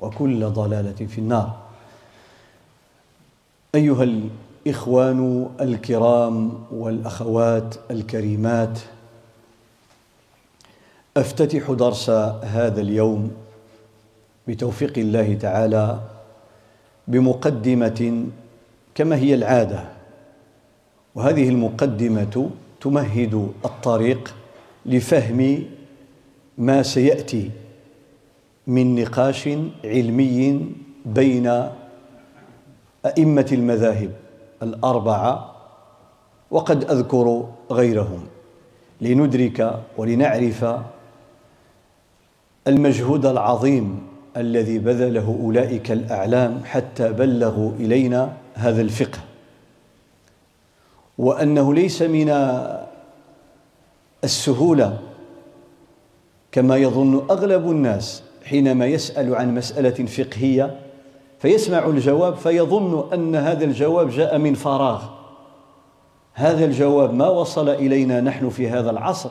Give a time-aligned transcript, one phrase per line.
[0.00, 1.56] وكل ضلالة في النار.
[3.74, 4.04] أيها
[4.66, 8.78] الإخوان الكرام والأخوات الكريمات
[11.16, 12.10] أفتتح درس
[12.42, 13.30] هذا اليوم
[14.48, 16.00] بتوفيق الله تعالى
[17.08, 18.26] بمقدمة
[18.94, 19.84] كما هي العادة.
[21.14, 24.34] وهذه المقدمة تمهد الطريق
[24.86, 25.64] لفهم
[26.58, 27.50] ما سيأتي
[28.68, 29.48] من نقاش
[29.84, 30.66] علمي
[31.06, 31.68] بين
[33.06, 34.10] أئمة المذاهب
[34.62, 35.54] الأربعة
[36.50, 38.26] وقد أذكر غيرهم.
[39.00, 40.66] لندرك ولنعرف
[42.66, 44.06] المجهود العظيم
[44.36, 49.18] الذي بذله أولئك الأعلام حتى بلغوا إلينا هذا الفقه.
[51.18, 52.30] وأنه ليس من
[54.24, 54.98] السهولة
[56.52, 60.80] كما يظن أغلب الناس حينما يسأل عن مسألة فقهية
[61.38, 65.02] فيسمع الجواب فيظن أن هذا الجواب جاء من فراغ.
[66.34, 69.30] هذا الجواب ما وصل إلينا نحن في هذا العصر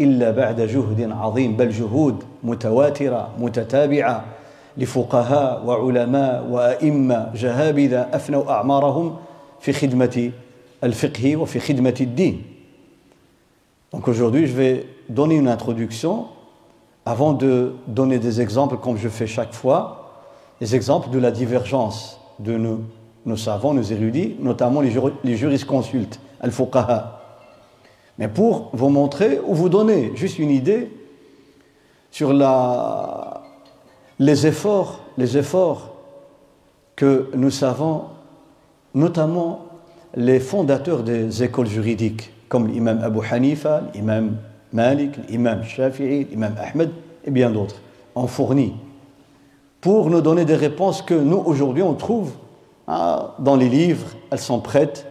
[0.00, 4.24] إلا بعد جهد عظيم بل جهود متواترة متتابعة
[4.76, 9.16] لفقهاء وعلماء وأئمة جهابذة أفنوا أعمارهم
[9.60, 10.30] في خدمة
[10.84, 12.42] الفقه وفي خدمة الدين.
[13.92, 16.24] Donc aujourd'hui, je vais donner une introduction
[17.04, 20.02] avant de donner des exemples comme je fais chaque fois,
[20.60, 22.80] des exemples de la divergence de nos,
[23.26, 27.20] nos savants, nos érudits, notamment les, jur les jurisconsultes, al-fuqaha.
[28.18, 30.90] Mais pour vous montrer ou vous donner juste une idée
[32.10, 32.32] sur
[34.18, 35.94] les efforts, les efforts
[36.94, 38.04] que nous savons,
[38.94, 39.66] notamment
[40.14, 44.36] les fondateurs des écoles juridiques, comme l'imam Abu Hanifa, l'imam
[44.72, 46.90] Malik, l'imam Shafi'i, l'imam Ahmed
[47.24, 47.76] et bien d'autres,
[48.14, 48.74] ont fourni
[49.82, 52.30] pour nous donner des réponses que nous, aujourd'hui, on trouve
[52.86, 55.06] ah, dans les livres, elles sont prêtes,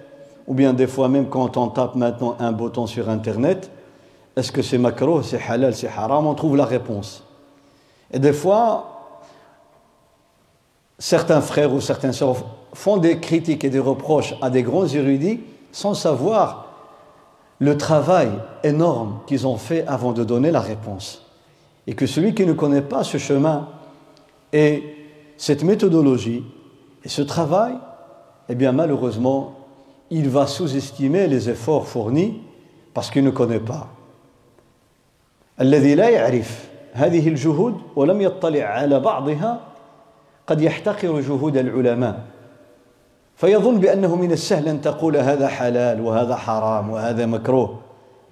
[0.47, 3.69] ou bien des fois même quand on tape maintenant un bouton sur Internet,
[4.35, 7.23] est-ce que c'est macro, c'est halal, c'est haram, on trouve la réponse.
[8.13, 9.11] Et des fois,
[10.97, 12.37] certains frères ou certains sœurs
[12.73, 15.41] font des critiques et des reproches à des grands érudits
[15.73, 16.70] sans savoir
[17.60, 18.30] le travail
[18.64, 21.22] énorme qu'ils ont fait avant de donner la réponse.
[21.86, 23.68] Et que celui qui ne connaît pas ce chemin
[24.52, 24.82] et
[25.36, 26.44] cette méthodologie
[27.04, 27.74] et ce travail,
[28.48, 29.54] eh bien malheureusement,
[30.10, 32.40] il va sous-estimer les efforts fournis
[32.94, 33.88] parce qu'il ne connaît pas.
[35.60, 39.60] الذي لا يعرف هذه الجهود ولم يطلع على بعضها
[40.46, 42.29] قد يحتقر جهود العلماء
[43.41, 47.79] فيظن بأنه من السهل أن تقول هذا حلال وهذا حرام وهذا مكروه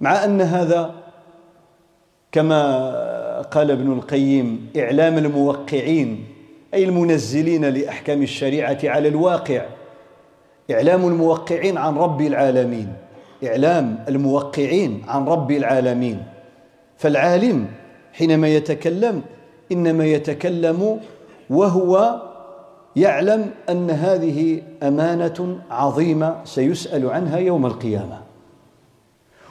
[0.00, 0.94] مع أن هذا
[2.32, 6.24] كما قال ابن القيم إعلام الموقعين
[6.74, 9.62] أي المنزلين لأحكام الشريعة على الواقع.
[10.70, 12.92] إعلام الموقعين عن رب العالمين
[13.44, 16.22] إعلام الموقعين عن رب العالمين.
[16.98, 17.66] فالعالم
[18.12, 19.22] حينما يتكلم
[19.72, 21.00] إنما يتكلم
[21.50, 22.22] وهو
[22.95, 28.19] يعلم ان هذه امانه عظيمه سيسال عنها يوم القيامه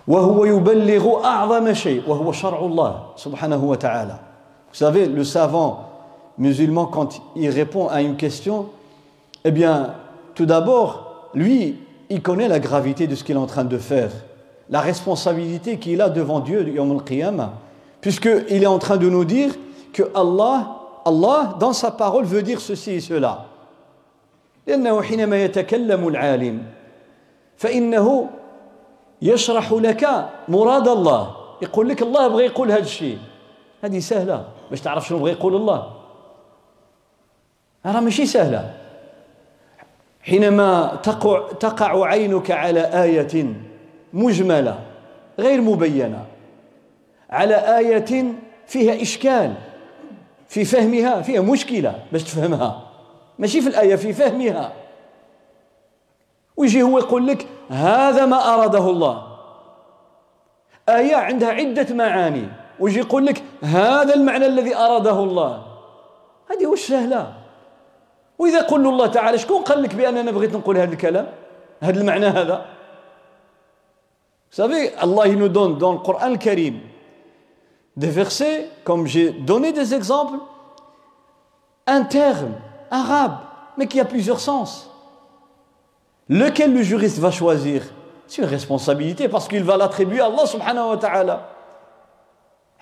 [0.08, 4.19] وهو يبلغ اعظم شيء وهو شرع الله سبحانه وتعالى
[4.72, 5.84] Vous savez, le savant
[6.36, 8.66] musulman, quand il répond à une question,
[9.44, 9.94] Eh bien,
[10.34, 11.76] tout d'abord, lui,
[12.08, 14.10] il connaît la gravité de ce qu'il est en train de faire,
[14.70, 17.52] la responsabilité qu'il a devant Dieu, Yom al-Qiyamah,
[18.00, 19.54] puisqu'il est en train de nous dire
[19.92, 20.76] que Allah,
[21.09, 23.45] Allah, dans sa parole, veut dire ceci et cela.
[24.67, 26.63] لأنه حينما يتكلم العالم
[27.57, 28.29] فإنه
[29.21, 30.03] يشرح لك
[30.47, 31.35] مراد الله.
[31.61, 33.17] يقول لك الله بغى يقول هذا الشيء.
[33.83, 34.45] هذه سهلة.
[34.69, 35.94] باش تعرف شنو بغى يقول الله.
[37.85, 38.73] راه ماشي سهلة.
[40.21, 43.53] حينما تقع, تقع عينك على آية
[44.13, 44.79] مجملة
[45.39, 46.25] غير مبينة
[47.29, 48.33] على آية
[48.67, 49.53] فيها إشكال.
[50.49, 52.81] في فهمها فيها مشكلة باش تفهمها.
[53.39, 54.73] ماشي في الآية في فهمها.
[56.57, 59.27] ويجي هو يقول لك هذا ما أراده الله.
[60.89, 62.47] آية عندها عدة معاني.
[62.79, 65.65] ويجي يقول لك هذا المعنى الذي أراده الله.
[66.51, 67.33] هذه وش سهلة؟
[68.39, 71.27] وإذا قل الله تعالى شكون قال لك بأننا بغيت نقول هذا الكلام؟
[71.81, 72.65] هذا المعنى هذا؟
[74.51, 76.88] Vous savez, Allah le Coran Karim
[77.98, 80.38] des versets, comme j'ai donné des exemples,
[81.86, 82.54] un terme
[82.90, 83.36] arabe,
[83.76, 84.90] mais qui a plusieurs sens.
[86.28, 87.82] Lequel le juriste va choisir
[88.26, 91.50] C'est une responsabilité parce qu'il va l'attribuer à Allah subhanahu wa ta'ala.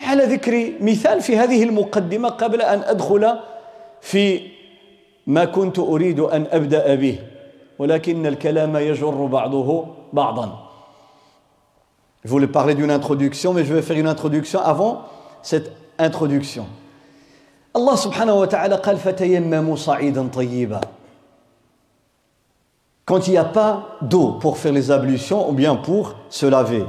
[0.02, 3.38] على ذكر مثال في هذه المقدمة قبل أن أدخل
[4.00, 4.40] في
[5.26, 7.19] ما كنت أريد أن أبدأ به
[7.78, 10.65] ولكن الكلام يجر بعضه بعضا
[12.26, 15.02] Je voulais parler d'une introduction, mais je vais faire une introduction avant
[15.43, 16.66] cette introduction.
[17.75, 20.81] Allah subhanahu wa ta'ala قال فتيمموا صعيدا طيبا
[23.04, 26.84] Quand il n'y a pas d'eau pour faire les ablutions ou bien pour se laver,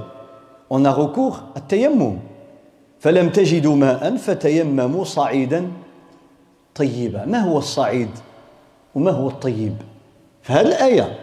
[0.69, 2.19] on a recours à tayammum.
[3.03, 5.71] فلم تجدوا ماء فتيمموا صعيدا
[6.75, 8.09] طيبا ما هو الصعيد
[8.95, 9.75] وما هو الطيب
[10.41, 11.19] في هذه الآية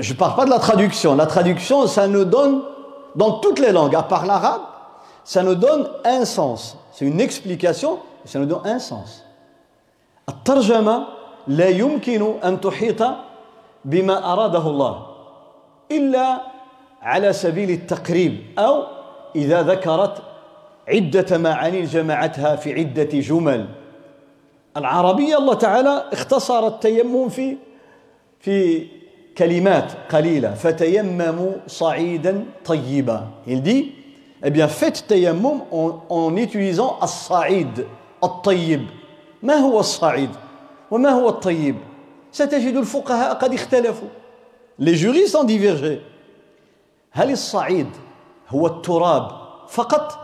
[0.00, 1.14] Je ne parle pas de la traduction.
[1.14, 2.62] La traduction, ça nous donne,
[3.14, 4.62] dans toutes les langues, à part l'arabe,
[5.24, 6.76] ça nous donne un sens.
[6.92, 9.24] C'est une explication, ça nous donne un sens.
[10.28, 11.06] الترجمة
[11.46, 13.02] لا يمكن أن تحيط
[13.84, 15.06] بما أراده الله
[15.92, 16.40] إلا
[17.02, 18.84] على سبيل التقريب أو
[19.36, 20.22] إذا ذكرت
[20.88, 23.68] عدة معاني جمعتها في عدة جمل
[24.76, 27.56] العربية الله تعالى اختصر التيمم في
[28.40, 28.86] في
[29.38, 33.26] كلمات قليلة فتيمموا صعيدا طيبا.
[33.46, 33.92] Il dit
[34.42, 37.86] eh bien faites tayammum en, en utilisant الصعيد
[38.24, 38.86] الطيب
[39.42, 40.30] ما هو الصعيد
[40.90, 41.76] وما هو الطيب
[42.32, 44.08] ستجد الفقهاء قد اختلفوا
[44.80, 45.98] les juristes ont divergé.
[47.12, 47.88] هل الصعيد
[48.48, 49.30] هو التراب
[49.68, 50.18] فقط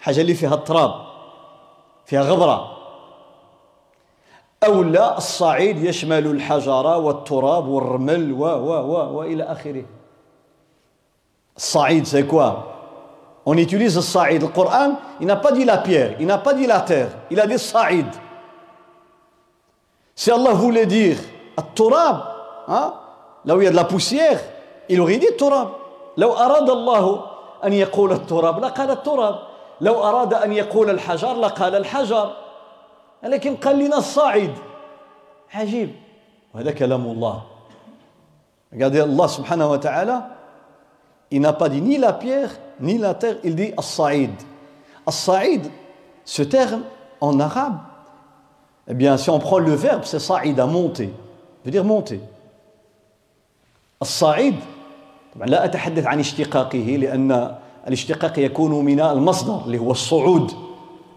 [0.00, 0.90] حاجة اللي فيها التراب
[2.06, 2.79] فيها غبرة
[4.64, 9.84] أو لا الصعيد يشمل الحجر والتراب والرمل و و و وإلى آخره
[11.56, 12.66] الصعيد c'est quoi
[13.46, 14.42] On utilise le sa'id.
[14.42, 17.40] Le Coran, il n'a pas dit la pierre, il n'a pas dit la terre, il
[17.40, 18.06] a dit sa'id.
[20.14, 21.16] Si Allah voulait dire
[21.58, 22.22] التراب
[22.68, 22.94] hein,
[23.46, 24.40] là où il y a de la poussière,
[24.90, 25.68] il aurait dit turab.
[26.16, 27.24] لو أراد الله
[27.64, 29.38] أن يقول التراب لقال التراب
[29.80, 32.30] لو أراد أن يقول الحجر لقال الحجر
[33.22, 34.54] لكن قال لنا الصاعد
[35.54, 35.90] عجيب.
[36.54, 37.42] وهذا كلام الله.
[38.72, 40.22] قال الله سبحانه وتعالى
[41.32, 44.34] il n'a ني لا ni ني لا ni la terre il dit الصعيد
[45.08, 45.70] الصعيد
[46.24, 46.82] ce terme
[47.20, 47.78] en arabe
[48.88, 51.10] eh bien si on prend le verbe c'est صعيد à monter.
[51.64, 52.20] Veut dire monter.
[54.02, 54.56] الصعيد
[55.34, 57.56] طبعا لا اتحدث عن اشتقاقه لأن
[57.86, 60.52] الاشتقاق يكون من المصدر اللي هو الصعود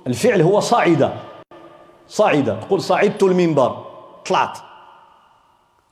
[0.07, 1.13] الفعل هو صاعدة
[2.13, 3.85] صعد تقول صعدت المنبر.
[4.25, 4.57] طلعت.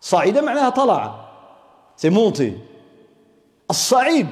[0.02, 1.16] صعد معناها طلع.
[1.98, 2.58] c'est monter
[3.70, 4.28] الصعيد.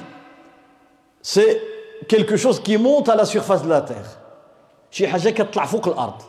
[1.22, 1.60] c'est
[2.64, 4.06] qui monte à la surface de la terre.
[4.90, 6.22] شي حاجة كتطلع فوق الأرض.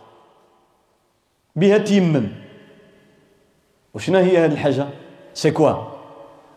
[1.55, 2.31] بها تيمم.
[3.93, 4.87] وشنا هي هذه الحاجة؟
[5.33, 5.73] c'est quoi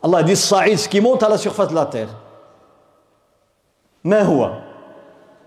[0.05, 2.09] الله دي الصعيد qui monte à la surface la terre
[4.05, 4.61] ما هو؟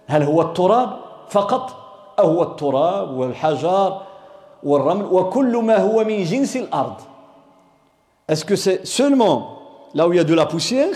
[0.08, 1.00] هل هو التراب
[1.30, 1.87] فقط؟
[2.19, 4.03] أو هو التراب والحجر
[4.63, 6.97] والرمل وكل ما هو من جنس الأرض
[8.29, 9.59] Est-ce que c'est seulement
[9.95, 10.95] là où il y a de la poussière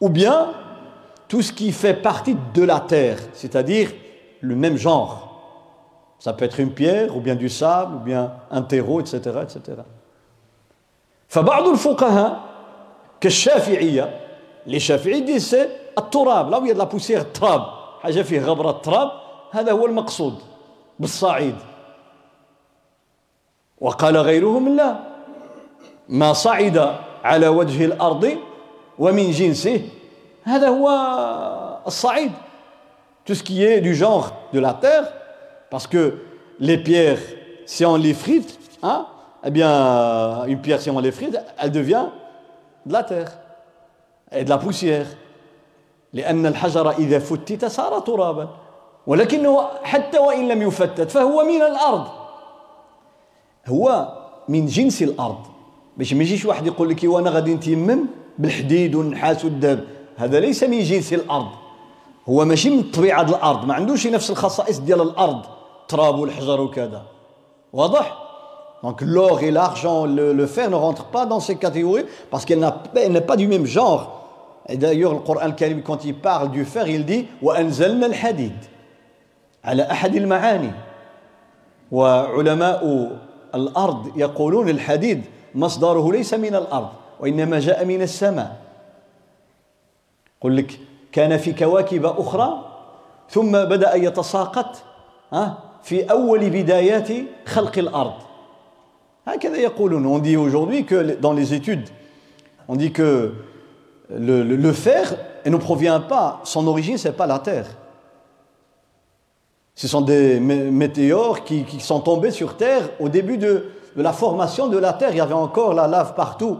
[0.00, 0.52] ou bien
[1.28, 3.92] tout ce qui fait partie de la terre, c'est-à-dire
[4.40, 5.28] le même genre
[6.18, 9.18] Ça peut être une pierre ou bien du sable ou bien un terreau, etc.
[9.42, 9.82] etc.
[11.28, 12.40] فبعض الفقهاء
[13.20, 14.20] كالشافعية
[14.66, 17.62] les Shafi'i disent c'est التراب là où il y a de la poussière التراب
[18.02, 19.10] حاجه فيه غبره التراب
[19.50, 20.38] هذا هو المقصود
[20.98, 21.54] بالصعيد
[23.80, 24.96] وقال غيرهم لا
[26.08, 28.38] ما صعد على وجه الأرض
[28.98, 29.88] ومن جنسه
[30.44, 30.88] هذا هو
[31.86, 32.32] الصعيد
[33.24, 35.04] tout ce qui est du genre de la terre
[35.70, 36.22] parce que
[36.60, 37.20] les pierres
[37.66, 39.06] si on les frite hein,
[39.44, 42.06] eh bien une pierre si on les frite elle devient
[42.86, 43.30] de la terre
[44.32, 45.06] et de la poussière
[46.13, 48.49] لأن الحجر إذا فتت صار ترابا
[49.07, 52.07] ولكنه حتى وإن لم يفتت فهو من الأرض.
[53.67, 54.07] هو
[54.49, 55.39] من جنس الأرض.
[55.97, 58.05] باش ما يجيش واحد يقول لك وأنا غادي نتيمم
[58.37, 59.83] بالحديد والنحاس والذهب.
[60.17, 61.49] هذا ليس من جنس الأرض.
[62.29, 63.65] هو ماشي من طبيعة الأرض.
[63.65, 65.41] ما عندوش نفس الخصائص ديال الأرض.
[65.87, 67.01] تراب والحجر وكذا.
[67.73, 68.23] واضح؟
[68.83, 73.37] Donc l'or et l'argent, le, le, fer ne rentrent pas dans ces catégories parce pas
[73.37, 74.22] du même genre.
[74.69, 78.55] Et d'ailleurs, le Coran Karim, quand il parle du fer, il dit وأنزلنا الحديد
[79.63, 80.71] على أحد المعاني
[81.91, 83.11] وعلماء
[83.55, 85.21] الأرض يقولون الحديد
[85.55, 86.89] مصدره ليس من الأرض
[87.19, 88.55] وإنما جاء من السماء
[90.39, 90.79] يقول لك
[91.11, 92.65] كان في كواكب أخرى
[93.29, 94.75] ثم بدأ يتساقط
[95.83, 97.09] في أول بدايات
[97.45, 98.13] خلق الأرض
[99.27, 101.89] هكذا يقولون on dit aujourd'hui que dans les études
[102.67, 103.31] on dit que
[104.10, 105.14] le, le, le fer
[105.46, 107.66] ne provient pas son origine c'est pas la terre
[109.74, 114.12] ce sont des météores qui, qui sont tombés sur terre au début de, de la
[114.12, 116.58] formation de la terre il y avait encore la lave partout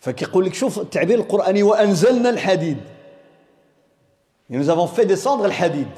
[0.00, 2.78] فكيقول لك شوف التعبير القرآني وأنزلنا الحديد
[4.50, 5.88] يعني nous avons fait descendre الحديد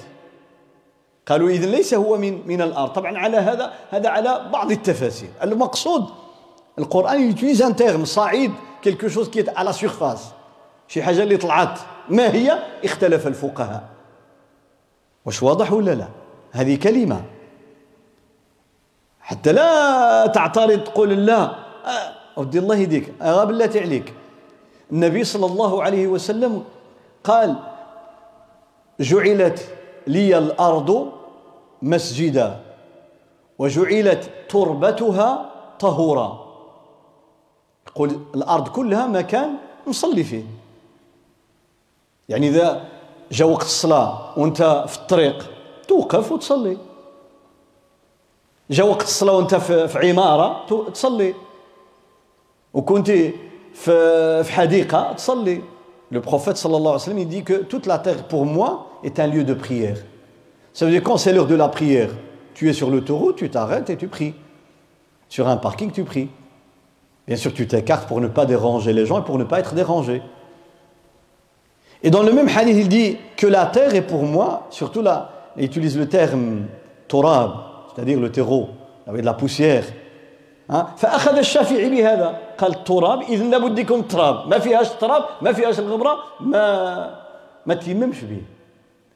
[1.27, 6.05] قالوا إذن ليس هو من من الأرض طبعا على هذا هذا على بعض التفاسير المقصود
[6.79, 10.32] القرآن يتويز ان تيرم صعيد كيلكو شوز كي على سيرفاس
[10.88, 13.84] شي حاجة اللي طلعت ما هي اختلف الفقهاء
[15.26, 16.08] واش واضح ولا لا
[16.52, 17.22] هذه كلمة
[19.22, 21.56] حتى لا تعترض تقول لا
[22.38, 24.14] ودي الله يهديك غاب بالله عليك
[24.92, 26.64] النبي صلى الله عليه وسلم
[27.24, 27.56] قال
[29.00, 29.70] جعلت
[30.08, 31.12] لي الأرض
[31.82, 32.60] مسجدا
[33.60, 36.49] وجعلت تربتها طهورا
[37.99, 39.55] يقول الأرض كلها مكان
[39.87, 40.45] نصلي فيه
[42.29, 42.85] يعني إذا
[43.33, 45.51] جا وقت الصلاة وأنت في الطريق
[45.89, 46.77] توقف وتصلي
[48.71, 51.35] جا وقت الصلاة وأنت في عمارة تصلي
[52.75, 53.11] وكنت
[53.75, 55.63] في حديقة تصلي
[56.11, 59.19] Le prophète sallallahu alayhi wa sallam, il dit que toute la terre pour moi est
[59.19, 59.97] un lieu de prière.
[60.73, 62.11] Ça veut dire quand c'est l'heure de la prière,
[62.55, 64.35] tu es sur l'autoroute, tu t'arrêtes et tu pries.
[65.29, 66.29] Sur un parking, tu pries.
[67.29, 69.75] Bien sûr, tu t'écartes pour ne pas déranger les gens et pour ne pas être
[69.75, 70.23] dérangé.
[72.03, 75.31] Et dans le même hadith, il dit que la terre est pour moi, surtout là,
[75.57, 76.67] il utilise le terme
[77.09, 77.53] torab,
[77.95, 78.69] c'est-à-dire le terreau,
[79.07, 79.85] avec de la poussière.
[80.97, 86.17] فأخذ الشافعي بهذا قال التراب إذا لابد يكون التراب ما فيهاش التراب ما فيهاش الغبرة
[86.41, 87.21] ما
[87.67, 88.43] ما تيممش به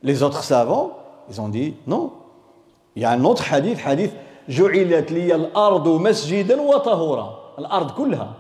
[0.04, 0.90] les autres savants
[1.30, 2.12] ils ont dit non
[2.96, 4.12] il y a un autre hadith hadith
[4.48, 8.33] جعلت لي الأرض مسجدا وطهورا الأرض كلها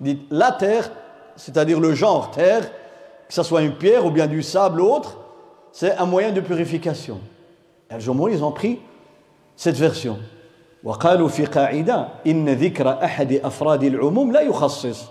[0.00, 0.90] dit la terre
[1.36, 2.70] c'est-à-dire le genre terre
[3.28, 5.18] que ce soit une pierre ou bien du sable ou autre
[5.72, 7.20] c'est un moyen de purification.
[7.90, 8.80] Et les gens ils ont pris
[9.56, 10.18] cette version.
[10.84, 15.04] وقالوا في قاعدة إن ذكر أحد أفراد العموم لا يخصص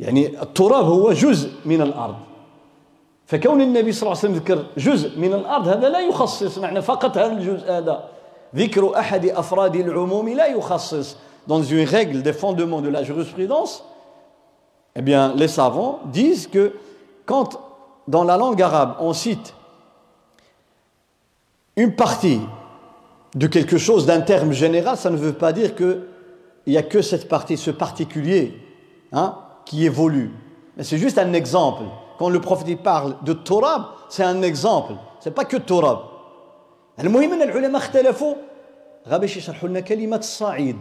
[0.00, 2.16] يعني التراب هو جزء من الأرض
[3.26, 7.18] فكون النبي صلى الله عليه وسلم ذكر جزء من الأرض هذا لا يخصص معنى فقط
[7.18, 8.08] هذا الجزء هذا
[8.56, 11.16] ذكر أحد أفراد العموم لا يخصص
[11.47, 13.83] dans une règle des fondements de la jurisprudence
[14.95, 16.73] eh bien les savants disent que
[17.25, 17.59] quand
[18.07, 19.53] dans la langue arabe on cite
[21.75, 22.39] une partie
[23.35, 26.03] de quelque chose, d'un terme général, ça ne veut pas dire qu'il
[26.67, 28.57] n'y a que cette partie, ce particulier,
[29.11, 30.31] hein, qui évolue.
[30.77, 31.83] Mais c'est juste un exemple.
[32.17, 34.93] Quand le prophète parle de Torab, c'est un exemple.
[35.19, 35.99] C'est pas que Torab.
[36.99, 38.35] المهم ان العلماء اختلفوا
[39.07, 40.77] غا باش يشرحوا لنا كلمه الصعيد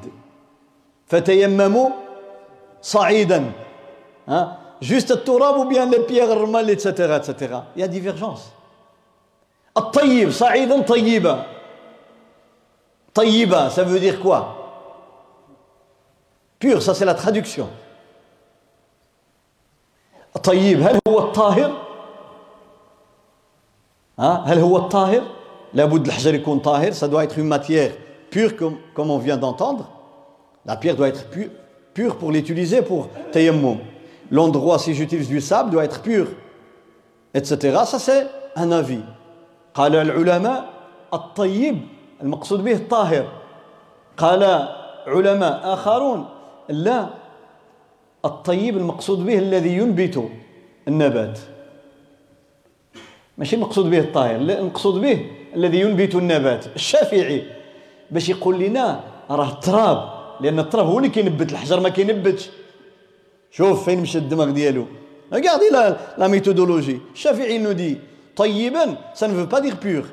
[1.09, 1.91] فتيمموا
[2.83, 3.53] صعيدا
[4.29, 7.31] ها جوست التراب ou bien les pierres الرمال etc etc
[7.77, 8.41] il y a divergence
[9.77, 11.47] الطيب صعيدا طيبا
[13.15, 14.65] طيبة, ça veut dire quoi
[16.59, 17.69] Pur, ça c'est la traduction.
[20.43, 21.73] طيب هل هو الطاهر؟
[24.19, 25.23] ها هل هو الطاهر؟
[25.75, 27.93] لابد الحجر يكون طاهر, ça doit être une matière
[28.31, 29.89] pure comme, comme on vient d'entendre.
[30.70, 31.50] La pierre doit être pure,
[31.96, 33.80] pure pour l'utiliser pour tayammum.
[34.30, 36.28] L'endroit, si j'utilise du sable, doit être pur,
[37.34, 37.80] etc.
[37.86, 39.02] Ça c'est un avis.
[39.74, 40.66] قال العلماء
[41.14, 41.82] الطيب
[42.22, 43.26] المقصود به الطاهر
[44.18, 44.44] قال
[45.08, 46.26] علماء آخرون
[46.70, 47.10] لا
[48.26, 50.30] الطيب المقصود به الذي ينبت
[50.88, 51.40] النبات
[53.38, 57.44] ماشي المقصود به الطاهر المقصود به الذي ينبت النبات الشافعي
[58.12, 62.50] باش يقول لنا راه التراب لأن التراب هو اللي كينبت الحجر ما كينبتش.
[63.52, 64.86] شوف فين مشى الدماغ ديالو.
[65.34, 67.98] غادي la la méthodologie الشافعي nous dit
[68.36, 70.06] طيبا ça ne veut pas dire pur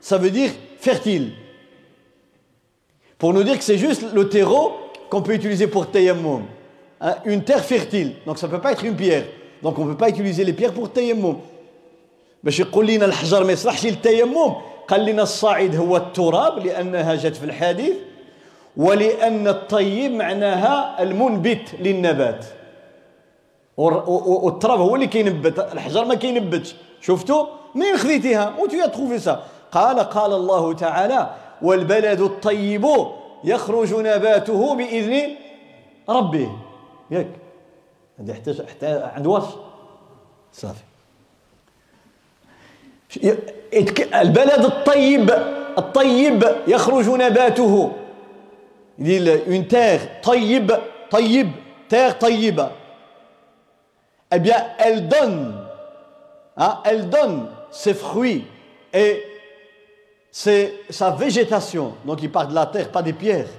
[0.00, 0.50] ça veut dire
[0.80, 1.30] fertile
[3.18, 4.72] pour nous dire que c'est juste le terreau
[5.10, 6.44] qu'on peut utiliser pour تيمم.
[7.02, 7.16] Hein?
[7.26, 8.12] une terre fertile.
[8.26, 9.24] Donc ça peut pas être une pierre.
[9.62, 11.36] Donc on peut pas utiliser les pierres pour تيمم.
[12.44, 14.54] باش يقول لنا الحجر ما يصلحش للتيمم
[14.88, 17.94] قال لنا الصعيد هو التراب لأنها جات في الحديث
[18.76, 22.46] ولأن الطيب معناها المنبت للنبات.
[23.76, 26.74] والتراب هو اللي كينبت الحجر ما كينبتش.
[27.00, 31.30] شفتوا منين خذيتيها où t'as trouvé ça قال قال الله تعالى
[31.62, 32.86] والبلد الطيب
[33.44, 35.30] يخرج نباته بإذن
[36.08, 36.50] ربه.
[37.10, 37.28] ياك.
[38.20, 39.44] هذه يحتاج عند واش؟
[40.52, 40.82] صافي.
[44.14, 45.30] البلد الطيب
[45.78, 47.92] الطيب يخرج نباته.
[48.99, 50.71] une terre طيب
[51.11, 51.51] طيب
[51.89, 52.71] terre طيبة
[54.33, 55.53] eh bien elle donne
[56.57, 58.45] hein, elle donne ses fruits
[58.93, 59.23] et
[60.31, 63.49] c'est sa végétation donc il parle de la terre pas des pierres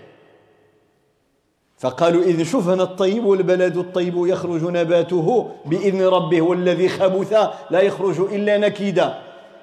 [1.78, 7.32] فقالوا إذ شوف هنا الطيب والبلد الطيب يخرج نباته بإذن ربه والذي خبث
[7.70, 9.18] لا يخرج إلا نكيدا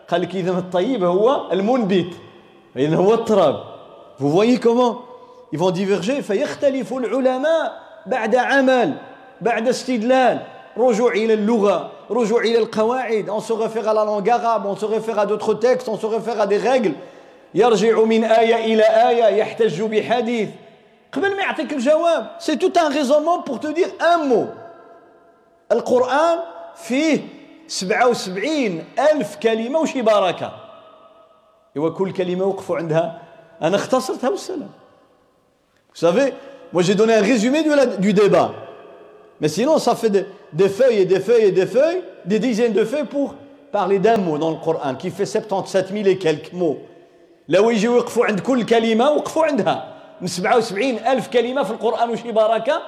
[0.08, 2.13] قال لك إذا الطيب هو المنبت
[2.77, 3.63] إذا هو التراب
[4.20, 5.01] vous voyez comment
[5.52, 6.21] ils vont diverger.
[6.21, 7.73] فيختلف العلماء
[8.07, 8.95] بعد عمل
[9.40, 10.43] بعد استدلال.
[10.76, 13.31] رجوع إلى اللغة رجوع إلى القواعد.
[13.31, 16.07] On se réfère à la langue arabe on se réfère à d'autres textes on se
[16.07, 16.95] réfère à des règles.
[17.55, 20.49] يرجع من آية إلى آية يحتج بحديث.
[21.12, 24.46] قبل ما يعطيك الجواب c'est tout un raisonnement pour te dire un mot
[25.72, 26.38] القرآن
[26.77, 27.20] فيه
[27.66, 30.53] سبعة وسبعين ألف كلمة وشي بركة
[31.77, 33.22] إوا كل كلمة وقفوا عندها.
[33.62, 34.70] أنا اختصرتها والسلام
[35.93, 36.34] Vous savez,
[36.71, 38.54] moi j'ai donné un résumé du, du débat.
[39.41, 42.73] Mais sinon, ça fait des, des, feuilles et des feuilles et des feuilles, des dizaines
[42.73, 43.36] de feuilles pour
[43.71, 46.80] parler d'un mot dans le Coran qui fait 77 000 et quelques mots.
[47.49, 52.32] لو يجوا يوقفوا عند كل كلمة وقفوا عندها من 77 ألف كلمة في القرآن وشي
[52.32, 52.82] بركة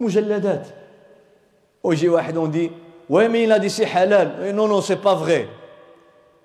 [0.00, 0.66] مجلدات
[1.84, 2.70] ويجي واحد وندي
[3.10, 5.48] وي مي لا دي سي حلال نو نو سي با فغي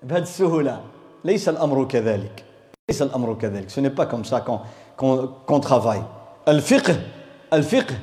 [0.02, 0.80] بهذه السهولة
[1.24, 2.44] ليس الأمر كذلك
[2.88, 4.40] ليس الأمر كذلك ce n'est pas comme ça
[5.03, 6.03] Qu'on qu'on qu'on travaille.
[6.47, 6.95] الفقه
[7.53, 7.95] الفقه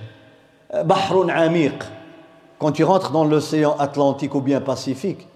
[0.74, 1.84] بحر عميق
[2.58, 5.26] quand tu rentres dans l'océan Atlantique ou bien Pacifique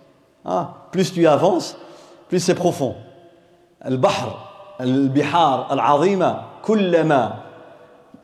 [0.45, 1.77] hein, plus tu avances
[2.29, 2.95] plus c'est profond.
[3.87, 4.39] البحر
[4.81, 7.41] البحار العظيمة كلما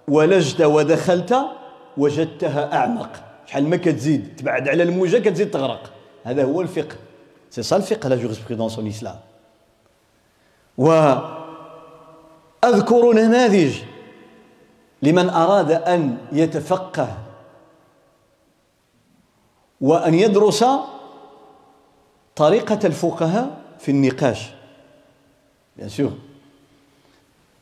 [0.09, 1.37] ولجت ودخلت
[1.97, 3.11] وجدتها أعمق
[3.47, 5.91] شحال ما كتزيد تبعد على الموجة كتزيد تغرق
[6.25, 6.97] هذا هو الفقه
[7.51, 9.17] c'est ça الفقه la jurisprudence en islam
[12.65, 13.75] واذكر نماذج
[15.03, 17.19] لمن أراد أن يتفقه
[19.81, 20.65] وأن يدرس
[22.37, 24.51] طريقة الفقهاء في النقاش.
[25.79, 26.11] Bien sûr.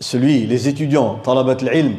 [0.00, 1.96] Celui les étudiants طلبة العلم.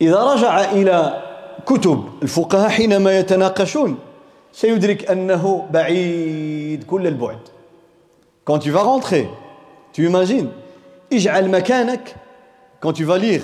[0.00, 1.22] إذا رجع إلى
[1.66, 3.98] كتب الفقهاء حينما يتناقشون
[4.52, 7.38] سيدرك أنه بعيد كل البعد.
[8.44, 9.28] Quand tu vas rentrer
[9.92, 10.48] tu imagines
[11.13, 12.15] اجعل مكانك
[12.81, 13.43] quand tu vas lire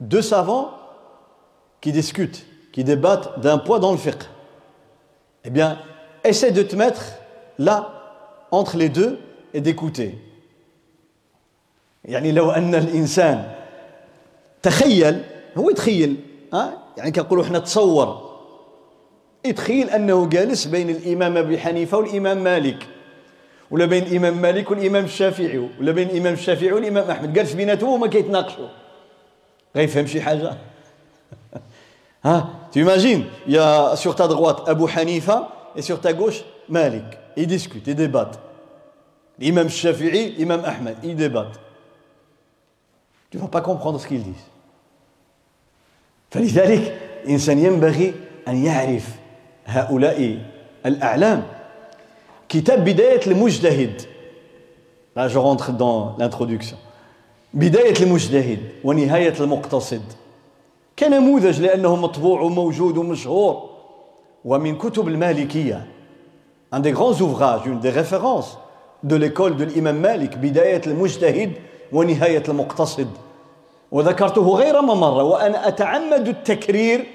[0.00, 0.70] deux savants
[1.80, 4.22] qui discutent qui débattent d'un poids dans le fiqh
[5.44, 5.78] eh bien
[6.24, 7.02] essaie de te mettre
[7.58, 7.76] là
[8.50, 9.18] entre les deux
[9.54, 10.18] et d'écouter
[12.04, 13.52] يعني لو أن الإنسان
[14.62, 15.22] تخيل
[15.56, 16.16] هو يتخيل
[16.52, 18.30] ها يعني كنقولوا احنا تصور
[19.44, 22.86] يتخيل انه جالس بين الامام ابي حنيفه والامام مالك
[23.71, 28.07] ولا بين الامام مالك والإمام الشافعي؟ ولا بين الامام الشافعي والإمام أحمد؟ جالس بيناتهم وما
[28.07, 28.67] كيتناقشوا.
[29.75, 30.53] غيفهم شي حاجة؟
[32.25, 35.47] ها؟ تيماجين يا سور تا droite ابو حنيفه
[35.77, 38.39] et sur ta gauche مالك ils discutent ils débattent.
[39.39, 41.59] L'imam الشافعي l'imam احمد ils débattent.
[43.31, 44.49] Tu vas pas comprendre ce qu'ils disent.
[46.31, 48.13] فلذلك الإنسان ينبغي
[48.47, 49.09] أن يعرف
[49.65, 50.37] هؤلاء
[50.85, 51.54] الأعلام.
[52.49, 54.01] كتاب بداية المجتهد
[55.17, 56.75] Là, je rentre dans l'introduction.
[57.53, 60.01] بداية المجتهد ونهاية المقتصد
[60.99, 63.69] كنموذج لأنه مطبوع وموجود ومشهور
[64.45, 65.85] ومن كتب المالكية
[66.73, 68.57] un des grands ouvrages, une des références
[69.03, 71.51] de l'école de l'imam Malik بداية المجتهد
[71.91, 73.07] ونهاية المقتصد
[73.91, 77.05] وذكرته غير مرة وأنا أتعمد التكرير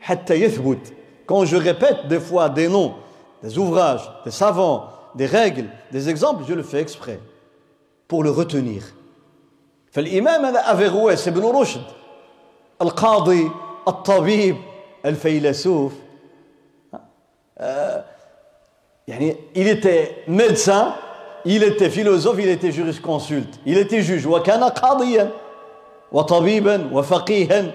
[0.00, 0.92] حتى يثبت
[1.26, 2.92] quand je répète des fois des noms
[3.43, 7.19] des ouvrages des savants des règles des exemples je le fais exprès
[8.07, 8.83] pour le retenir
[9.91, 11.83] فالإمام هذا أفيغويس ابن رشد
[12.81, 13.51] القاضي
[13.87, 14.57] الطبيب
[15.05, 15.93] الفيلسوف
[19.07, 20.93] يعني il était médecin
[21.45, 25.31] il était philosophe il était jurisconsulte il était juge وكان قاضيا
[26.11, 27.71] وطبيبا وفقيها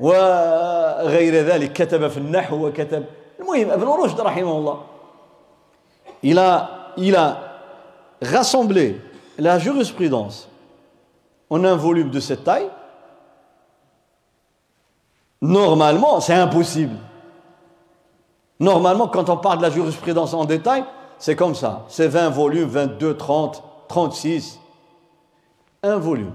[0.00, 3.04] وغير ذلك كتب في النحو وكتب
[3.52, 4.78] المهم ابن رشد رحمه الله
[6.22, 7.38] il a, il a
[8.20, 9.00] rassemblé
[9.38, 10.48] la jurisprudence
[11.48, 12.68] en un volume de cette taille
[15.40, 16.96] normalement c'est impossible
[18.58, 20.84] normalement quand on parle de la jurisprudence en détail
[21.18, 24.58] c'est comme ça c'est 20 volumes 22 30 36
[25.82, 26.32] un volume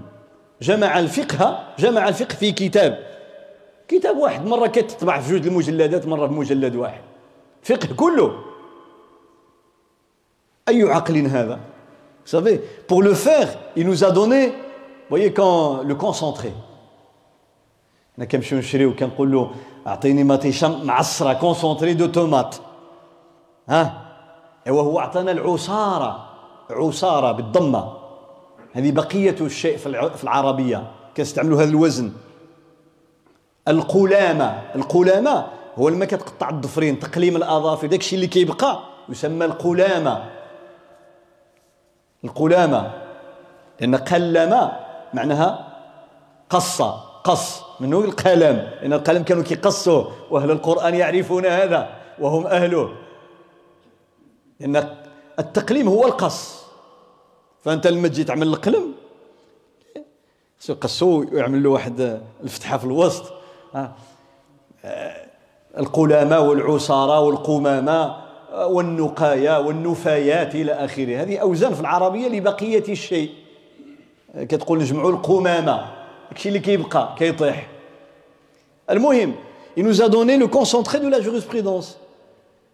[0.62, 2.98] جمع الفقه جمع الفقه في كتاب
[3.88, 7.00] كتاب واحد مرة كتطبع في جوج المجلدات مرة في مجلد واحد
[7.63, 8.43] فقه كله.
[10.67, 11.59] أي عقل هذا؟
[12.25, 14.53] Vous savez, pour le faire, il nous a donné,
[15.09, 16.53] voyez, quand le concentré.
[18.17, 19.51] أنا كنمشيو نشريو كنقول له
[19.87, 22.55] أعطيني مطيشة معصرة concentré de tomates
[23.69, 24.05] ها؟
[24.67, 26.29] ايوا هو أعطانا العصارة
[26.69, 27.93] عصارة بالضمة.
[28.73, 30.91] هذه بقية الشيء في العربية.
[31.17, 32.11] كنستعملوا هذا الوزن.
[33.67, 34.61] القلامة.
[34.75, 35.47] القلامة
[35.79, 40.29] هو لما كتقطع الضفرين تقليم الأظافر داك الشيء اللي كيبقى يسمى القلامة.
[42.23, 42.91] القلامة.
[43.79, 44.71] لأن قلم
[45.13, 45.67] معناها
[46.49, 46.81] قص
[47.23, 47.61] قص.
[47.79, 50.11] منه القلم؟ لأن القلم كانوا كيقصوه.
[50.29, 51.89] وأهل القرآن يعرفون هذا
[52.19, 52.95] وهم أهله.
[54.59, 54.95] لأن
[55.39, 56.63] التقليم هو القص.
[57.63, 58.93] فأنت لما تجي تعمل القلم
[60.69, 63.33] يقصوه ويعمل له واحد الفتحة في الوسط.
[65.77, 68.15] القلامه والعصاره والقمامه
[68.67, 73.29] والنقايا والنفايات إلى اخره هذه اوزان في العربيه لبقيه الشيء
[74.39, 75.85] كتقول نجمعوا القمامه
[76.29, 77.67] داكشي اللي كيبقى كيطيح
[78.89, 79.33] المهم
[79.77, 81.97] il nous a donné le concentré de la jurisprudence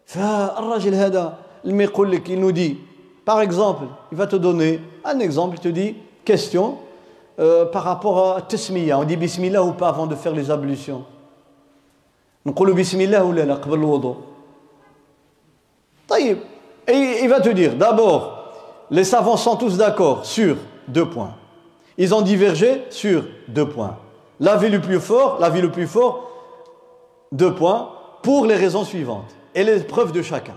[0.06, 2.78] فالراجل هذا لما يقول لك il nous dit
[3.26, 6.78] Par exemple, il va te donner un exemple, il te dit, question,
[7.40, 11.04] euh, par rapport à Tesmiya, on dit Bismillah ou pas avant de faire les ablutions
[12.47, 14.17] نقول Bismillah ou لا قبل الوضوء
[16.09, 16.39] طيب
[16.89, 18.53] et il va te dire d'abord
[18.91, 20.57] les savants sont tous d'accord sur
[20.89, 21.35] deux points
[21.99, 23.97] ils ont divergé sur deux points
[24.41, 26.31] l'avis le plus fort l'avis le plus fort
[27.33, 27.91] deux points
[28.23, 30.55] pour les raisons suivantes et les preuves de chacun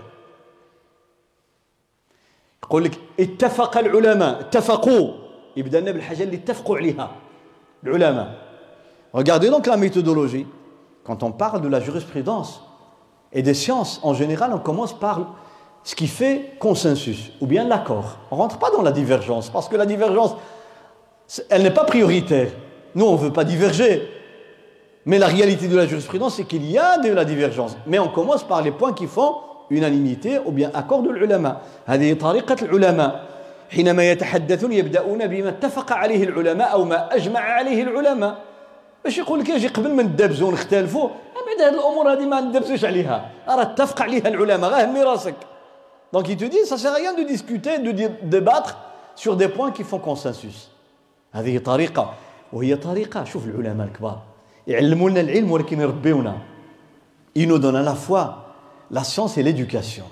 [2.64, 5.12] يقول لك اتفق العلماء اتفقوا
[5.56, 7.10] يبدا لنا بالحاجه اللي اتفقوا عليها
[7.84, 8.28] العلماء
[9.14, 10.46] regardez donc la méthodologie
[11.08, 12.62] quand on parle de la jurisprudence
[13.32, 15.34] et des sciences en général on commence par
[15.82, 19.76] ce qui fait consensus ou bien l'accord on rentre pas dans la divergence parce que
[19.76, 20.36] la divergence
[21.50, 22.50] elle n'est pas prioritaire
[22.94, 24.08] nous on veut pas diverger
[25.06, 28.08] mais la réalité de la jurisprudence c'est qu'il y a de la divergence mais on
[28.08, 29.36] commence par les points qui font
[29.70, 33.24] unanimité ou bien accord de العلماء هذه طريقة العلماء
[33.70, 38.38] حينما يتحدثون يبدأون بما اتفق عليه العلماء أو ما أجمع عليه العلماء
[39.03, 41.09] باش يقول لك يجي قبل ما ندبزوا ونختلفوا
[41.59, 45.35] بعد هذه الأمور هذه ما ندبزوش عليها راه اتفق عليها العلماء غير همي راسك
[46.11, 47.91] Donc il te dit, ça sert à rien de discuter, de
[48.23, 48.79] débattre
[49.15, 50.69] sur des points qui font consensus.
[51.31, 52.13] هذه طريقة
[52.53, 54.21] وهي طريقة شوف العلماء الكبار
[54.67, 56.37] يعلمونا العلم ولكن يربيونا.
[57.35, 58.55] Ils nous donnent à la fois
[58.91, 60.05] la science et l'éducation.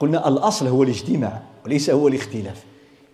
[0.00, 2.64] قلنا الأصل هو الاجتماع وليس هو الاختلاف.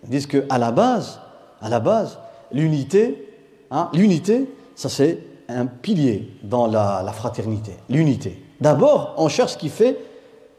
[0.03, 1.19] Ils disent que à la base,
[1.61, 2.19] à la base,
[2.51, 3.27] l'unité,
[3.71, 4.47] hein, l'unité,
[4.83, 5.17] ça c'est
[5.47, 8.37] un pilier dans la, la fraternité, l'unité.
[8.59, 9.97] D'abord, on cherche ce qui fait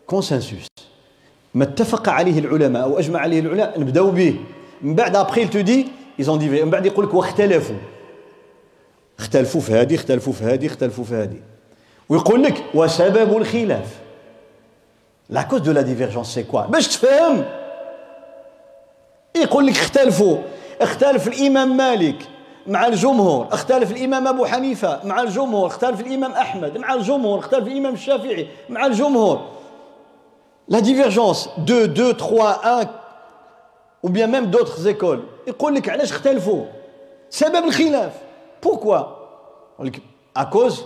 [0.06, 0.66] consensus.
[1.54, 4.36] ما اتفق عليه العلماء أو اجمع عليه العلماء نبداو به
[4.82, 5.86] من بعد ابخي il te dit
[6.18, 7.76] ils ont dit من بعد يقول لك واختلفوا
[9.18, 11.40] اختلفوا في هذه اختلفوا في هذه اختلفوا في هذه
[12.08, 13.86] ويقول لك وسبب الخلاف
[15.32, 16.70] la cause de la divergence c'est quoi?
[16.70, 17.44] باش تفهم
[19.36, 20.38] يقول لك اختلفوا
[20.80, 22.33] اختلف الامام مالك
[22.66, 27.94] مع الجمهور اختلف الإمام أبو حنيفة مع الجمهور اختلف الإمام أحمد مع الجمهور اختلف الإمام
[27.94, 29.40] الشافعي مع الجمهور.
[30.70, 32.90] La divergence de 2 3 1
[34.02, 35.20] ou bien même d'autres écoles.
[35.46, 36.64] يقول لك علاش اختلفوا؟
[37.30, 38.12] سبب الخلاف.
[38.60, 39.00] Pourquoi
[40.34, 40.84] à cause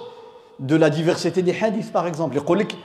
[0.58, 2.36] de la diversité des hadiths par exemple.
[2.36, 2.76] يقول لك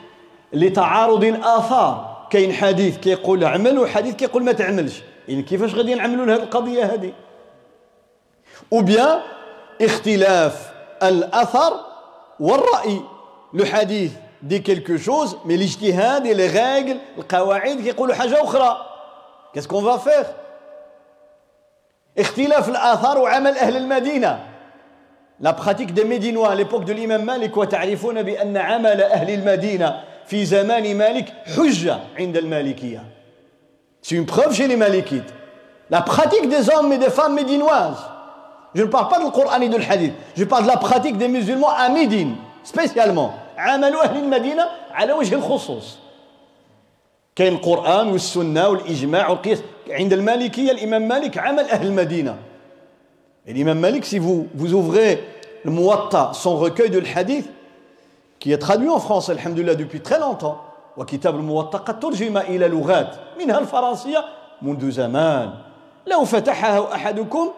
[0.54, 2.28] لتعارض الآثار.
[2.30, 5.02] كاين حديث كيقول اعمل وحديث كيقول ما تعملش.
[5.28, 7.14] يعني كيفاش غادي نعملوا لهذه القضية هذه
[8.74, 9.22] ou bien
[9.82, 11.74] اختلاف الأثر
[12.40, 13.02] والرأي.
[13.54, 14.12] le حديث
[14.44, 18.78] dit quelque chose mais الاجتهاد les règles القواعد كيقولوا حاجة أخرى
[19.54, 20.26] qu'est-ce qu'on va faire
[22.18, 24.40] اختلاف الاثار وعمل أهل المدينة
[25.40, 30.46] la pratique des médinois à l'époque de الامام مالك وتعرفون بان عمل أهل المدينة في
[30.46, 33.04] زمان مالك حجه عند المالكيه
[34.02, 35.34] c'est une preuve chez les malikites
[35.92, 38.13] la pratique des hommes et des femmes médinoises
[38.76, 41.28] je ne parle pas du Coran et du hadith je parle de la pratique des
[41.28, 45.98] musulmans à Médine spécialement عمل أهل المدينة على وجه الخصوص
[47.36, 49.60] كاين القران والسنة والاجماع والقياس
[49.90, 52.36] عند المالكيه الامام مالك عمل أهل المدينة
[53.48, 55.24] الامام مالك si vous vous ouvrez
[55.66, 57.50] le Muwatta son recueil de hadith
[58.40, 60.58] qui est traduit en français alhamdulillah depuis très longtemps
[60.98, 64.26] وكتاب الموطأ قد ترجم إلى لغات منها الفرنسية
[64.62, 65.54] منذ زمان
[66.08, 67.50] لو فتحها أحدكم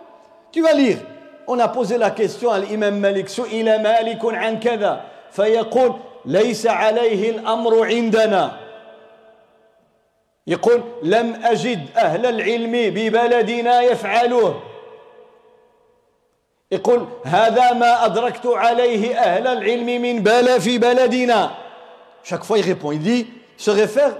[0.55, 0.99] tu vas lire
[1.47, 7.29] on a posé la question à l'imam Malik سئل مالك عن كذا فيقول ليس عليه
[7.29, 8.51] الأمر عندنا
[10.47, 14.61] يقول لم أجد أهل العلم ببلدنا يفعلوه
[16.71, 21.51] يقول هذا ما أدركت عليه أهل العلم من بلا في بلدنا
[22.23, 24.15] chaque fois il répond il dit se réfère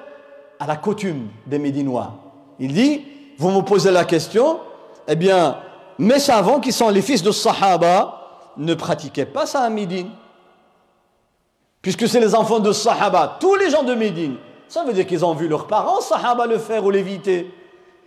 [0.60, 2.12] à la coutume des Médinois
[2.60, 3.06] il dit
[3.38, 4.60] vous me posez la question
[5.08, 5.64] eh bien
[5.99, 10.11] mes savants qui sont les fils de Sahaba ne pratiquaient pas ça à Médine
[11.83, 14.37] puisque c'est les enfants de Sahaba tous les gens de Médine
[14.69, 17.51] ça veut dire qu'ils ont vu leurs parents Sahaba le faire ou l'éviter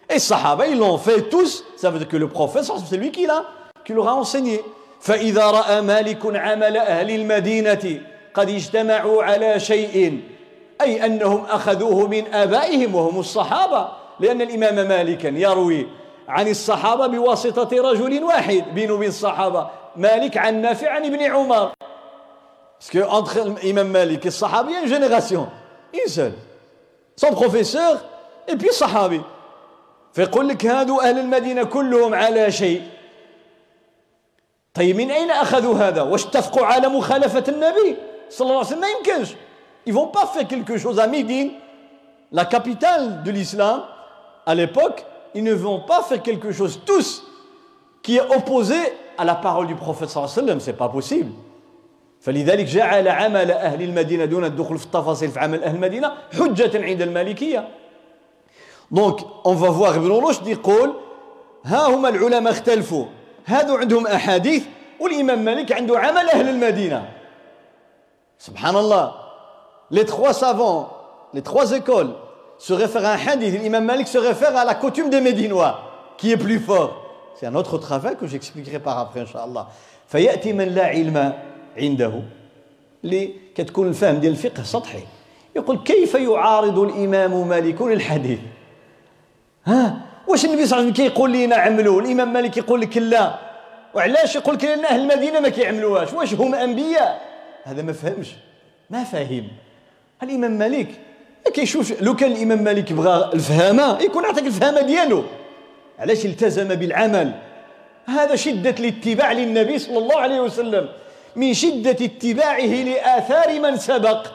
[0.09, 3.25] et Sahaba ils l'ont fait tous ça veut dire que le prophète c'est lui qui
[3.25, 3.45] l'a
[3.85, 4.61] qui leur a enseigné
[5.03, 8.01] فإذا رأى مالك عمل أهل المدينة
[8.33, 10.21] قد اجتمعوا على شيء
[10.81, 13.87] أي أنهم أخذوه من آبائهم وهم الصحابة
[14.19, 15.87] لأن الإمام مالكا يروي
[16.28, 18.64] عن الصحابة بواسطة رجل واحد.
[18.74, 19.70] بين وبين الصحابة.
[19.96, 21.72] مالك عن نافع عن ابن عمر.
[22.90, 25.48] Que entre il y a une génération,
[25.92, 26.34] une seule.
[27.16, 27.98] Son professeur
[28.70, 29.20] Sahabi.
[30.12, 32.82] فيقول لك هادو أهل المدينة كلهم على شيء.
[34.74, 37.96] طيب من أين أخذوا هذا؟ واش اتفقوا على مخالفة النبي
[38.30, 38.80] صلى الله عليه وسلم.
[38.80, 39.34] ما يمكنش.
[39.86, 41.52] Ils vont pas faire quelque chose à Médine
[42.30, 43.82] la capitale de l'islam
[44.46, 47.22] à l'époque ils ne vont pas faire quelque chose tous
[48.02, 48.76] qui est opposé
[49.16, 51.32] à la parole du prophète صلى الله عليه وسلم c'est pas possible.
[52.20, 57.02] فلذلك جعل عمل أهل المدينة دون الدخول في التفاصيل في عمل أهل المدينة حجة عند
[57.02, 57.68] المالكية.
[58.90, 60.94] donc on va voir ابن رشد يقول
[61.64, 63.04] ها هما العلماء اختلفوا.
[63.46, 64.64] هادو عندهم أحاديث.
[65.00, 67.10] والإمام مالك عنده عمل أهل المدينة.
[68.38, 69.14] سبحان الله.
[69.90, 70.90] Les trois savants
[71.32, 72.12] les trois écoles
[72.58, 73.60] se réfèrent à un hadith.
[73.60, 75.80] L'imam Malik se réfère à la coutume des Médinois
[76.16, 77.04] qui est plus fort.
[77.38, 79.68] C'est un autre travail que j'expliquerai par après inchallah.
[80.08, 81.32] فيأتي من لا علم
[81.76, 82.12] عنده
[83.04, 85.02] اللي كتكون الفهم ديال الفقه سطحي
[85.56, 88.38] يقول كيف يعارض الإمام مالك للحديث
[89.64, 93.38] ها واش النبي صلى الله عليه وسلم كيقول لنا عملوا الامام مالك يقول لك لا
[93.94, 97.22] وعلاش يقول لك لأن أهل المدينة ما كيعملوهاش واش هم انبياء
[97.64, 98.28] هذا ما فهمش
[98.90, 99.48] ما فاهم
[100.22, 100.88] الامام مالك
[101.48, 105.24] ما كيشوفش لو كان الإمام مالك بغى الفهامة يكون عطاك الفهامة ديالو.
[105.98, 107.32] علاش التزم بالعمل؟
[108.06, 110.88] هذا شدة الاتباع للنبي صلى الله عليه وسلم.
[111.36, 114.26] من شدة اتباعه لآثار من سبق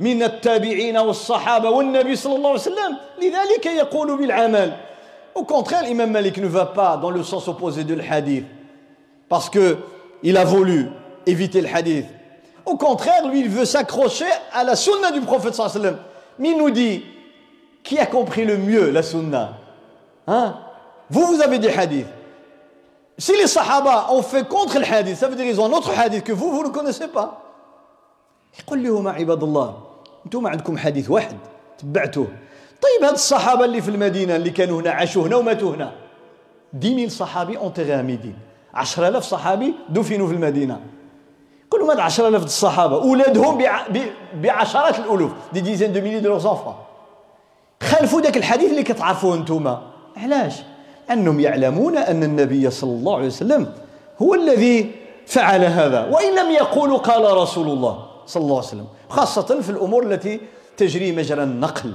[0.00, 2.96] من التابعين والصحابة والنبي صلى الله عليه وسلم.
[3.22, 4.72] لذلك يقول بالعمل.
[5.34, 8.46] Au contraire, l'imam Malik ne va pas dans le sens opposé de hadith
[9.28, 10.88] parce qu'il a voulu
[11.26, 12.06] éviter le hadith.
[12.64, 15.98] Au contraire, lui, il veut s'accrocher à la sunna du prophète sallam.
[16.39, 17.03] Mais il nous dit,
[17.83, 19.57] qui a compris le mieux la sunna
[20.27, 20.55] hein
[21.09, 22.07] Vous, vous avez des hadiths.
[23.17, 25.91] Si les sahaba ont fait contre le hadith, ça veut dire qu'ils ont un autre
[25.97, 27.37] hadith que vous, vous ne connaissez pas.
[28.59, 29.77] يقول لهم عباد الله
[30.25, 31.37] انتم عندكم حديث واحد
[31.77, 32.27] تبعتوه
[32.81, 35.91] طيب هاد الصحابه اللي في المدينه اللي كانوا هنا عاشوا هنا وماتوا هنا
[36.73, 38.35] 10000 صحابي اونتيغي ميدين
[38.73, 40.79] 10000 صحابي دفنوا في المدينه
[41.74, 43.64] لهم هاد 10000 الصحابة اولادهم
[44.34, 46.74] بعشرات الألوف des dizaines de milliers de leurs enfants
[47.82, 49.76] خالفوا ذاك الحديث اللي كتعرفوه أنتم
[50.16, 50.54] علاش؟
[51.10, 53.72] انهم يعلمون أن النبي صلى الله عليه وسلم
[54.22, 54.90] هو الذي
[55.26, 60.02] فعل هذا وإن لم يقولوا قال رسول الله صلى الله عليه وسلم خاصة في الأمور
[60.02, 60.40] التي
[60.76, 61.94] تجري مجرى النقل.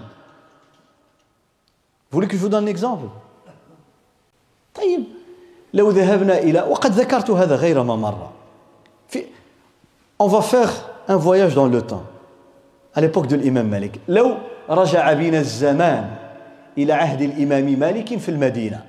[2.11, 3.09] Voulez-vous un exemple
[4.75, 5.03] طيب
[5.73, 8.30] لو ذهبنا إلى وقد ذكرت هذا غير ما في
[10.20, 10.70] on va faire
[11.08, 12.04] un voyage dans le temps
[12.94, 14.34] à l'époque de l'imam Malik لو
[14.70, 16.10] رجع بنا الزمان
[16.78, 18.84] إلى عهد الإمام مالك في المدينة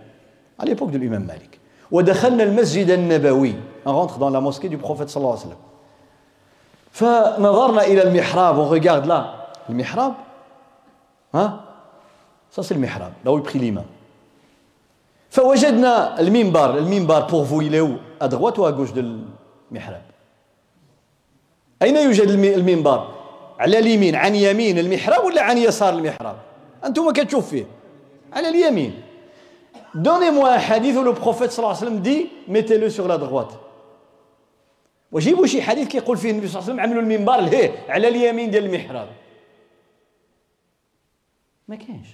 [0.59, 1.57] à l'époque de l'imam Malik
[1.91, 3.55] ودخلنا المسجد النبوي
[3.85, 5.57] on rentre dans la mosquée du prophète صلى الله عليه وسلم
[6.91, 9.23] فنظرنا إلى المحراب on regarde là
[9.69, 10.13] المحراب
[11.35, 11.59] ها
[12.51, 13.85] ça c'est le mihrab là où il prie l'imam
[15.29, 19.03] فوجدنا المنبر المنبر pour vous il est où à droite ou à gauche de
[19.71, 20.01] المحراب
[21.82, 23.08] أين يوجد المنبر؟
[23.58, 26.36] على اليمين عن يمين المحراب ولا عن يسار المحراب؟
[26.84, 27.66] أنتم كتشوف فيه.
[28.32, 28.92] على اليمين.
[29.94, 30.56] Donnez-moi
[30.96, 33.52] où le prophète صلى الله عليه وسلم dit mettez-le sur la droite.
[35.12, 38.50] وجيبوا شي حديث كيقول فيه النبي صلى الله عليه وسلم عملوا المنبر لهيه على اليمين
[38.50, 39.08] ديال المحراب.
[41.68, 42.08] ما كاينش.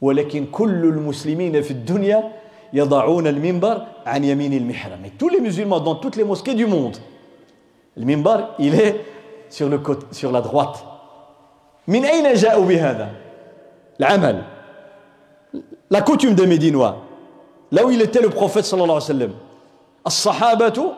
[0.00, 2.32] ولكن كل المسلمين في الدنيا
[2.72, 5.10] يضعون المنبر عن يمين المحراب.
[5.18, 6.96] Tous les musulmans dans toutes les mosquées du monde
[7.96, 9.04] le minbar il est
[9.50, 10.84] sur le côté sur la droite.
[11.88, 13.08] من أين جاءوا بهذا
[14.00, 14.42] العمل
[15.90, 16.96] la coutume des Médinois.
[17.70, 19.32] Là où il était le prophète صلى الله عليه وسلم
[20.06, 20.92] الصحابة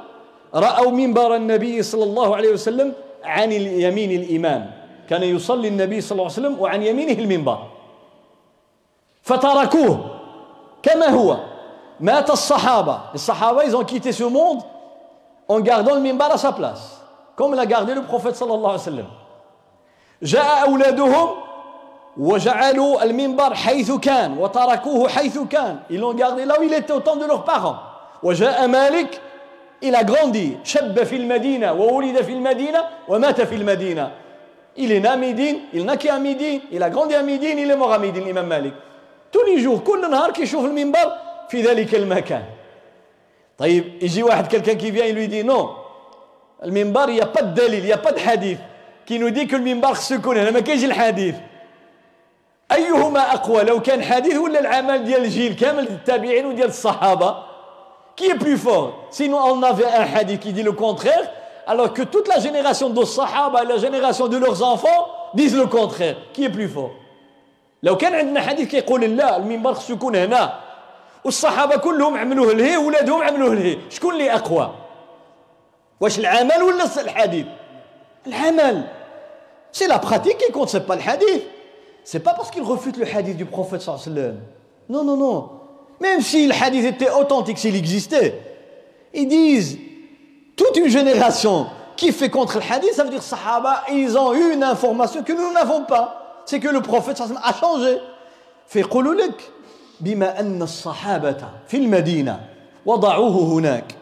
[0.54, 2.92] رأوا منبر النبي صلى الله عليه وسلم
[3.24, 4.70] عن يمين الإمام
[5.08, 7.58] كان يصلي النبي صلى الله عليه وسلم وعن يمينه المنبر
[9.22, 10.10] فتركوه
[10.82, 11.36] كما هو
[12.00, 14.62] مات الصحابة الصحابة ils ont quitté ce monde
[15.48, 17.00] en gardant le minbar à sa place
[17.36, 19.06] comme l'a gardé le prophète صلى الله عليه وسلم
[20.22, 21.28] جاء أولادهم
[22.16, 27.00] وجعلوا المنبر حيث كان وتركوه حيث كان ils l'ont gardé là où il était au
[27.00, 27.76] temps de leurs parents
[28.22, 29.20] وجاء مالك
[29.84, 32.78] il a grandi شب في المدينة وولد في المدينة
[33.08, 34.10] ومات في المدينة
[34.78, 37.58] il est né à Médine il a vécu à Médine il a grandi à Médine
[37.58, 38.74] il est mort à Médine l'imam Malik
[39.30, 41.12] tous les jours كل نهار كيشوف المنبر
[41.48, 42.42] في ذلك المكان
[43.58, 45.70] طيب يجي واحد quelqu'un qui vient il lui dit non
[46.64, 48.58] المنبر y a pas دليل y a pas حديث.
[49.06, 51.34] qui nous dit que المنبر خصو يكون هنا ما كاينش الحديث.
[52.72, 57.36] أيهما أقوى لو كان حديث ولا العمل ديال الجيل كامل ديال التابعين وديال الصحابة؟
[58.16, 61.28] qui est plus fort si nous on avait un حديث qui dit le contraire
[61.68, 65.66] alors que toute la génération de صحابة et la génération de leurs enfants disent le
[65.66, 66.16] contraire.
[66.32, 66.92] Qui est plus fort?
[67.82, 70.65] لو كان عندنا حديث كيقول لا المنبر خصو يكون هنا.
[71.25, 74.75] والصحابة كلهم عملوه لهي ولادهم عملوه لهي شكون اللي أقوى
[75.99, 77.45] واش العمل ولا الحديث
[78.27, 78.87] العمل
[79.71, 81.41] سي لا براتيك كي كونت سي با الحديث
[82.03, 84.37] c'est pas parce qu'il refute le hadith du prophète sallam.
[84.89, 85.49] Non, non, non.
[85.99, 88.41] Même si le hadith était authentique, s'il existait,
[89.13, 89.77] ils disent
[90.55, 94.53] toute une génération qui fait contre le hadith, ça veut dire sahaba, ils ont eu
[94.53, 96.43] une information que nous n'avons pas.
[96.45, 97.99] C'est que le prophète sallam a changé.
[98.67, 99.51] فيقولوا لك
[100.00, 102.40] بما أن الصحابة في المدينة
[102.86, 103.94] وضعوه هناك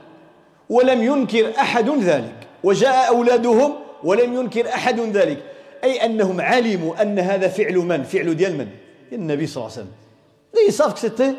[0.70, 5.42] ولم ينكر أحد ذلك وجاء أولادهم ولم ينكر أحد ذلك.
[5.84, 8.68] أي أنهم علموا أن هذا فعل من؟ فعل ديال من؟
[9.12, 9.92] النبي صلى الله عليه وسلم.
[10.68, 11.34] Ils savent que c'était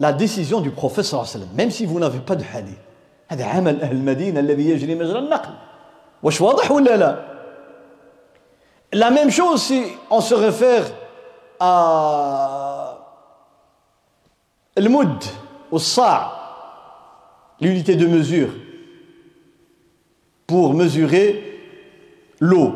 [0.00, 1.56] la décision du prophète صلى الله عليه وسلم.
[1.56, 2.78] Même si vous n'avez pas de hadith.
[3.28, 5.54] هذا عمل أهل المدينة الذي يجري مجرى النقل.
[6.22, 7.24] واش واضح ولا لا؟
[8.92, 10.84] La même chose si on se réfère
[11.60, 12.98] à
[14.76, 15.22] le moud,
[15.70, 16.32] au sa,
[17.60, 18.48] l'unité de mesure,
[20.46, 21.60] pour mesurer
[22.40, 22.72] l'eau,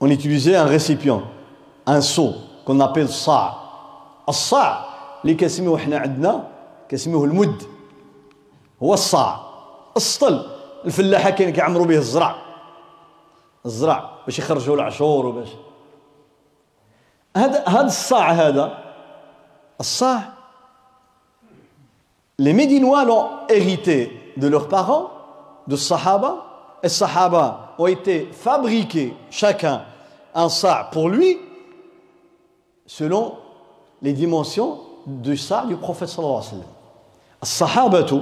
[0.00, 1.22] on utilisait un récipient,
[1.86, 3.58] un seau qu'on appelle sa.
[4.28, 4.84] الصاع
[5.24, 6.48] اللي كنسميوه حنا عندنا
[6.90, 7.62] كنسميوه المد
[8.82, 9.40] هو الصاع
[9.96, 10.46] السطل
[10.84, 12.36] الفلاحه كاين كيعمروا به الزرع
[13.66, 15.48] الزرع باش يخرجوا العشور وباش
[17.35, 18.77] هذا هذا الصاع هذا
[19.79, 20.21] الصاع
[22.39, 25.09] les Médinois l'ont hérité de leurs parents,
[25.65, 26.45] de Sahaba,
[26.83, 29.81] et Sahaba ont été fabriqués chacun
[30.35, 31.39] un sa pour lui
[32.85, 33.33] selon
[34.03, 36.71] les dimensions du sa du prophète صلى الله عليه وسلم
[37.43, 38.21] الصحابة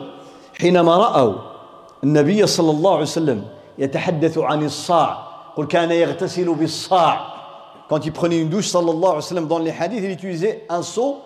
[0.59, 1.33] حينما رأوا
[2.03, 3.47] النبي صلى الله عليه وسلم
[3.77, 7.35] يتحدث عن الصاع قل كان يغتسل بالصاع
[7.90, 10.82] quand il prenait une douche صلى الله عليه وسلم dans les hadiths il utilisait un
[10.82, 11.18] seau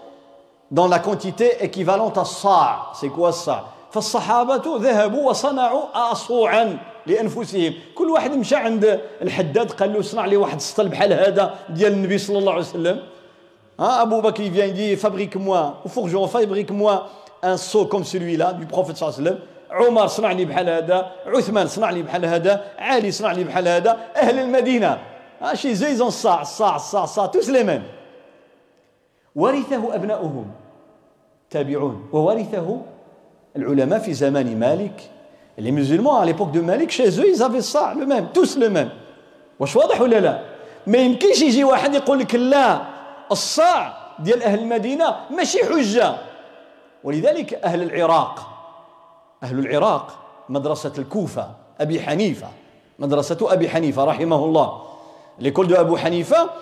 [0.70, 3.66] dans la quantité équivalente à صاع c'est quoi ça?
[3.92, 7.74] فالصحابة ذهبوا وصنعوا أصوعا لانفسهم.
[7.94, 12.18] كل واحد مشى عند الحداد قال له صنع لي واحد السطل بحال هذا ديال النبي
[12.18, 13.00] صلى الله عليه وسلم.
[13.80, 17.08] ها ابو بكر vient dit fabrique moi au forgeron fabrique moi
[17.42, 19.38] un seau comme celui-là du prophète صلى الله عليه وسلم
[19.70, 23.98] عمر صنع لي بحال هذا عثمان صنع لي بحال هذا علي صنع لي بحال هذا
[24.16, 24.38] أهل
[25.42, 27.82] المدينة ها شي زي زون صاع صاع صاع صاع tous les mêmes.
[29.36, 30.46] ورثه ابناؤهم.
[31.50, 32.08] تابعون.
[32.12, 32.80] وورثه
[33.56, 35.10] العلماء في زمان مالك.
[35.58, 38.68] Les musulmans, à l'époque de Malik, chez eux, ils avaient ça, le même, tous le
[38.68, 38.90] même.
[39.60, 40.40] واش واضح ولا لا
[40.86, 42.80] ما يمكنش يجي واحد يقول لك لا.
[43.32, 46.14] الصاع ديال أهل المدينة ماشي حجة.
[47.04, 48.48] ولذلك أهل العراق
[49.42, 50.18] أهل العراق
[50.48, 52.48] مدرسة الكوفة أبي حنيفة.
[52.98, 54.82] مدرسة أبي حنيفة رحمه الله.
[55.38, 56.54] L'école de Abu Hanifa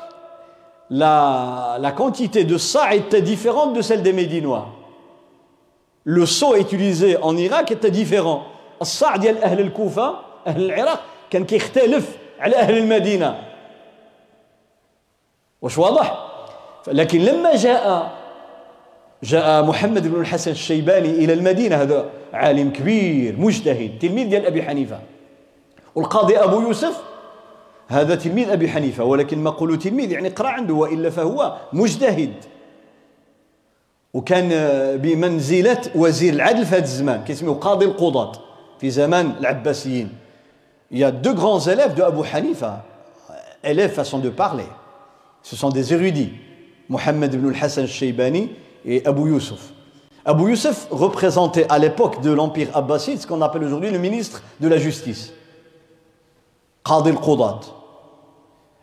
[0.91, 4.69] la, la quantité de sa était différente de celle des Médinois.
[6.05, 8.43] Le seau utilisé en Irak était différent.
[8.83, 10.15] الصاع ديال أهل الكوفه
[10.47, 11.01] أهل العراق
[11.31, 13.39] كان كيختلف على أهل المدينة
[15.63, 16.29] واش واضح
[16.89, 18.13] لكن لما جاء
[19.23, 25.01] جاء محمد بن الحسن الشيباني إلى المدينة هذا عالم كبير مجتهد تلميذ ديال ابي حنيفه
[25.95, 27.03] والقاضي ابو يوسف
[27.93, 32.33] هذا تلميذ أبي حنيفة ولكن ما قولوا تلميذ يعني قرأ عنده وإلا فهو مجتهد.
[34.15, 34.49] وكان
[34.99, 38.33] بمنزلة وزير العدل في هذا الزمان كيسميه قاضي القضاة
[38.81, 40.09] في زمان العباسيين.
[40.91, 42.81] y a deux grands élèves de أبو حنيفة
[43.65, 44.67] élèves façon de parler
[45.43, 46.29] ce sont des érudits
[46.91, 48.49] محمد بن الحسن الشيباني
[48.87, 49.71] وأبو يوسف
[50.27, 54.69] أبو يوسف représentait à l'époque de l'Empire Abbasid ce qu'on appelle aujourd'hui le ministre de
[54.69, 55.33] la justice.
[56.85, 57.61] قاضي القضاة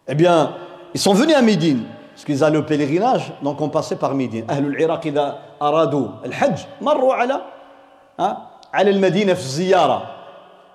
[0.10, 0.56] Eh bien,
[0.96, 1.84] ils sont venus à Médine,
[2.14, 4.46] parce qu'ils allaient au pèlerinage, donc on passait par Médine.
[4.50, 7.42] أهل العراق إذا أرادوا الحج مروا على
[8.74, 10.16] على المدينة في الزيارة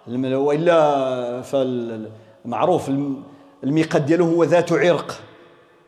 [0.08, 2.90] والا فالمعروف
[3.64, 5.20] الميقات ديالو هو ذات عرق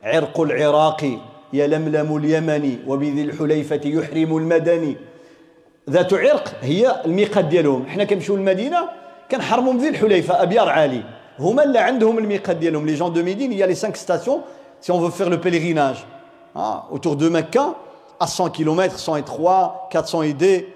[0.03, 1.19] عرق العراق
[1.53, 4.95] يلملم اليمني وبذي الحليفة يحرم المدني
[5.89, 8.77] ذات عرق هي الميقات ديالهم حنا كنمشيو للمدينة
[9.31, 11.03] كنحرموا بذي الحليفة أبيار عالي
[11.39, 14.43] Les gens de Médine, il y a les cinq stations
[14.81, 16.05] si on veut faire le pèlerinage.
[16.55, 17.75] Hein, autour de Mecca,
[18.19, 20.73] à 100 km, 103, 400 et idées.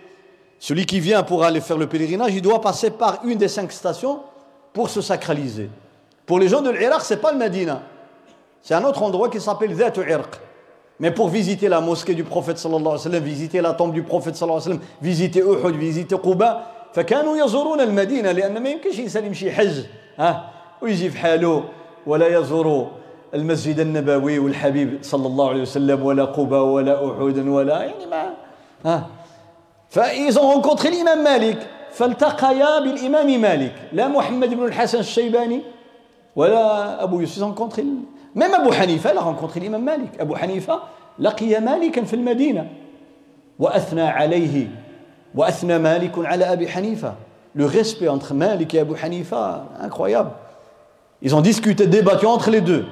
[0.60, 3.72] Celui qui vient pour aller faire le pèlerinage, il doit passer par une des cinq
[3.72, 4.20] stations
[4.74, 5.70] pour se sacraliser.
[6.26, 7.82] Pour les gens de l'Irak, ce n'est pas le Medina.
[8.62, 10.40] C'est un autre endroit qui s'appelle Zat Irq.
[11.00, 14.04] Mais pour visiter la mosquée du prophète sallallahu alayhi wa sallam, visiter la tombe du
[14.04, 19.00] prophète sallallahu alayhi wa sallam, visiter Uhud, visiter Quba, فكانوا يزورون المدينة لأن ما يمكنش
[19.00, 19.80] إنسان يمشي حج
[20.18, 20.50] ها
[20.82, 21.64] ويجي في حاله
[22.08, 22.92] ولا يزور
[23.34, 28.34] المسجد النبوي والحبيب صلى الله عليه وسلم ولا قبى ولا أحد ولا يعني ما
[28.86, 29.08] ها.
[29.90, 31.58] فإذا rencontré l'imam Malik
[31.92, 35.62] فالتقيا بالإمام مالك لا محمد بن الحسن الشيباني
[36.36, 37.82] ولا أبو يوسف rencontré
[38.36, 40.80] même أبو حنيفة لا rencontré الإمام مالك أبو حنيفة
[41.20, 42.68] لقي مالكا في المدينة
[43.60, 44.68] وأثنى عليه.
[45.36, 47.14] وأثنى مالك على أبي حنيفة.
[47.54, 50.32] Le respect entre Malik et Abu Hanifa incroyable.
[51.22, 52.86] Ils ont discuté débattu entre les deux.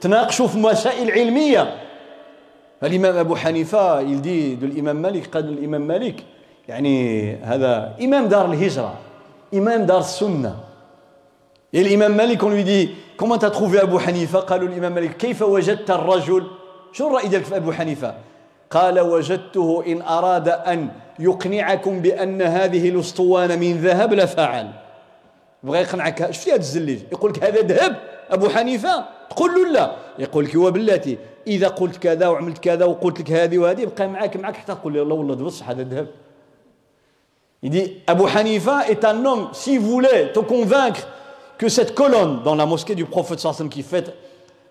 [0.00, 1.74] تناقشوا في مسائل علميه
[2.80, 6.24] فالإمام أبو حنيفة il dit de l'imam Malik قال الإمام مالك
[6.68, 8.94] يعني هذا إمام دار الهجرة
[9.54, 10.54] إمام دار السنة
[11.74, 14.38] Et l'imam Malik, on lui dit Comment t'as trouvé Abu Hanifa?
[14.40, 16.46] قالوا الإمام مالك كيف وجدت الرجل
[16.92, 18.14] شو الرأي ديالك في أبو حنيفة
[18.70, 20.88] قال وجدته إن أراد أن
[21.18, 24.70] يقنعكم بأن هذه الأسطوانة من ذهب لفعل
[25.62, 27.96] بغى يقنعك شفتي هذا الزليج يقول لك هذا ذهب؟
[28.30, 29.96] أبو حنيفة؟ تقول له لا.
[30.18, 34.56] يقول لك وبلاتي إذا قلت كذا وعملت كذا وقلت لك هذه وهذه بقى معاك معاك
[34.56, 36.06] حتى تقول لا والله بص هذا ذهب
[37.62, 41.06] يدي أبو حنيفة est un homme si voulait te convaincre
[41.58, 44.12] que cette colonne dans la mosquée du prophète sallam qui fait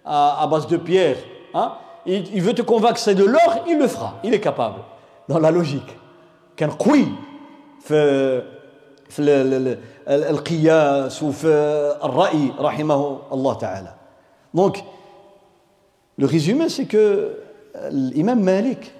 [0.06, 1.16] à, à de pierre
[1.56, 1.72] ها hein
[2.06, 4.16] il, il veut te convaincre c'est de l'or il le fera.
[4.24, 4.80] Il est capable.
[5.30, 5.96] Dans la logique.
[6.57, 7.07] كان قوي
[7.81, 8.43] في
[9.09, 9.23] في
[10.09, 11.49] القياس وفي
[12.05, 13.95] الرأي رحمه الله تعالى.
[14.55, 14.85] Donc,
[16.19, 17.39] le résumé c'est que
[17.91, 18.93] l'imam Malik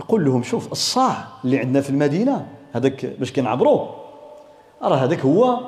[0.00, 3.94] يقول لهم شوف الصاع اللي عندنا في المدينه هذاك باش كنعبروه
[4.82, 5.58] راه هذاك هو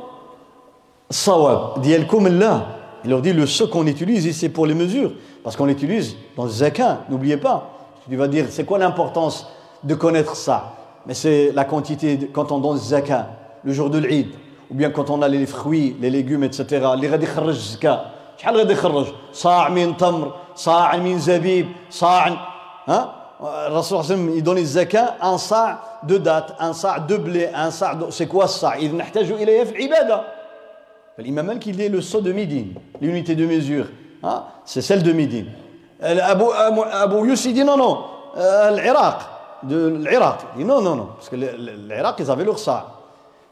[1.10, 5.12] الصواب ديالكم لا Il leur dit le ce qu'on utilise ici pour les mesures,
[5.44, 7.70] parce qu'on l'utilise dans le zakat, n'oubliez pas.
[8.08, 9.46] Tu vas dire, c'est quoi l'importance
[9.84, 10.74] de connaître ça
[11.05, 13.27] Mais c'est la quantité, de, quand on donne زكاة,
[13.63, 14.27] le jour de ال عيد,
[14.71, 16.85] ou bien quand on a les fruits, les légumes, etc.
[16.93, 18.01] اللي غادي يخرج الزكاة
[18.37, 22.27] شحال غادي يخرج؟ صاع من تمر، صاع من زبيب، صاع
[22.87, 23.15] ها
[23.67, 27.17] الرسول صلى الله عليه وسلم il donnait الزكاة un صاع de dattes un صاع de
[27.17, 30.21] blé un صاع de c'est quoi الصاع إذا نحتاج إليه في العبادة
[31.17, 33.85] فالإمام مالك il est le sceau de Médine l'unité de mesure
[34.23, 34.43] hein?
[34.65, 35.47] c'est celle de Médine
[36.01, 37.97] أبو أبو يوسف dit non non
[38.37, 39.32] العراق
[39.62, 42.84] de العراق il dit non non non parce que l'Irak ils avaient leur صاع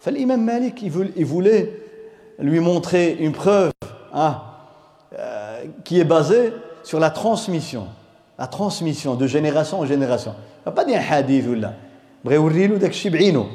[0.01, 1.73] فالإمام مالك il voulait
[2.39, 3.73] lui montrer une preuve
[4.13, 4.41] hein,
[5.19, 6.53] euh, qui est basée
[6.85, 7.87] sur la transmission
[8.39, 10.35] la transmission de génération en génération
[10.67, 11.73] ما pas dire un hadith ولا
[12.25, 13.47] بغى يوري له داك الشيء بعينه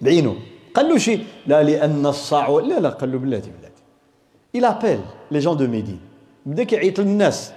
[0.00, 0.36] بعينه
[0.74, 3.82] قال له شيء لا لان الصاع لا لا قال له بلاتي بلاتي
[4.54, 5.98] il appelle les gens de Médine
[6.46, 7.52] بدا كيعيط للناس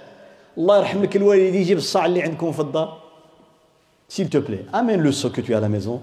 [0.58, 2.99] الله يرحم لك الوالد يجيب الصاع اللي عندكم في الدار
[4.11, 6.01] s'il te plaît amène le seau que tu as à la maison.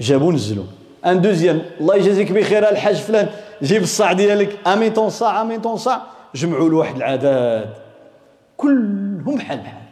[0.00, 0.64] جابوا نزلوا
[1.06, 3.28] ان دوزيام الله يجازيك بخير الحاج فلان
[3.62, 6.02] جيب الصاع ديالك امين طون صاع امين طون صاع
[6.34, 7.74] جمعوا له واحد العدد
[8.56, 9.82] كلهم بحال بحال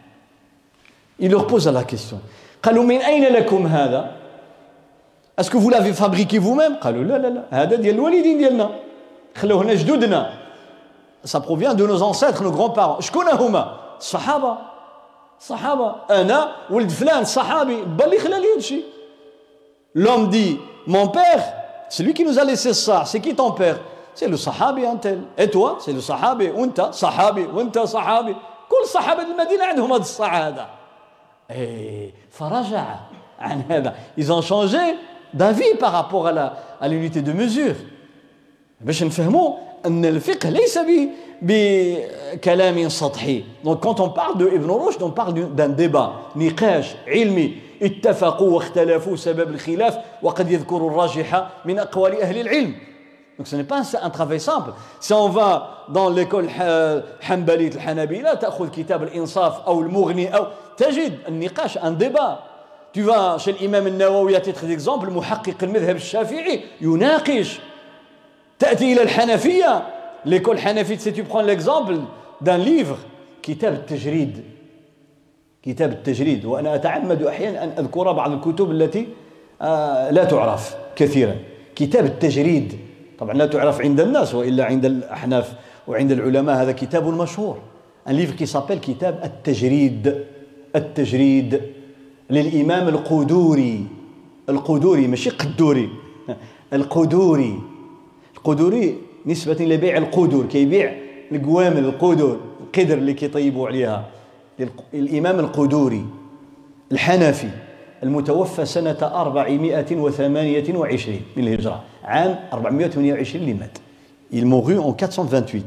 [1.18, 2.18] il leur pose la question.
[2.62, 4.10] قالوا من اين لكم هذا
[5.38, 8.70] est-ce que vous l'avez fabriqué vous-mêmes قالوا لا لا لا هذا ديال الوالدين ديالنا
[9.36, 10.30] خلوه هنا جدودنا
[11.24, 13.00] ça provient de nos ancêtres nos grands-parents.
[13.00, 14.75] شكون هما الصحابه
[15.39, 18.81] الصحابه انا ولد فلان صحابي بالي خلى لي هادشي
[19.95, 21.43] l'homme dit mon père
[21.89, 23.77] c'est lui qui nous a laissé ça c'est qui ton père
[24.13, 28.35] c'est le sahabi un tel et toi c'est le sahabi وانت صحابي وانت صحابي
[28.69, 30.69] كل صحابه المدينه عندهم هذا الصاع هذا
[31.49, 32.85] et فرجع
[33.39, 34.83] عن هذا ils ont changé
[35.33, 36.27] d'avis par rapport
[36.81, 37.75] à l'unité de mesure
[38.81, 40.78] باش نفهموا أن الفقه ليس
[41.42, 43.44] بكلام سطحي.
[43.64, 47.52] Donc quand on parle de Ibn Rushd on parle d'un débat نقاش علمي
[47.82, 52.74] اتفقوا واختلفوا سبب الخلاف وقد يذكر الراجح من أقوال أهل العلم.
[53.38, 54.70] Donc ce n'est pas un travail simple.
[54.98, 56.48] Si on va dans l'école
[57.20, 60.46] حنبلية الحنابلة تأخذ كتاب الإنصاف أو المغني أو
[60.76, 62.38] تجد النقاش un débat.
[62.92, 67.60] Tu vas chez l'imam al-Nawawi à titre d'exemple, محقق المذهب الشافعي يناقش
[68.58, 69.82] تأتي إلى الحنفية.
[70.26, 71.94] L'école حنفية si tu prends l'exemple
[72.40, 72.96] d'un livre
[73.42, 74.40] كتاب التجريد
[75.62, 79.06] كتاب التجريد وأنا أتعمد أحيانا أن أذكر بعض الكتب التي
[80.10, 81.36] لا تعرف كثيرا.
[81.76, 82.78] كتاب التجريد
[83.18, 85.52] طبعا لا تعرف عند الناس وإلا عند الأحناف
[85.88, 86.62] وعند العلماء.
[86.62, 87.58] هذا كتاب مشهور.
[88.08, 90.24] Un livre qui s'appelle كتاب التجريد
[90.76, 91.60] التجريد
[92.30, 93.86] للإمام القدوري.
[94.48, 95.88] القدوري ماشي قدوري.
[96.72, 97.58] القدوري.
[98.46, 98.94] القدوري
[99.26, 100.94] نسبة لبيع القدور كيبيع
[101.32, 104.04] القوامل القدور القدر اللي كيطيبوا عليها.
[104.94, 106.04] الإمام القدوري
[106.92, 107.48] الحنفي
[108.02, 113.78] المتوفى سنة 428 من الهجرة عام 428 اللي مات.
[114.32, 115.62] Il mourut en 428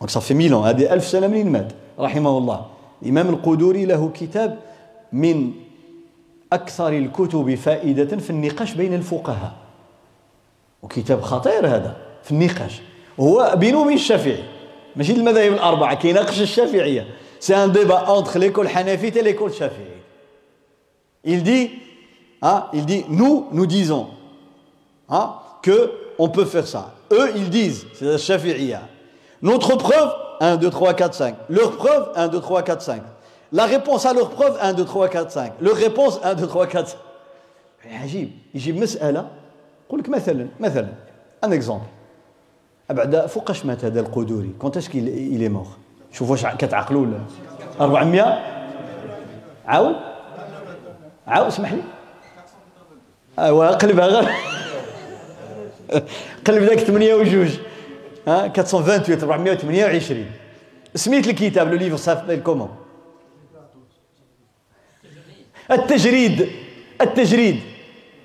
[0.00, 2.66] donc ça fait 1000 ans هذه 1000 سنة منين مات رحمه الله
[3.02, 4.58] الإمام القدوري له كتاب
[5.12, 5.50] من
[6.52, 9.52] أكثر الكتب فائدة في النقاش بين الفقهاء
[10.83, 12.81] وكتاب خطير هذا في النقاش
[13.19, 14.43] هو بينه وبين الشافعي
[14.95, 17.07] ماشي المذاهب الأربعة كيناقش الشافعية
[17.39, 19.99] سي ان ديبا اونتر ليكول حنفية et l'école شافعي
[21.25, 21.71] il dit
[22.41, 24.07] hein, il dit nous nous disons
[25.09, 28.81] hein, que on peut faire ça eux ils disent c'est la shafi'iyya
[29.41, 33.01] notre preuve 1 2 3 4 5 leur preuve 1 2 3 4 5
[33.51, 36.67] La réponse à leur preuve 1, 2, 3, 4, 5 leur réponse 1, 2, 3,
[36.67, 36.97] 4
[37.85, 39.29] عجيب يجيب مسألة
[39.86, 40.88] يقول لك مثلا مثلا
[41.44, 41.84] ان اكزومبل
[42.90, 44.50] بعد فوقاش مات هذا القدوري.
[44.58, 45.66] quand est-ce qu'il est mort
[46.12, 47.20] شوف واش كتعقلوا ولا
[47.80, 48.22] 400
[49.66, 49.96] عاود؟
[51.26, 51.82] عاود اسمح لي.
[53.38, 54.28] ايوا قلبها غير.
[56.46, 57.50] قلب ذاك 8 وجوج.
[58.28, 60.26] ها 428 428
[60.94, 62.76] سميت الكتاب le livre s'appelle comment
[65.70, 66.48] التجريد.
[67.00, 67.73] التجريد.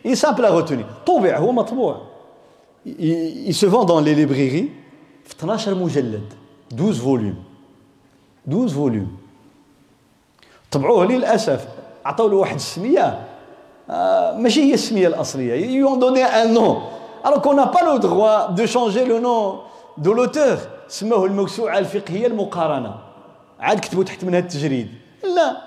[0.05, 0.85] Il est simple à retenir.
[1.05, 2.01] طبع هو مطبوع
[3.47, 4.69] il se vend dans les librairies.
[5.25, 6.33] في 12 مجلد
[6.73, 7.35] 12 volumes
[8.47, 9.17] 12 volumes
[10.71, 11.67] طبعوه للاسف
[12.05, 13.27] عطاو له واحد السميه
[14.37, 16.77] ماشي هي السميه الاصليه donné un nom.
[17.23, 19.59] Alors qu'on n'a pas le droit de changer le nom
[19.97, 20.57] de l'auteur.
[20.89, 22.95] سموه الموسوعه الفقهيه المقارنه
[23.59, 24.87] عاد كتبوا تحت منها التجريد
[25.35, 25.57] لا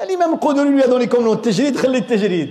[0.00, 2.50] الإمام القدري lui a donné comme التجريد خلي التجريد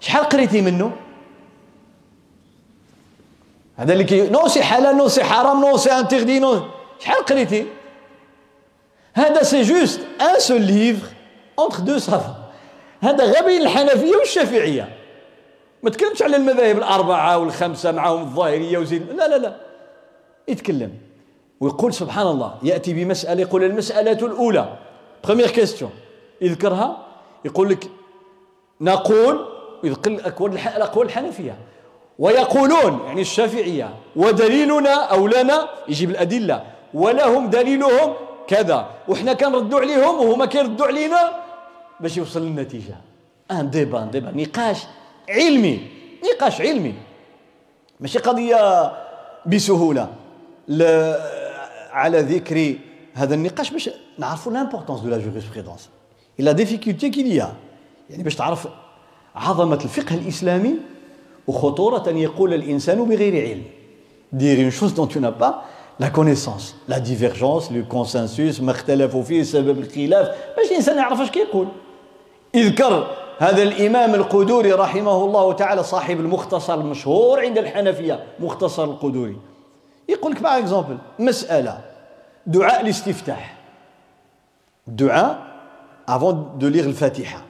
[0.00, 0.92] شحال قريتي منه؟
[3.76, 6.62] هذا اللي qui non c'est حلال non c'est حرام non c'est interdit non
[6.98, 7.66] شحال قريتي؟
[9.14, 11.06] هذا c'est juste un seul livre
[11.58, 12.34] entre deux ça va
[13.00, 14.96] هذا غير بين الحنفية والشافعية.
[15.82, 19.56] ما تكلمش على المذاهب الأربعة والخمسة معهم الظاهرية وزين لا لا لا.
[20.48, 20.92] يتكلم
[21.60, 24.76] ويقول سبحان الله يأتي بمسألة يقول المسألة الأولى.
[25.24, 25.90] première question
[26.40, 27.06] يذكرها؟
[27.44, 27.90] يقول لك
[28.80, 29.46] نقول
[29.84, 31.58] يذكر الأقوال الحنفية.
[32.18, 36.64] ويقولون يعني الشافعية ودليلنا أو لنا يجيب الأدلة.
[36.94, 38.14] ولهم دليلهم
[38.48, 38.90] كذا.
[39.08, 41.32] وحنا كنردوا عليهم وهما كيردوا علينا
[42.00, 42.94] باش يوصل للنتيجة.
[43.50, 44.32] un débat un débat.
[44.34, 44.86] نقاش
[45.28, 45.80] علمي
[46.24, 46.94] نقاش علمي.
[48.00, 48.92] ماشي قضية
[49.46, 50.08] بسهولة.
[51.92, 52.74] على ذكر
[53.14, 55.88] هذا النقاش باش نعرفوا l'importance de la jurisprudence
[56.38, 57.52] la difficulté qu'il y a
[58.10, 58.68] يعني باش تعرف
[59.36, 60.74] عظمة الفقه الإسلامي
[61.46, 63.62] وخطورة أن يقول الإنسان بغير علم.
[64.32, 65.64] Dire une chose dont tu n'as pas
[65.98, 66.76] la connaissance.
[66.88, 70.28] La divergence le consensus ما اختلفوا فيه سبب الخلاف.
[70.56, 71.68] باش الإنسان يعرف اش كيقول.
[72.54, 73.06] اذكر
[73.38, 79.36] هذا الإمام القدوري رحمه الله تعالى صاحب المختصر المشهور عند الحنفية مختصر القدوري.
[80.08, 81.80] يقول لك باغ اكزومبل مسألة.
[82.46, 83.56] دعاء الاستفتاح.
[84.86, 85.38] دعاء
[86.08, 87.42] avant de lire الفاتحة.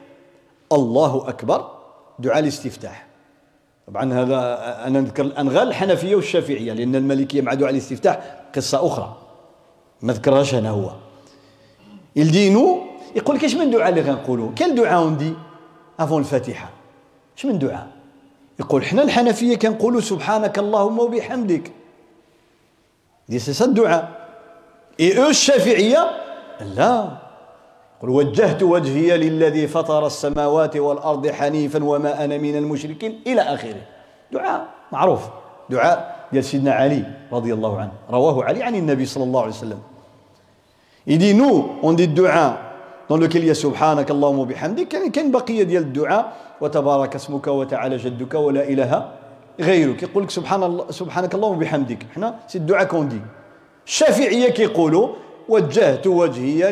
[0.73, 1.71] الله أكبر
[2.19, 3.07] دعاء الاستفتاح.
[3.87, 4.37] طبعا هذا
[4.87, 9.15] أنا نذكر الآن غير الحنفية والشافعية لأن المالكية مع دعاء الاستفتاح قصة أخرى.
[10.01, 10.91] ما ذكرهاش أنا هو.
[12.17, 12.81] الدين
[13.15, 15.33] يقول لك اش من دعاء اللي غنقولوا كل دعاء ندي
[15.99, 16.69] أفون الفاتحة.
[17.37, 17.87] اش من دعاء؟
[18.59, 21.71] يقول حنا الحنفية كنقولوا سبحانك اللهم وبحمدك.
[23.29, 24.27] دي سي الدعاء
[24.99, 26.11] اي أو الشافعيه
[26.61, 27.20] لا.
[28.01, 33.81] قل وجهت وجهي للذي فطر السماوات والأرض حنيفا وما أنا من المشركين إلى آخره.
[34.31, 35.21] دعاء معروف.
[35.69, 37.91] دعاء ديال سيدنا علي رضي الله عنه.
[38.09, 39.79] رواه علي عن النبي صلى الله عليه وسلم.
[41.07, 42.57] Il dit nous, on dit dua
[43.09, 49.11] dans lequel il y كان كان بقيه ديال الدعاء وتبارك اسمك وتعالى جدك ولا اله
[49.59, 53.21] غيرك يقول لك سبحان الله سبحانك اللهم وبحمدك حنا c'est الدعاء qu'on dit
[53.87, 55.07] الشافعيه كيقولوا
[55.51, 56.71] وجهت وجهي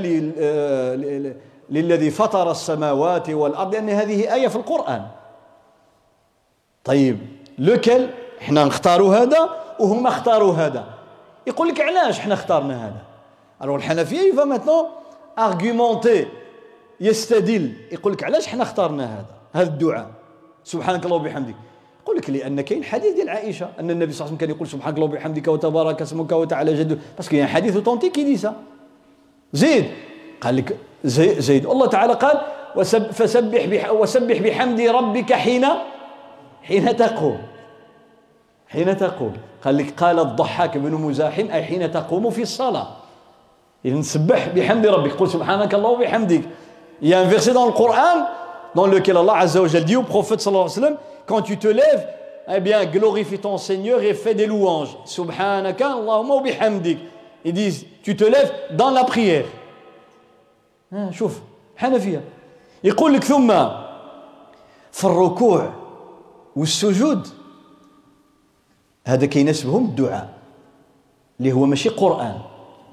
[1.69, 5.05] للذي فطر السماوات والأرض لأن هذه آية في القرآن.
[6.83, 7.17] طيب
[7.57, 8.07] lequel
[8.39, 9.49] حنا نختاروا هذا
[9.79, 10.85] وهم اختاروا هذا.
[11.47, 13.01] يقول لك علاش حنا اخترنا هذا؟
[13.63, 14.85] alors الحنفية il va maintenant
[15.39, 16.27] argumenter
[16.99, 17.73] يستدل.
[17.91, 20.09] يقول لك علاش حنا اخترنا هذا هذا الدعاء.
[20.63, 21.55] سبحانك اللهم وبحمدك.
[22.03, 24.67] يقول لك لأن كاين حديث ديال عائشة أن النبي صلى الله عليه وسلم كان يقول
[24.67, 26.97] سبحانك اللهم وبحمدك وتبارك اسمك وتعالى جدك.
[27.17, 28.23] parce que كاين حديث authentique qui
[29.53, 29.85] زيد.
[30.41, 31.65] قال لك زيد, زيد.
[31.65, 32.41] الله تعالى قال
[32.75, 35.65] وسب فسبح بح وسبح بحمد ربك حين
[36.63, 37.37] حين تقوم.
[38.67, 39.33] حين تقوم.
[39.65, 42.87] قال لك قال الضحاك بن مزاحم أي حين تقوم في الصلاة.
[43.85, 45.11] اذا سبح بحمد ربك.
[45.11, 46.41] قل سبحانك الله وبحمدك.
[47.01, 48.25] y a un verset dans القران
[48.75, 50.97] dans lequel الله عز وجل dit au prophète صلى الله عليه وسلم
[51.27, 52.01] quand tu te lèves
[52.49, 56.97] eh bien glorifie ton Seigneur et fais des louanges سبحانك اللهم وبحمدك
[57.44, 59.46] ils disent tu te lèves dans la prière
[61.10, 61.40] شوف
[61.76, 62.24] حنفية
[62.84, 63.48] يقول لك ثم
[64.92, 65.72] في الركوع
[66.56, 67.28] والسجود
[69.06, 70.28] هذا كيناسبهم الدعاء
[71.40, 72.38] اللي هو ماشي قرآن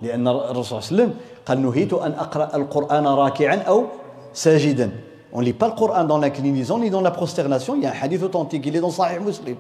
[0.02, 1.14] لأن الرسول صلى الله عليه وسلم
[1.46, 3.86] قال نهيت أن أقرأ القرآن راكعا أو
[4.34, 4.92] ساجدا
[5.34, 7.76] On ne lit pas le Coran dans l'inclinaison ni dans la prosternation.
[7.76, 9.56] Il y a un hadith authentique, il est dans Sahih Muslim.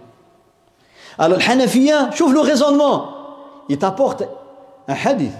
[1.18, 3.05] Alors, le Hanafiya, chauffe le raisonnement.
[3.70, 4.24] Il t'apporte
[4.88, 5.34] un hadith,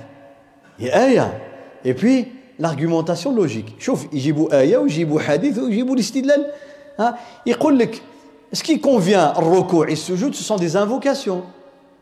[0.80, 1.32] et aya,
[1.84, 2.28] et puis
[2.60, 3.76] l'argumentation logique.
[3.80, 6.52] Chauffe, il jibou aya, ou jibou hadith, ou jibou l'istidlal.
[7.46, 8.02] Il dit
[8.54, 11.44] ce qui convient, le recours et le sujoud, ce sont des invocations.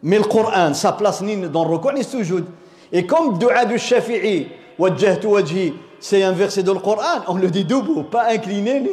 [0.01, 2.45] Mais le Coran, sa place ni dans le recours ni le sujoud.
[2.91, 4.47] Et comme dua du Shafi'i,
[4.77, 8.83] wajjahtu wajhi, c'est un verset dans le Coran, on le dit debout, pas incliné.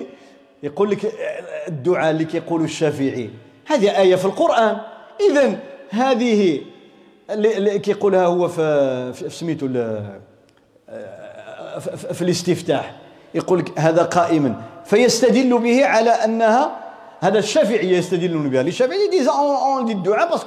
[0.62, 1.12] يقول لك
[1.68, 3.30] الدعاء اللي كيقولوا الشافعي
[3.66, 4.76] هذه آية في القرآن
[5.30, 5.58] إذا
[5.90, 6.60] هذه
[7.33, 9.67] اللي كيقولها هو في سميتو
[12.13, 12.95] في الاستفتاح.
[13.35, 16.77] يقول لك هذا قائما فيستدل به على أنها
[17.19, 20.37] هذا الشافعي يستدلون بها الشافعي disent on, on dit الدعاء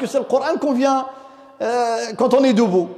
[0.58, 1.06] qu'on vient
[1.62, 2.88] euh, quand on est debout.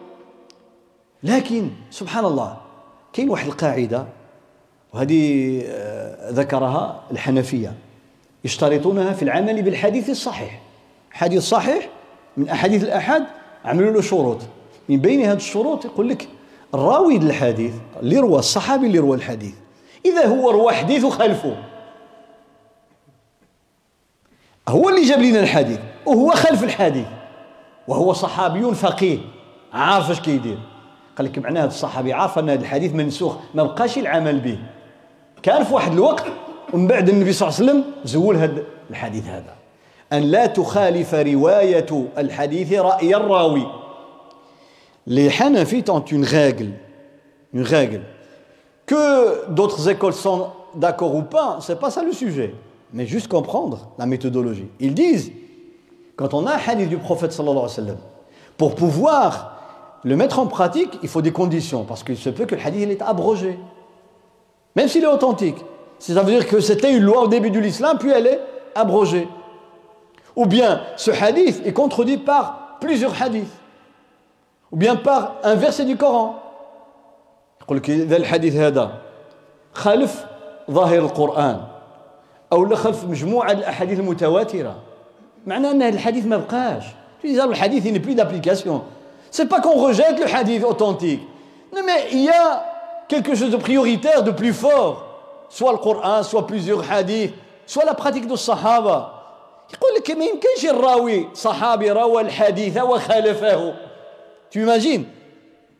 [1.22, 2.56] لكن سبحان الله
[3.12, 4.06] كاين واحد القاعدة
[4.92, 5.62] وهذه
[6.30, 7.72] ذكرها الحنفية.
[8.44, 10.60] يشترطونها في العمل بالحديث الصحيح.
[11.10, 11.88] حديث صحيح
[12.36, 13.24] من أحاديث الأحد
[13.66, 14.38] عملوا له شروط.
[14.88, 16.28] من بين هذه الشروط يقول لك
[16.74, 19.54] الراوي للحديث اللي روى الصحابي اللي روى الحديث.
[20.06, 21.56] إذا هو روى حديث وخلفه
[24.68, 27.06] هو اللي جاب لنا الحديث وهو خلف الحديث.
[27.88, 29.18] وهو صحابي فقيه.
[29.72, 30.58] عارف اش كيدير؟
[31.18, 34.58] قال لك معناه الصحابي عارف أن هذا الحديث منسوخ ما بقاش العمل به.
[35.42, 36.24] كان في واحد الوقت
[36.72, 39.55] ومن بعد النبي صلى الله عليه وسلم زول هذا الحديث هذا.
[40.13, 43.67] أن لا تخالف رواية الحديث رأي الراوي
[45.07, 46.73] Les Hanafis ont une règle,
[47.53, 48.01] une règle.
[48.85, 52.53] Que d'autres écoles sont d'accord ou pas, c'est pas ça le sujet.
[52.93, 54.67] Mais juste comprendre la méthodologie.
[54.79, 55.31] Ils disent,
[56.15, 57.97] Quand on a un hadith du prophète sallallahu alayhi wa sallam,
[58.57, 59.59] pour pouvoir
[60.03, 62.81] le mettre en pratique, il faut des conditions, parce qu'il se peut que le hadith
[62.83, 63.57] il est abrogé,
[64.75, 65.57] même s'il est authentique.
[65.97, 68.39] Ça veut dire que c'était une loi au début de l'islam, puis elle est
[68.75, 69.27] abrogée.
[70.35, 73.51] Ou bien ce hadith est contredit par plusieurs hadiths,
[74.71, 76.37] ou bien par un verset du Coran.
[77.61, 78.91] يقول لك إذا الحديث هذا
[79.73, 80.25] خالف
[80.71, 81.61] ظاهر القرآن
[82.53, 84.75] أو خلف مجموعة الأحاديث المتواترة
[85.45, 86.83] معناه أن الحديث ما بقاش
[87.23, 88.81] le hadith il n'est plus d'application
[89.29, 91.21] c'est pas qu'on rejette le hadith authentique
[91.73, 92.65] non mais il y a
[93.07, 95.05] quelque chose de prioritaire de plus fort
[95.49, 97.33] soit le Coran soit plusieurs hadiths
[97.67, 99.14] soit la pratique de Sahaba
[99.74, 103.74] يقول لك ما يمكنش الراوي صحابي روى الحديث وخالفه
[104.56, 105.04] imagines?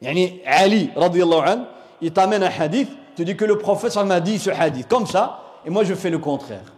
[0.03, 1.65] يعني علي رضي الله عنه
[2.03, 4.89] il t'amène un hadith tu dis que le prophète m'a dit ce hadith.
[4.89, 6.73] Comme ça et moi je fais le contraire.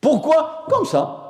[0.00, 0.66] Pourquoi?
[0.68, 1.20] Comme ça.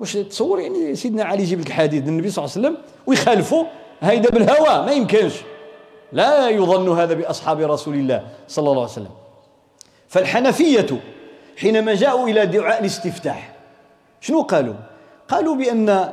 [0.00, 3.66] واش تصور يعني سيدنا علي يجيب لك حديث النبي صلى الله عليه وسلم ويخالفه
[4.00, 5.32] هيدا بالهوى ما يمكنش
[6.12, 9.10] لا يظن هذا باصحاب رسول الله صلى الله عليه وسلم
[10.08, 11.00] فالحنفيه
[11.56, 13.59] حينما جاءوا إلى دعاء الاستفتاح
[14.20, 14.74] شنو قالوا؟
[15.28, 16.12] قالوا بأن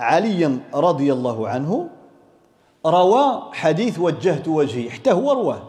[0.00, 1.88] عليا رضي الله عنه
[2.86, 5.62] روى حديث وجهت وجهي حتى هو رواه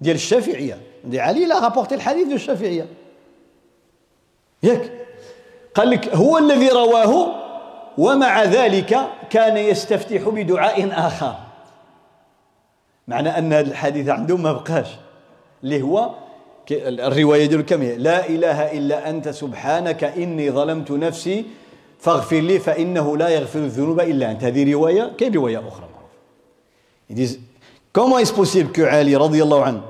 [0.00, 0.78] ديال الشافعية.
[1.04, 2.86] دي علي لا رابورتي الحديث ديال الشافعية.
[4.62, 4.92] ياك؟
[5.74, 7.34] قال لك هو الذي رواه
[7.98, 9.00] ومع ذلك
[9.30, 11.34] كان يستفتح بدعاء آخر.
[13.08, 14.88] معنى أن هذا الحديث عنده ما بقاش
[15.64, 16.10] اللي هو
[16.70, 21.44] الرواية ديالو هي لا إله إلا أنت سبحانك إني ظلمت نفسي
[21.98, 25.88] فاغفر لي فإنه لا يغفر الذنوب إلا أنت هذه رواية كاين رواية أخرى
[27.10, 27.38] disent
[27.92, 29.80] comment est-ce possible que Ali radiallahu anhu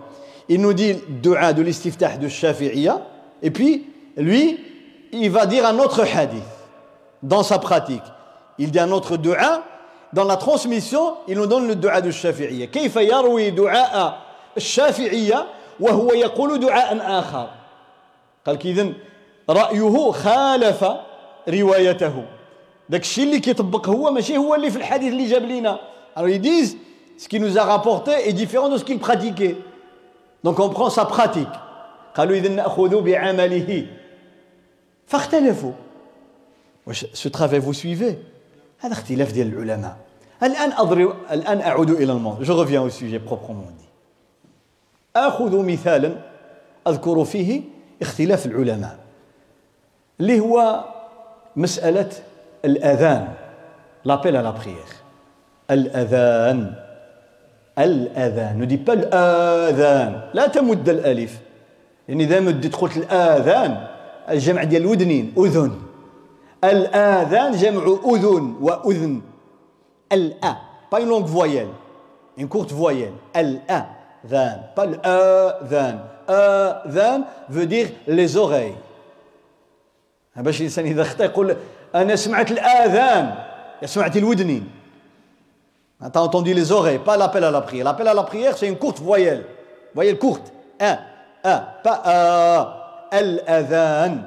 [0.48, 3.00] il nous dit le dua de l'istiftah de Shafi'iyya
[3.42, 4.58] et puis lui
[5.12, 6.42] il va dire un autre hadith
[7.22, 8.02] dans sa pratique.
[8.58, 9.62] Il dit un autre dua.
[10.12, 12.66] Dans la transmission, il nous donne le dua de Shafi'iyya.
[12.66, 14.18] كيف يروي دعاء
[14.56, 15.46] الشافعية
[15.80, 17.50] وهو يقول دعاء آخر.
[18.46, 18.92] قال كذا
[19.50, 20.84] رأيه خالف
[21.48, 22.24] روايته.
[22.88, 25.78] داك الشيء اللي كيطبق هو ماشي هو اللي في الحديث اللي جاب لنا
[26.16, 26.76] alors ils disent
[27.18, 29.56] ce qu'il nous a rapporté est différent de ce qu'il pratiquait.
[30.44, 31.54] Donc on prend sa pratique.
[32.14, 33.86] قالوا إذا نأخذ بعمله.
[35.06, 35.72] فاختلفوا.
[36.86, 38.18] واش ce travail vous suivez
[38.78, 39.96] هذا اختلاف ديال العلماء.
[40.42, 42.44] الآن أضرب الآن أعود إلى الموضوع.
[42.44, 43.83] Je reviens au sujet proprement dit.
[45.16, 46.12] آخذ مثالا
[46.88, 47.60] أذكر فيه
[48.02, 48.96] اختلاف العلماء
[50.20, 50.84] اللي هو
[51.56, 52.10] مسألة
[52.64, 53.28] الأذان
[54.06, 54.94] à la prière.
[55.70, 56.74] الأذان
[57.78, 61.40] الأذان ne dis pas الآذان لا تمد الألف.
[62.08, 63.86] يعني إذا مدت قلت الآذان
[64.30, 65.72] الجمع ديال الودنين أذن.
[66.64, 69.20] الأذان جمع أذن وأذن.
[70.12, 70.56] الأ
[70.92, 71.68] با une longue voyelle
[72.36, 73.12] une courte voyelle.
[74.24, 75.98] الأذان pas الأذان
[76.28, 78.74] أذان veut dire les oreilles.
[80.36, 81.56] باش الإنسان إذا خطأ يقول
[81.94, 83.34] أنا سمعت الاذان
[83.84, 84.70] سمعت الودنين
[86.12, 87.84] T'as entendu les oreilles, pas l'appel à la prière.
[87.84, 89.46] L'appel à la prière, c'est une courte voyelle.
[89.94, 90.52] Voyelle courte.
[90.78, 90.98] Un,
[91.44, 92.84] un, pas un.
[93.18, 94.22] الأذان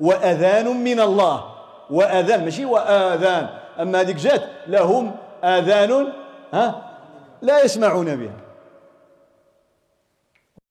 [0.00, 1.44] وأذان من الله
[1.90, 3.46] وأذان ماشي وآذان
[3.80, 5.12] أما هذيك جات لهم
[5.44, 6.12] آذان
[6.52, 6.82] ها
[7.42, 8.36] لا يسمعون بها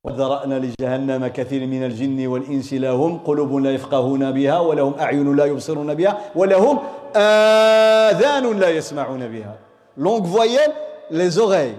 [0.04, 5.94] وذرأنا لجهنم كثير من الجن والإنس لهم قلوب لا يفقهون بها ولهم أعين لا يبصرون
[5.94, 6.80] بها ولهم
[7.16, 9.56] آذان لا يسمعون بها.
[9.98, 10.72] longue voyelle les
[11.12, 11.76] oreilles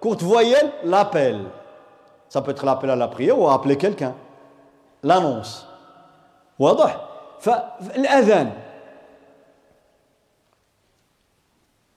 [0.00, 1.46] courte voyelle l'appel
[2.28, 4.14] ça peut être l'appel à la prière ou appeler quelqu'un
[5.02, 5.66] l'annonce
[6.58, 7.00] واضح
[7.40, 8.52] فالاذان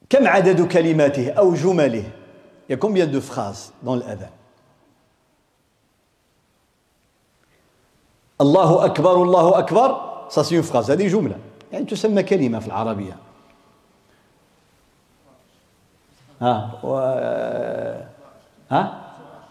[0.10, 2.04] كم عدد كلماته أو جمله
[2.70, 4.37] y a combien de phrases dans الاذان
[8.42, 10.02] الله أكبر الله أكبر.
[10.30, 10.90] Une phrase.
[10.90, 11.38] هذه جملة.
[11.72, 13.16] يعني تسمى كلمة في العربية.
[16.42, 16.98] ها و...
[18.72, 19.02] ها؟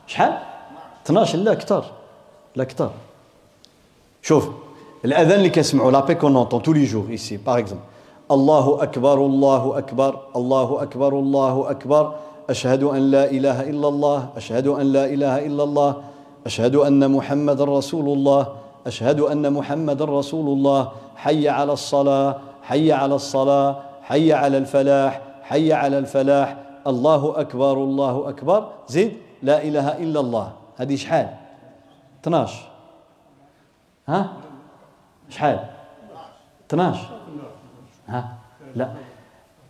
[0.06, 0.38] شحال؟
[1.06, 1.84] 12 لا أكثر.
[2.56, 2.90] لا أكثر.
[4.22, 4.48] شوف
[5.04, 7.82] الأذان اللي كنسمعوا l'appel qu'on entend tous les jours ici par exemple
[8.30, 12.14] الله أكبر الله أكبر الله أكبر الله أكبر.
[12.50, 16.02] أشهد أن لا إله إلا الله أشهد أن لا إله إلا الله
[16.46, 18.65] أشهد أن محمد رسول الله.
[18.86, 25.72] أشهد أن محمد رسول الله حي على الصلاة حي على الصلاة حي على الفلاح حي
[25.72, 26.56] على الفلاح.
[26.86, 28.68] الله أكبر الله أكبر.
[28.88, 29.12] زيد
[29.42, 30.52] لا إله إلا الله.
[30.76, 31.28] هذه شحال
[32.22, 32.68] 12
[34.08, 34.32] ها؟
[35.28, 35.58] شحال
[36.70, 37.06] 12
[38.08, 38.28] ها؟
[38.74, 38.92] لا.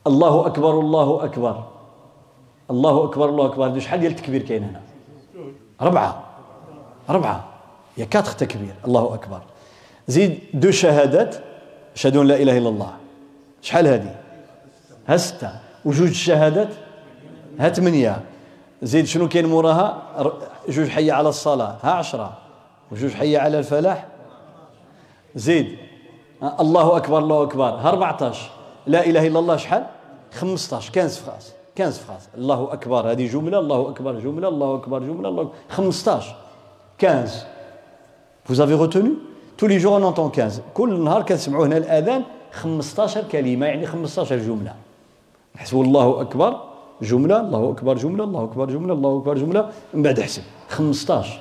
[0.06, 1.64] الله أكبر الله أكبر.
[2.70, 3.78] الله أكبر الله أكبر.
[3.78, 4.80] شحال ديال التكبير كاين هنا.
[7.98, 9.40] يا كاتخ تكبير الله اكبر
[10.08, 11.36] زيد دو شهادات
[11.94, 12.92] اشهد ان لا اله الا الله
[13.62, 14.14] شحال هذه
[15.08, 15.50] ها سته
[15.84, 16.68] وجوج الشهادات
[17.60, 18.20] ها ثمانيه
[18.82, 20.02] زيد شنو كاين موراها
[20.68, 22.32] جوج حي على الصلاه ها عشرة
[22.92, 24.06] وجوج حي على الفلاح
[25.34, 25.76] زيد
[26.60, 28.50] الله اكبر الله اكبر ها 14
[28.86, 29.86] لا اله الا الله شحال
[30.32, 35.28] 15 15 فراس 15 فراس الله اكبر هذه جمله الله اكبر جمله الله اكبر جمله
[35.28, 36.34] الله أكبر 15
[37.02, 37.55] 15
[38.48, 39.12] Vous avez retenu
[39.56, 42.22] Tous les jours on entend 15 كل نهار كنسمعوا هنا الاذان
[42.52, 44.74] 15 كلمه يعني 15 جمله
[45.56, 46.60] نحسبوا الله اكبر
[47.02, 51.40] جمله الله اكبر جمله الله اكبر جمله الله اكبر جمله من بعد احسب 15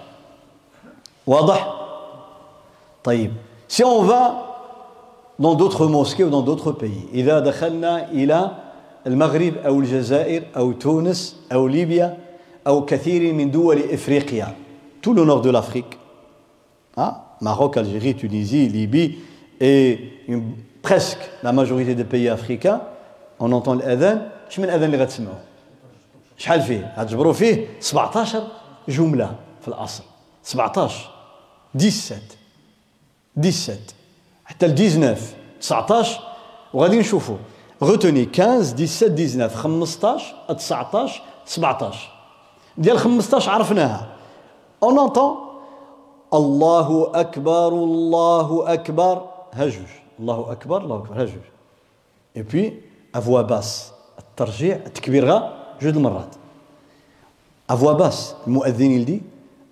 [1.28, 1.74] واضح
[3.04, 3.32] طيب
[3.68, 4.46] si on va
[5.40, 6.76] dans d'autres mosquées ou dans d'autres
[7.14, 8.52] إذا دخلنا إلى
[9.08, 12.18] المغرب أو الجزائر أو تونس أو ليبيا
[12.68, 14.48] أو كثير من دول إفريقيا
[15.02, 16.00] tout le nord de l'Afrique
[16.98, 17.16] hein?
[17.42, 19.20] Maroc, Algérie, Tunisie, Libye
[19.60, 20.44] et une,
[20.82, 22.82] presque la majorité des pays africains
[23.40, 25.36] on entend الأذان اش من الأذان اللي غتسمعوا
[26.38, 28.44] شحال فيه غتجبروا فيه 17
[28.90, 30.04] جملة في الأصل
[30.44, 31.10] 17
[31.76, 32.30] 17
[33.36, 33.80] 17
[34.46, 35.22] حتى ل 19
[35.62, 36.20] 19
[36.74, 37.38] وغادي نشوفوا
[37.84, 42.10] retenez 15 17 19 15 19 17
[42.78, 44.08] ديال 15 عرفناها
[44.84, 45.45] on entend
[46.34, 51.46] الله اكبر الله اكبر ها جوج الله اكبر الله اكبر ها جوج
[52.38, 52.82] اي بي
[53.16, 55.26] افوا باس الترجيع التكبير
[55.82, 56.36] جوج المرات
[57.70, 59.22] à voix basse المؤذن il dit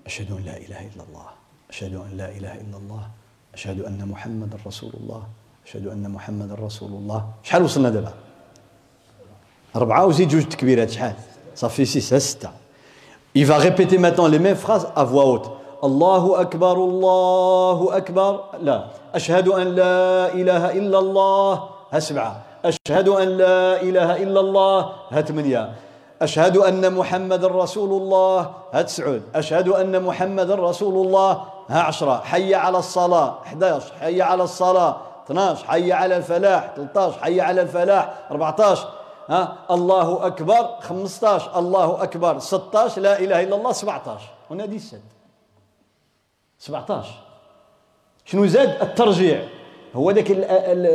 [0.05, 1.25] اشهد ان لا اله الا الله
[1.69, 3.07] اشهد ان لا اله الا الله
[3.53, 5.23] أشهد أن محمد رسول الله
[5.65, 8.13] أشهد أن محمد رسول الله شحال وصلنا دابا
[9.75, 11.15] أربعة وزيد جوج تكبيرات شحال
[11.55, 12.49] صافي six ستة
[13.35, 15.49] Il va répéter maintenant les mêmes phrases à voix haute.
[15.83, 18.39] الله أكبر الله أكبر.
[18.61, 18.83] لا
[19.15, 21.63] أشهد أن لا إله إلا الله.
[21.91, 24.89] ها سبعة أشهد أن لا إله إلا الله.
[25.11, 25.71] ها ثمانية
[26.21, 28.39] أشهد أن محمد رسول الله.
[28.73, 31.31] ها تسعود أشهد أن محمد رسول الله.
[31.69, 32.21] ها عشرة.
[32.23, 33.35] حي على الصلاة.
[33.45, 34.95] 11 حي على الصلاة.
[35.25, 36.73] 12 حي على الفلاح.
[36.75, 38.13] 13 حي على الفلاح.
[38.31, 38.87] 14
[39.29, 40.69] ها الله أكبر.
[40.81, 42.39] 15 الله أكبر.
[42.39, 43.71] 16 لا إله إلا الله.
[43.71, 44.21] 17
[44.51, 45.12] هنا دي السد
[46.63, 47.05] 17
[48.25, 49.43] شنو زاد؟ الترجيع.
[49.95, 50.31] هو ذاك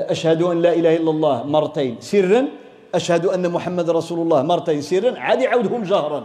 [0.08, 2.00] أشهد أن لا إله إلا الله مرتين.
[2.00, 2.48] سرا
[2.94, 6.24] أشهد أن محمد رسول الله مرتين سرا عاد يعاودهم جهرا.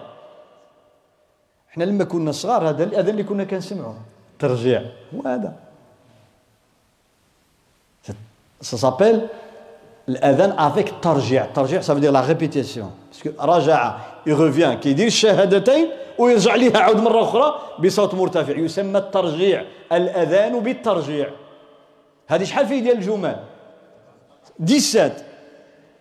[1.69, 3.95] إحنا لما كنا صغار هذا الأذان اللي كنا كنسمعه
[4.39, 4.81] ترجيع.
[5.15, 5.53] هو هذا.
[8.63, 9.27] S'appelle
[10.09, 12.87] الأذان افيك الترجيع الترجيع dire la répétition.
[13.11, 19.65] Parce que رجع يرفيان كيدير الشهادتين ويرجع ليها عود مره أخرى بصوت مرتفع يسمى الترجيع
[19.91, 21.29] الاذان بالترجيع
[22.27, 23.39] هذه شحال فيه ديال الجمل
[24.65, 25.11] 17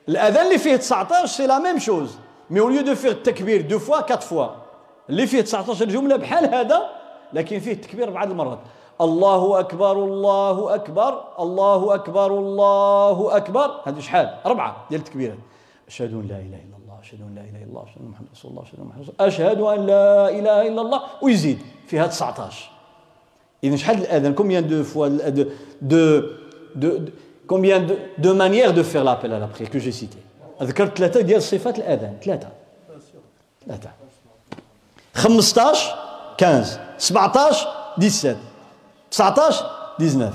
[0.09, 2.16] الاذان اللي فيه 19 c'est la même chose
[2.51, 4.47] mais au lieu de faire التكبير deux fois quatre fois
[5.11, 6.83] اللي فيه 19 جمله بحال هذا
[7.33, 8.59] لكن فيه التكبير بعض المرات
[9.01, 15.39] الله اكبر الله اكبر الله اكبر الله اكبر هذا شحال اربعه ديال التكبيرات
[15.89, 16.72] اشهد ان لا اله الا
[17.13, 19.15] أشهد أن لا إله إلا الله أشهد أن محمد رسول الله أشهد أن محمد رسول
[19.15, 22.71] الله أشهد أن لا إله إلا الله ويزيد فيها 19
[23.65, 25.45] اذا شحال الاذان combien de fois de
[25.83, 26.22] de
[26.76, 26.99] de
[28.19, 30.17] de manières de faire l'appel à la prière que j'ai cité.
[30.63, 32.49] ذكرت ثلاثة ديال صفات الأذان ثلاثة.
[33.67, 33.91] ثلاثة.
[35.15, 35.95] 15
[36.41, 37.67] 15 17
[37.99, 38.37] 17
[39.11, 39.65] 19
[39.99, 40.35] 19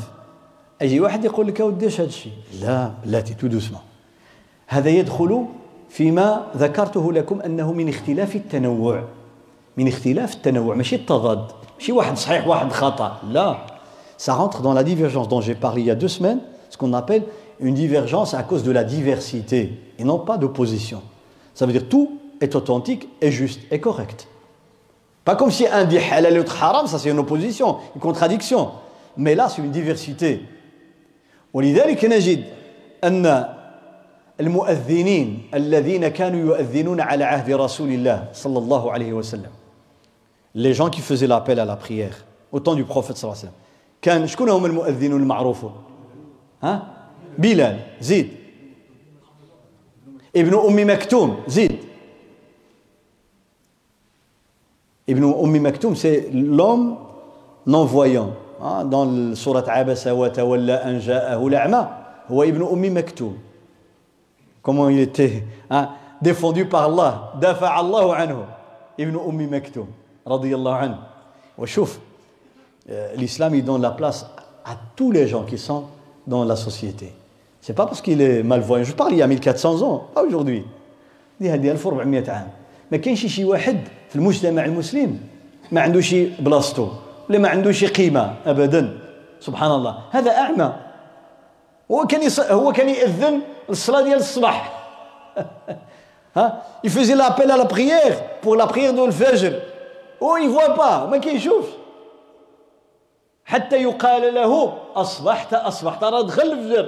[0.82, 3.82] أي واحد يقول لك اودي اش هذا الشيء؟ لا بلاتي تو دوسمون.
[4.68, 5.46] هذا يدخل
[5.89, 9.05] فيما ذكرته لكم انه من اختلاف التنوع
[9.77, 11.45] من اختلاف التنوع ماشي التضاد
[11.79, 13.57] ماشي واحد صحيح واحد خطا لا
[14.19, 16.93] ça rentre dans la divergence dont j'ai parlé il y a deux semaines ce qu'on
[16.93, 17.25] appelle
[17.61, 21.03] une divergence à cause de la diversité et non pas d'opposition
[21.55, 24.29] ça veut dire tout est authentique et juste et correct
[25.25, 28.71] Pas comme si un dit halal et l'autre haram, ça c'est une opposition, une contradiction.
[29.17, 30.41] Mais là, c'est une diversité.
[31.55, 32.45] ولذلك نجد
[33.05, 33.47] أن
[34.40, 39.52] المؤذنين الذين كانوا يؤذنون على عهد رسول الله صلى الله عليه وسلم.
[40.56, 43.50] Les gens qui faisaient l'appel à la prière au temps du prophète صلى الله عليه
[43.50, 43.58] وسلم.
[44.02, 45.72] كان شكون هما المؤذنون المعروفون؟
[46.64, 46.88] ها؟
[47.38, 48.30] بلال زيد.
[50.36, 51.78] ابن أم مكتوم زيد.
[55.10, 56.98] ابن أم مكتوم سي لوم
[57.68, 58.34] نون فويون
[58.90, 61.88] dans le sourate عبس وتولى أن جاءه الأعمى.
[62.28, 63.38] هو ابن أم مكتوم.
[64.68, 65.92] Comment il était hein,
[66.22, 67.32] défendu par Allah
[67.80, 68.46] الله عنه
[69.00, 69.88] ابن أم مكتوم
[70.28, 71.00] رضي الله عنه
[71.58, 72.00] وشوف
[73.16, 74.26] l'islam il donne la place
[74.66, 75.86] à tous les gens qui sont
[76.28, 77.14] dans la société
[77.62, 80.66] c'est pas parce qu'il est malvoyant je parle il y a 1400 ans pas aujourd'hui
[81.40, 82.48] دي هذه 1400 عام
[82.92, 83.78] ما كاينش شي واحد
[84.10, 85.20] في المجتمع المسلم
[85.72, 86.90] ما عندوش بلاصتو
[87.30, 89.00] ولا ما عندوش قيمه ابدا
[89.40, 90.74] سبحان الله هذا اعمى
[91.92, 92.22] هو كان.
[92.52, 94.73] هو كان ياذن الصلاه ديال الصباح
[96.37, 99.53] ها il faisait l'appel à la prière pour la prière de الفجر
[100.23, 101.69] هو il voit pas ما كيشوفش
[103.45, 106.87] حتى يقال له اصبحت اصبحت راه دخل الفجر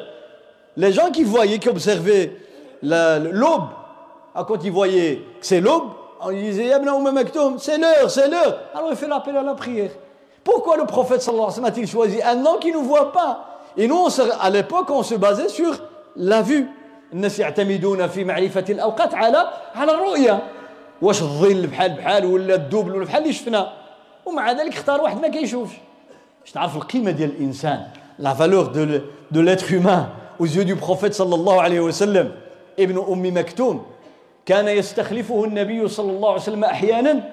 [0.76, 2.32] les gens qui voyaient qui observaient
[2.82, 3.68] l'aube
[4.34, 5.90] quand ils voyaient que c'est l'aube
[6.24, 8.58] on disait Yabna Oumma Maktoum, c'est l'heure, c'est l'heure.
[8.74, 9.90] Alors il fait l'appel à la prière.
[10.42, 13.60] Pourquoi le prophète sallallahu alayhi wa sallam a-t-il choisi un nom qui ne voit pas
[13.76, 15.78] Et nous, on se, à l'époque, on se basait sur
[16.15, 16.63] La vue.
[17.13, 20.43] الناس يعتمدون في معرفة الأوقات على على الرؤية.
[21.01, 23.73] واش الظل بحال بحال ولا الدبل ولا بحال اللي شفنا.
[24.25, 25.75] ومع ذلك اختار واحد ما كيشوفش.
[26.41, 27.87] باش تعرف القيمة ديال الإنسان.
[28.19, 28.99] la valeur de
[29.31, 30.05] de l'être humain
[30.41, 32.31] aux yeux du prophète صلى الله عليه وسلم
[32.79, 33.85] ابن أم مكتوم
[34.45, 37.29] كان يستخلفه النبي صلى الله عليه وسلم أحيانا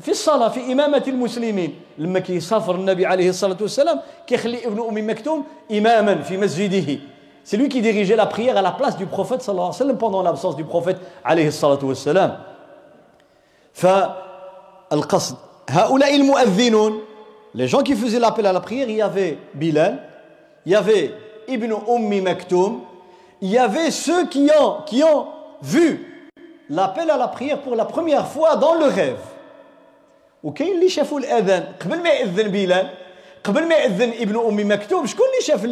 [0.00, 1.74] في الصلاة في إمامة المسلمين.
[1.98, 6.98] لما كيسافر النبي عليه الصلاة والسلام كيخلي ابن ام مكتوم إماما في مسجده.
[7.47, 9.97] C'est lui qui dirigeait la prière à la place du prophète صلى الله عليه وسلم
[9.97, 12.37] pendant l'absence du prophète عليه الصلاة والسلام.
[13.73, 15.35] فالقصد
[15.69, 16.99] هؤلاء المؤذنون
[17.55, 19.99] les gens qui faisaient l'appel à la prière il y avait Bilal
[20.65, 21.13] il y avait
[21.47, 22.81] Ibn Ummi Maktoum
[23.41, 25.27] il y avait ceux qui ont, qui ont
[25.61, 26.31] vu
[26.69, 29.19] l'appel à la prière pour la première fois dans le rêve
[30.43, 32.89] وكاين اللي شافوا الاذان قبل ما ياذن بلال
[33.43, 35.65] قبل ما ياذن ابن ام مكتوب شكون اللي شاف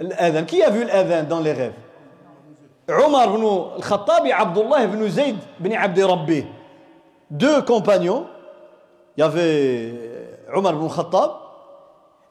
[0.00, 0.44] الأذان.
[0.46, 1.84] كي vu الأذان dans les rêves
[2.88, 3.44] عمر بن
[3.76, 6.44] الخطاب عبد الله بن زيد بن عبد ربه
[7.30, 8.20] il
[9.16, 9.94] y avait
[10.48, 11.30] عمر بن الخطاب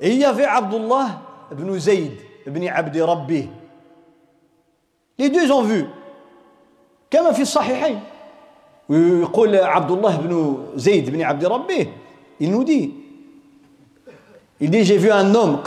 [0.02, 1.18] y avait عبد الله
[1.52, 3.50] بن زيد بن عبد ربه
[5.20, 5.86] les deux ont vu.
[7.12, 8.00] كما في الصحيحين
[8.90, 11.88] ويقول عبد الله بن زيد بن عبد ربه
[12.40, 13.03] il nous dit
[14.64, 15.60] Il dit, j'ai vu un homme,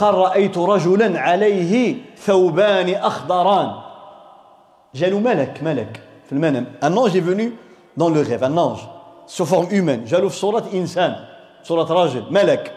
[4.94, 6.00] Jalou malak, malak,
[6.80, 7.52] un ange est venu
[7.94, 8.88] dans le rêve, un ange,
[9.26, 10.06] sous forme humaine.
[10.06, 11.12] Jalou surat insan,
[11.62, 12.72] surat rajul, malak,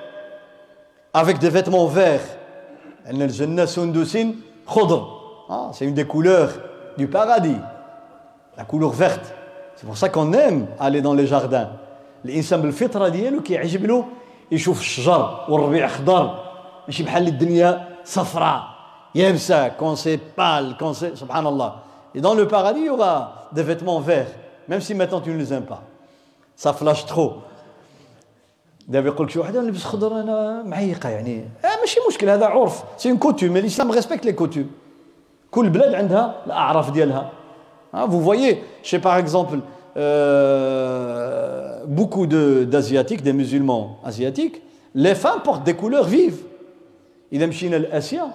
[1.13, 2.20] avec des vêtements verts.
[5.49, 6.51] Ah, c'est une des couleurs
[6.97, 7.55] du paradis,
[8.57, 9.34] la couleur verte.
[9.78, 11.70] C'est pour ça qu'on aime aller dans les jardins.
[12.26, 13.55] L'insan bil-fitra eh, qui
[14.52, 16.39] يشوف الشجر والربيع خضر
[16.88, 18.64] ماشي بحال الدنيا صفراء.
[19.16, 21.74] يابسه كون سي بال كون سي سبحان الله.
[22.16, 24.34] Et dans le paradis il y aura des vêtements verts
[24.68, 25.66] même si maintenant tu ne les aimes
[28.88, 32.84] دابا يقول لك شي واحد نلبس خضر أنا معيقه يعني آه ماشي مشكل هذا عرف
[32.97, 34.72] c'est une coutume الاسلام respecte les coutumes
[35.52, 37.32] كل بلاد عندها الاعراف ديالها
[37.91, 39.60] Hein, vous voyez, chez par exemple
[39.98, 44.62] euh, beaucoup d'Asiatiques, des musulmans asiatiques,
[44.96, 46.44] les femmes portent des couleurs vives.
[47.34, 48.32] إذا مشينا لآسيا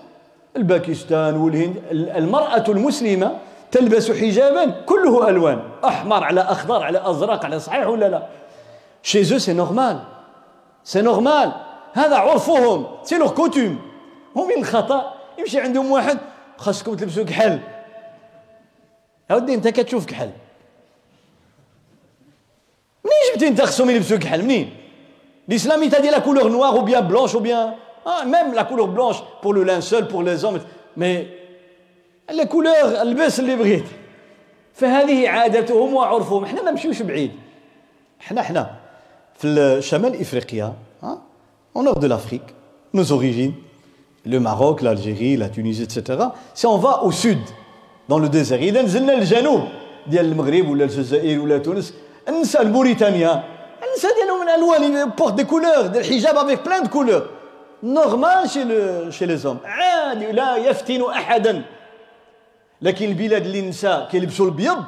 [0.56, 3.36] الباكستان والهند المرأة المسلمة
[3.70, 8.26] تلبس حجابا كله ألوان أحمر على أخضر على أزرق على صحيح ولا لا
[9.02, 9.96] Chez eux c'est normal.
[10.84, 11.52] C'est normal.
[11.92, 13.76] هذا عرفهم c'est leur coutume.
[14.34, 16.18] ومن الخطأ يمشي عندهم واحد
[16.56, 17.60] خاصكم تلبسوا كحل
[19.30, 20.30] اودي انت كتشوف كحل
[23.33, 24.69] منين جبتي انت خصهم يلبسوا كحل منين
[25.49, 27.75] l'islam il t'a dit la couleur noire ou bien blanche ou bien
[28.05, 30.59] ah, même la couleur blanche pour le linceul pour les hommes
[30.95, 31.27] mais
[32.33, 33.85] la couleur البس اللي بغيت
[34.73, 37.31] فهذه عادتهم وعرفهم احنا ما نمشيوش بعيد
[38.21, 38.75] احنا احنا
[39.37, 40.73] في شمال افريقيا
[41.75, 42.49] au nord de l'Afrique
[42.93, 43.53] nos origines
[44.25, 45.99] le Maroc l'Algérie la Tunisie etc
[46.53, 47.43] si on va au sud
[48.09, 49.61] dans le désert اذا نزلنا للجنوب
[50.07, 51.93] ديال المغرب ولا الجزائر ولا تونس
[52.28, 53.42] ننسى موريتانيا
[53.90, 57.22] النسا ديالهم من الوان portent des couleurs ديال الحجاب avec plein de couleurs
[57.82, 58.62] normal chez
[59.12, 61.62] chez les hommes عادي لا يفتن احدا.
[62.82, 64.84] لكن البلاد اللي النسا كيلبسوا الابيض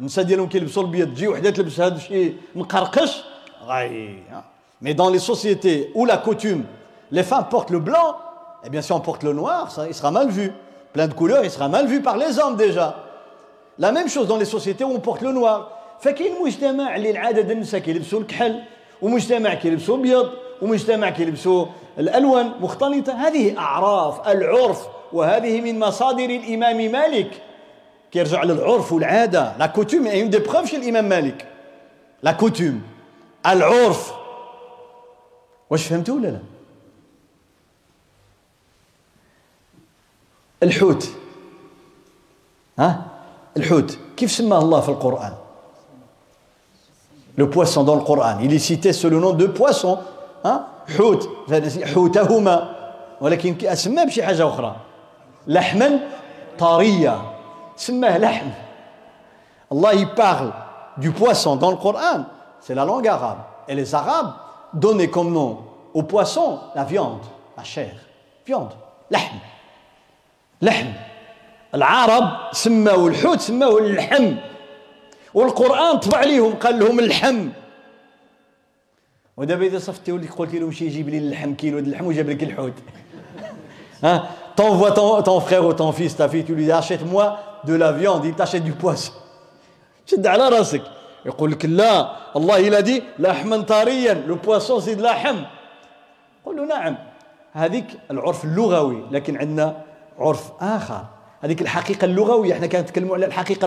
[0.00, 3.22] النساء ديالهم كيلبسوا الابيض تجي وحدة تلبس هذا الشيء مقرقش.
[3.66, 4.22] غاي
[4.82, 6.64] Mais dans les sociétés où la coutume,
[7.10, 8.16] les femmes portent le blanc,
[8.64, 10.52] eh bien si on porte le noir, ça, il sera mal vu.
[10.96, 12.96] plein de couleurs, il sera mal vu par les hommes déjà.
[13.78, 15.75] La même chose dans les sociétés où on porte le noir.
[16.00, 18.62] فكاين مجتمع اللي العاده ديال النساء كيلبسوا الكحل
[19.02, 20.30] ومجتمع كيلبسوا ابيض
[20.62, 21.66] ومجتمع كيلبسوا
[21.98, 23.12] الألوان مختلطة.
[23.12, 27.42] هذه أعراف العرف وهذه من مصادر الإمام مالك.
[28.12, 29.56] كيرجع للعرف والعادة.
[29.58, 31.46] la coutume une des preuves chez الامام مالك
[32.22, 32.82] la coutume
[33.46, 34.12] العرف.
[35.70, 36.40] واش فهمتوا ولا لا؟
[40.62, 41.08] الحوت.
[42.78, 43.06] ها؟
[43.56, 43.98] الحوت.
[44.16, 44.88] كيف سماه الله في
[47.37, 49.97] القرآن لو بواسون دون القرآن il est cité sous le nom de poisson
[50.45, 51.29] ها حوت
[51.95, 52.75] حوتهما
[53.21, 54.75] ولكن سماه بشي حاجة أخرى
[55.47, 55.99] لحما
[56.59, 57.21] طريا
[57.75, 58.47] سماه لحم
[59.71, 60.51] الله il parle
[60.97, 62.25] du poisson dans le Coran
[62.59, 63.37] c'est la langue arabe
[63.67, 64.33] et les arabes
[64.73, 65.57] donnaient comme nom
[65.93, 67.25] au poisson la viande
[67.57, 67.93] la chair
[68.45, 68.73] viande
[69.11, 69.37] لحم
[70.61, 70.87] لحم
[71.75, 74.35] العرب سماو الحوت سماوه اللحم
[75.36, 77.48] والقرآن طبع عليهم قال لهم اللحم.
[79.36, 82.42] ودابا إذا صفتي وليك قلت له مشي يجيب لي اللحم كيلو د اللحم وجاب لك
[82.42, 82.76] الحوت.
[84.04, 84.14] ها؟
[84.56, 87.26] T'envoies ton, ton frère ou ton fils ta fille tu lui dis achète-moi
[87.68, 88.72] de la viande il t'achète du
[90.06, 90.82] شد على راسك
[91.26, 95.36] يقول لك لا الله الا دي لحما طريا لو بواسون سي لحم
[96.44, 96.96] قل له نعم
[97.52, 99.82] هذيك العرف اللغوي لكن عندنا
[100.18, 101.04] عرف اخر
[101.40, 103.64] هذيك الحقيقة اللغويه إحنا كنتكلموا على الحقيقة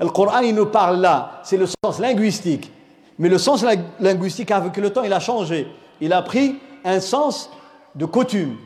[0.02, 2.70] القران il nous parle là c'est le sens linguistique
[3.18, 3.64] mais le sens
[4.00, 5.66] linguistique avec le temps il a changé
[6.00, 7.50] il a pris un sens
[7.94, 8.56] de coutume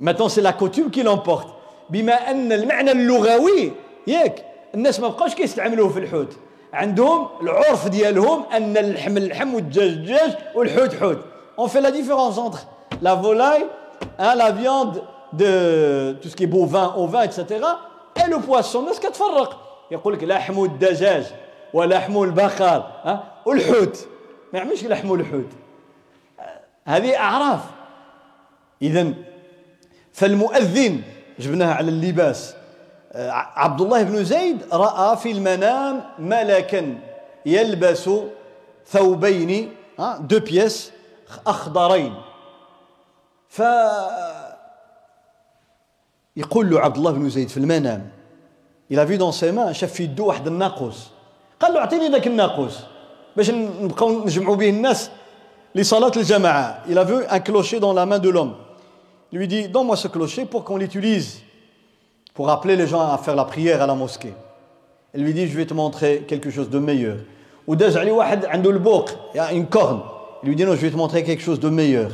[0.00, 1.48] maintenant c'est la coutume qui l'emporte
[1.90, 3.72] بما ان المعنى اللغوي
[4.06, 4.44] ياك
[4.74, 6.32] الناس ما بقاوش كيستعملوه في الحوت
[6.72, 11.18] عندهم العرف ديالهم ان اللحم اللحم والدجاج الدجاج والحوت حوت
[11.58, 12.66] on fait la différence entre
[13.02, 13.66] la volaille
[14.18, 15.02] hein, la viande
[15.32, 17.44] de tout ce qui est bovin, ovin, etc.
[18.16, 19.60] Et le poisson, الناس كتفرق
[19.91, 21.25] يقول لك لحم الدجاج
[21.73, 24.07] ولحم البقر ها؟ والحوت
[24.53, 25.49] ما يعملش لحم الحوت.
[26.85, 27.61] هذه أعراف.
[28.81, 29.13] اذا
[30.13, 31.01] فالمؤذن
[31.39, 32.55] جبناها على اللباس
[33.55, 36.99] عبد الله بن زيد رأى في المنام ملكا
[37.45, 38.09] يلبس
[38.87, 39.75] ثوبين
[40.19, 40.91] deux pièces
[41.47, 42.15] أخضرين.
[43.49, 43.61] ف
[46.35, 48.09] يقول له عبد الله بن زيد في المنام
[48.90, 51.08] الى في دون سي مان شاف في يدو واحد الناقوس
[51.60, 52.78] قال له اعطيني ذاك الناقوس
[53.36, 55.10] باش نبقاو نجمعوا به الناس
[55.74, 58.54] لصلاة الجماعة il a vu un clocher dans la main de l'homme
[59.32, 61.40] il lui dit donne-moi ce clocher pour qu'on l'utilise
[62.34, 64.34] pour appeler les gens à faire la prière à la mosquée
[65.14, 67.16] il lui dit je vais te montrer quelque chose de meilleur
[67.66, 70.00] وداز عليه واحد عنده البوق يعني une corne
[70.42, 72.10] il lui dit non je vais te montrer quelque chose de meilleur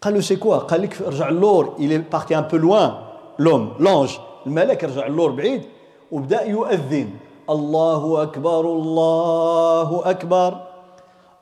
[0.00, 2.98] قال له سي كوا قال لك رجع اللور il est parti un peu loin
[3.38, 5.63] l'homme l'ange الملك رجع اللور بعيد
[6.11, 7.09] وبدأ يؤذن.
[7.49, 10.51] الله أكبر الله أكبر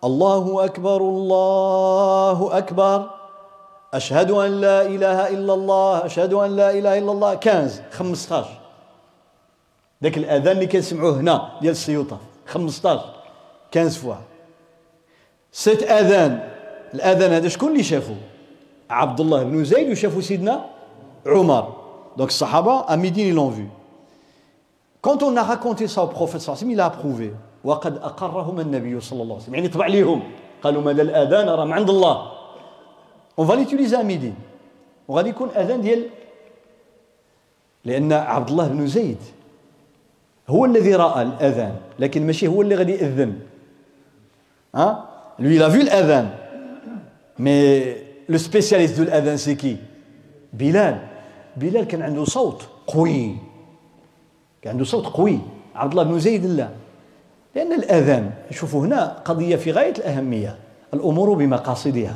[0.03, 3.10] الله أكبر الله أكبر.
[3.93, 7.36] أشهد أن لا إله إلا الله أشهد أن لا إله إلا الله.
[7.36, 8.47] 15 15
[10.03, 13.05] ذاك الأذان اللي كنسمعوه هنا ديال السيوطة 15
[13.74, 14.16] 15 فوا.
[15.51, 16.49] ست أذان.
[16.93, 18.16] الأذان هذا شكون اللي شافوه
[18.89, 20.66] عبد الله بن زيد وشافوا سيدنا
[21.26, 21.87] عمر.
[22.18, 23.68] Donc الصحابه à midi ils l'ont vu.
[25.01, 27.34] Quand on a raconté ça au prophète وسلم il a approuvé.
[27.63, 29.88] وقد اقرهم النبي صلى الله عليه وسلم يعني طبع
[30.63, 32.32] قالوا ماذا الاذان راه عند الله
[33.37, 34.33] on va l'utiliser à midi.
[35.08, 36.04] وغادي يكون اذان ديال
[37.86, 39.17] لأن عبد الله بن زيد
[40.50, 43.39] هو الذي راى الاذان لكن ماشي هو اللي غادي ياذن
[44.75, 45.09] ها
[45.39, 46.29] lui il a vu الاذان
[47.39, 47.97] mais
[48.29, 49.78] le spécialiste de الاذان c'est qui
[50.54, 50.97] بلال
[51.58, 53.36] بلال كان عنده صوت قوي.
[54.62, 55.39] كان عنده صوت قوي.
[55.75, 56.70] عبد الله بن زيد لا.
[57.55, 60.58] لأن الأذان شوفوا هنا قضية في غاية الأهمية
[60.93, 62.16] الأمور بمقاصدها.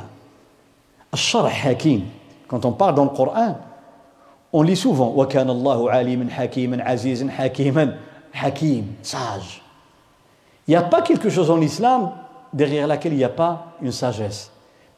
[1.14, 2.10] الشرع حكيم
[2.48, 3.56] quand on parle dans le Coran
[4.52, 7.98] on lit souvent وكان الله عالما حكيما عزيزا حكيما.
[8.32, 9.62] حكيم sage
[10.68, 12.12] il n'y a pas quelque chose en islam
[12.54, 14.51] derrière laquelle il n'y a pas une sagesse.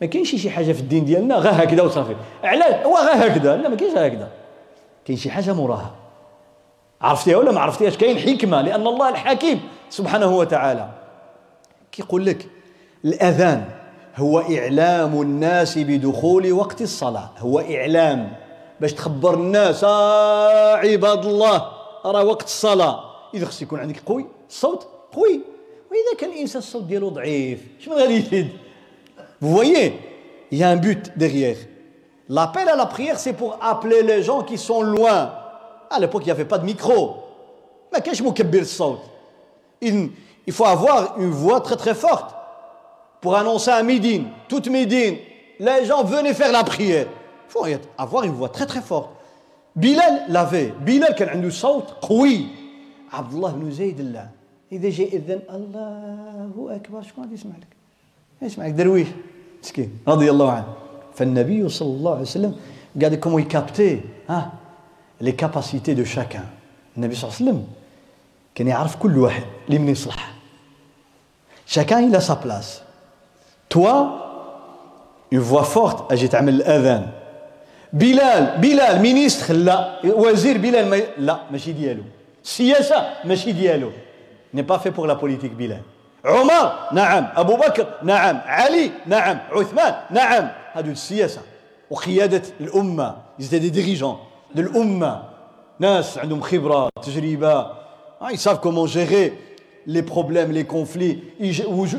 [0.04, 2.16] ما كاينش شي حاجة في الدين ديالنا غير هكذا وصافي.
[2.44, 3.56] علاش؟ هو غير هكذا.
[3.56, 4.28] لا ما كاينش هكذا.
[5.04, 5.94] كاين شي حاجة موراها.
[7.00, 9.60] عرفتيها ولا ما عرفتيهاش؟ كاين حكمة لأن الله الحكيم
[9.90, 10.88] سبحانه وتعالى
[11.92, 12.48] كيقول لك
[13.04, 13.64] الأذان
[14.16, 17.30] هو إعلام الناس بدخول وقت الصلاة.
[17.38, 18.32] هو إعلام
[18.80, 21.68] باش تخبر الناس آه عباد الله
[22.04, 23.04] راه وقت الصلاة.
[23.34, 25.40] إذا خص يكون عندك قوي الصوت قوي.
[25.90, 28.48] وإذا كان الإنسان الصوت ديالو ضعيف شنو غادي يفيد؟
[29.43, 29.99] Vous voyez,
[30.51, 31.57] il y a un but derrière.
[32.27, 35.33] L'appel à la prière, c'est pour appeler les gens qui sont loin.
[35.89, 37.23] À l'époque, il n'y avait pas de micro.
[37.91, 38.43] Mais qu'est-ce que
[39.81, 40.11] il,
[40.45, 42.35] il faut avoir une voix très très forte
[43.21, 45.15] pour annoncer à Médine, toute Médine,
[45.59, 47.07] les gens venaient faire la prière.
[47.47, 47.65] Il faut
[47.97, 49.09] avoir une voix très très forte.
[49.75, 52.45] بلال لافي بلال كان عنده صوت قوي
[53.13, 54.27] عبد الله بن زيد لا
[54.71, 57.67] اذا جاء اذن الله اكبر شكون غادي يسمع لك
[58.41, 59.07] يسمع لك درويش
[59.64, 60.74] مسكين رضي الله عنه
[61.14, 62.56] فالنبي صلى الله عليه وسلم
[63.02, 64.52] قال comment il captait ها
[65.20, 66.44] les capacités de chacun
[66.96, 67.66] النبي صلى الله عليه وسلم
[68.54, 70.34] كان يعرف كل واحد اللي من يصلح
[71.66, 72.80] chacun il a sa place
[73.70, 74.24] toi
[75.32, 77.10] une voix forte أجي تعمل الاذان
[77.92, 82.02] بلال بلال ministre لا وزير بلال ما لا ماشي ديالو
[82.44, 83.90] السياسة ماشي ديالو
[84.54, 85.80] n'est pas fait pour la politique بلال
[86.24, 87.28] عمر نعم.
[87.36, 88.40] أبو بكر نعم.
[88.46, 89.38] علي نعم.
[89.52, 90.48] عثمان نعم.
[90.72, 91.40] هذه السياسة
[91.90, 94.18] وقيادة الأمة زيد des dirigeants
[94.58, 95.22] الامه
[95.78, 97.66] ناس عندهم خبرة تجربة.
[98.30, 99.32] ils savent comment gérer
[99.86, 101.18] les problèmes les conflits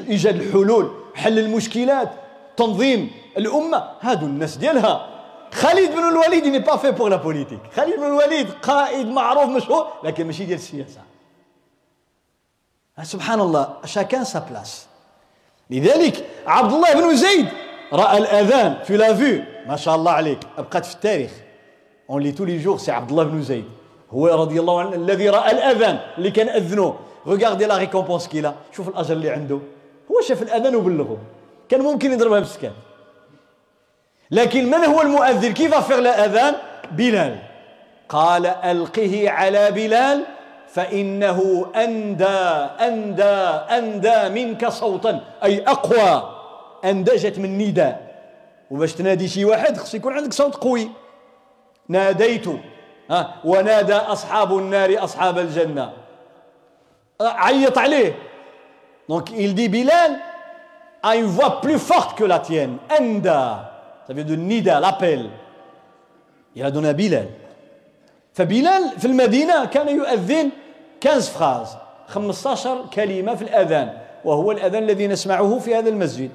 [0.10, 2.10] إيجاد الحلول حل المشكلات
[2.57, 3.84] تنظيم الأمة.
[4.02, 5.07] هادو الناس ديالها.
[5.53, 9.88] خالد بن الوليد n'est pas fait pour la politique خالد بن الوليد قائد معروف مشهور
[10.03, 11.02] لكن ماشي ديال السياسة.
[13.03, 14.85] سبحان الله chacun sa place
[15.69, 17.47] لذلك عبد الله بن زيد
[17.93, 21.31] رأى الأذان في لافو ما شاء الله عليك ابقات في التاريخ.
[22.09, 23.65] on lit tous les jours c'est عبد الله بن زيد.
[24.11, 28.53] هو رضي الله عنه الذي رأى الأذان اللي كان اذنوه regardez la récompense qu'il a
[28.76, 29.59] شوف الأجر اللي عنده.
[30.11, 31.17] هو شاف الأذان وبلغه.
[31.69, 32.73] كان ممكن يضربها بالسكان
[34.31, 36.55] لكن من هو المؤذن؟ qui va faire الاذان
[36.91, 37.39] بلال.
[38.09, 40.26] قال ألقه على بلال.
[40.76, 41.39] فإنه
[41.76, 42.43] أندى
[42.88, 43.35] أندى
[43.77, 45.22] أندى منك صوتا.
[45.43, 46.35] أي أقوى
[46.85, 47.95] اندجت من نداء.
[48.72, 50.89] وباش تنادي شي واحد خص يكون عندك صوت قوي.
[51.89, 52.47] ناديت.
[53.11, 55.91] ها ونادى أصحاب النار أصحاب الجنة.
[57.22, 58.14] عيط عليه.
[59.09, 60.19] donc il dit Bilal
[61.03, 62.77] a une voix plus forte que la tienne.
[62.99, 63.72] أندى
[64.07, 65.30] ça vient de nida l'appel.
[66.56, 67.27] Il a donné à Bilal.
[68.34, 70.49] فبلال في المدينة كان يؤذن
[71.03, 71.77] 15 phrases
[72.07, 76.31] 15 كلمة في الأذان وهو الأذان الذي نسمعه في هذا المسجد.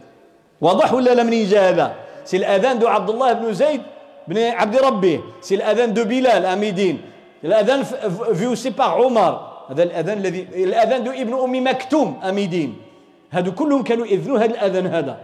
[0.60, 3.82] واضح ولا لا منين جاء هذا؟ c'est الأذان de عبد الله بن زيد
[4.28, 7.02] بن عبد ربه c'est الأذان de بلال à Médine
[7.44, 7.82] الأذان
[8.34, 12.76] vu aussi par عمر هذا الأذان الذي الأذان de ابن أم مكتوم à Médine.
[13.30, 15.18] هادو كلهم كانوا يأذنوا هذا الأذان هذا.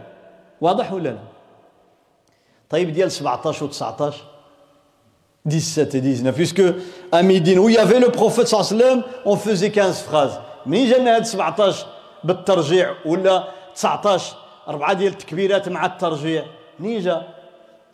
[0.60, 1.18] واضح ولا لا؟
[2.70, 4.14] طيب ديال 17 و 19
[5.46, 6.62] 17 et 19 puisque
[7.12, 10.38] à Médine où il y avait le prophète وسلم on faisait 15 phrases.
[10.66, 11.86] منين جانا هاد 17
[12.24, 14.36] بالترجيع ولا 19
[14.68, 16.44] أربعة ديال التكبيرات مع الترجيع.
[16.80, 17.22] منين جا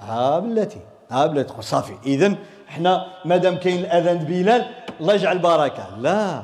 [0.00, 0.80] ها بلاتي
[1.10, 2.34] ها بلاتي صافي إذا
[2.68, 4.66] إحنا مادام كاين الأذان بلال
[5.00, 6.42] الله يجعل بركة لا.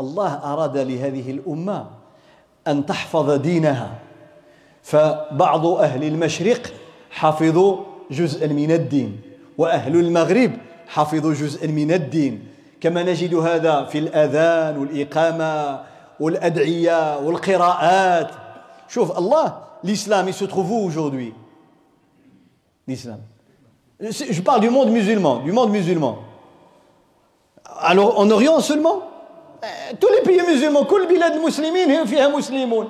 [0.00, 1.86] الله أراد لهذه الأمة
[2.68, 3.90] أن تحفظ دينها.
[4.82, 6.62] فبعض أهل المشرق
[7.10, 7.76] حفظوا
[8.10, 9.20] جزءا من الدين.
[9.58, 10.52] وأهل المغرب
[10.88, 12.46] حفظوا جزءا من الدين
[12.80, 15.80] كما نجد هذا في الأذان والإقامة
[16.20, 18.30] والأدعية والقراءات
[18.88, 19.46] شوف الله
[19.84, 21.34] l'islam il se trouve où aujourd'hui
[22.88, 23.20] l'islam
[24.00, 26.18] je parle du monde musulman du monde musulman
[27.80, 29.02] alors en Orient seulement
[30.00, 32.88] tous les pays musulmans كل بلاد المسلمين فيها مسلمون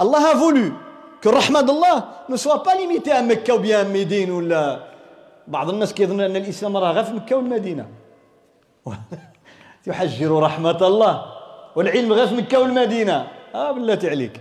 [0.00, 0.72] Allah a voulu
[1.20, 4.93] que الرحمة الله ne soit pas limité à Mecca ou bien à Médine ولا
[5.48, 7.86] بعض الناس كيظن أن الإسلام راه غير في مكة والمدينة.
[9.86, 11.24] تحجر رحمة الله.
[11.76, 13.26] والعلم غير في مكة والمدينة.
[13.54, 14.40] آه بلاتي عليك.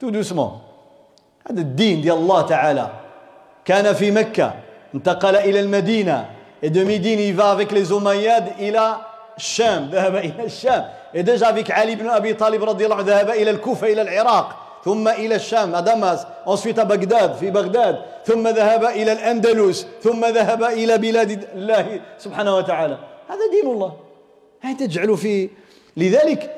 [0.00, 0.60] تو دوسمون.
[1.50, 2.90] هذا الدين ديال الله تعالى.
[3.64, 4.54] كان في مكة.
[4.94, 6.30] انتقل إلى المدينة.
[6.62, 7.90] Et de Médine il va avec les
[8.58, 8.96] إلى
[9.36, 9.90] الشام.
[9.90, 10.84] ذهب إلى الشام.
[11.14, 14.59] Et déjà avec Ali ibn Abi Talib رضي الله عنه ذهب إلى الكوفة إلى العراق.
[14.84, 20.24] ثم إلى الشام à Damas ensuite à Bagdad في بغداد ثم ذهب إلى الأندلس ثم
[20.24, 22.98] ذهب إلى بلاد الله سبحانه وتعالى.
[23.28, 23.92] هذا دين الله.
[24.60, 25.48] هل تجعل في.
[25.96, 26.50] لذلك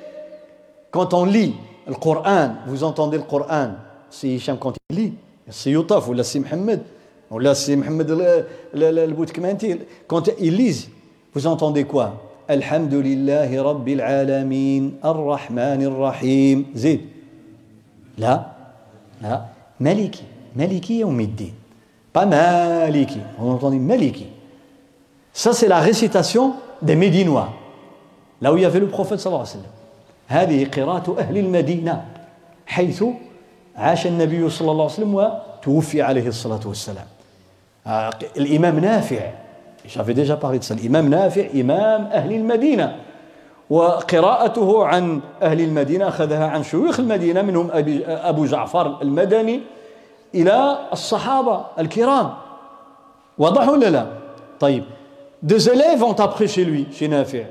[0.90, 1.54] quand on lit
[1.86, 3.70] le Coran vous entendez le Coran.
[4.10, 5.12] سي هشام quand il lit
[5.50, 6.82] سي يطاف ولا سي محمد
[7.30, 8.10] ولا سي محمد
[8.74, 9.78] البوتكمانتي
[10.08, 10.88] quand il lise
[11.34, 12.12] vous entendez quoi?
[12.50, 17.00] الحمد لله رب العالمين الرحمن الرحيم زيد
[18.22, 18.34] لا.
[19.22, 19.44] لا.
[19.80, 20.24] مالكي.
[20.56, 21.54] مالكي يوم الدين.
[22.14, 24.26] Entend مالكي.
[25.32, 27.48] Ça c'est la récitation des Médinois.
[28.40, 29.72] Là où il y avait le prophète صلى الله عليه وسلم
[30.28, 32.04] هذه قراءة أهل المدينة
[32.66, 33.04] حيث
[33.76, 37.06] عاش النبي صلى الله عليه وسلم وتوفي عليه الصلاة والسلام
[38.36, 39.30] الإمام نافع
[39.86, 40.74] j'avais déjà parlé de ça.
[40.74, 42.96] نافع إمام أهل المدينة
[43.72, 47.70] وقراءته عن أهل المدينة أخذها عن شيوخ المدينة منهم
[48.06, 49.60] أبو جعفر المدني
[50.34, 52.34] إلى الصحابة الكرام
[53.38, 54.06] واضح ولا لا
[54.60, 54.84] طيب
[55.42, 57.46] Des élèves ont appris chez lui, chez Nafi'.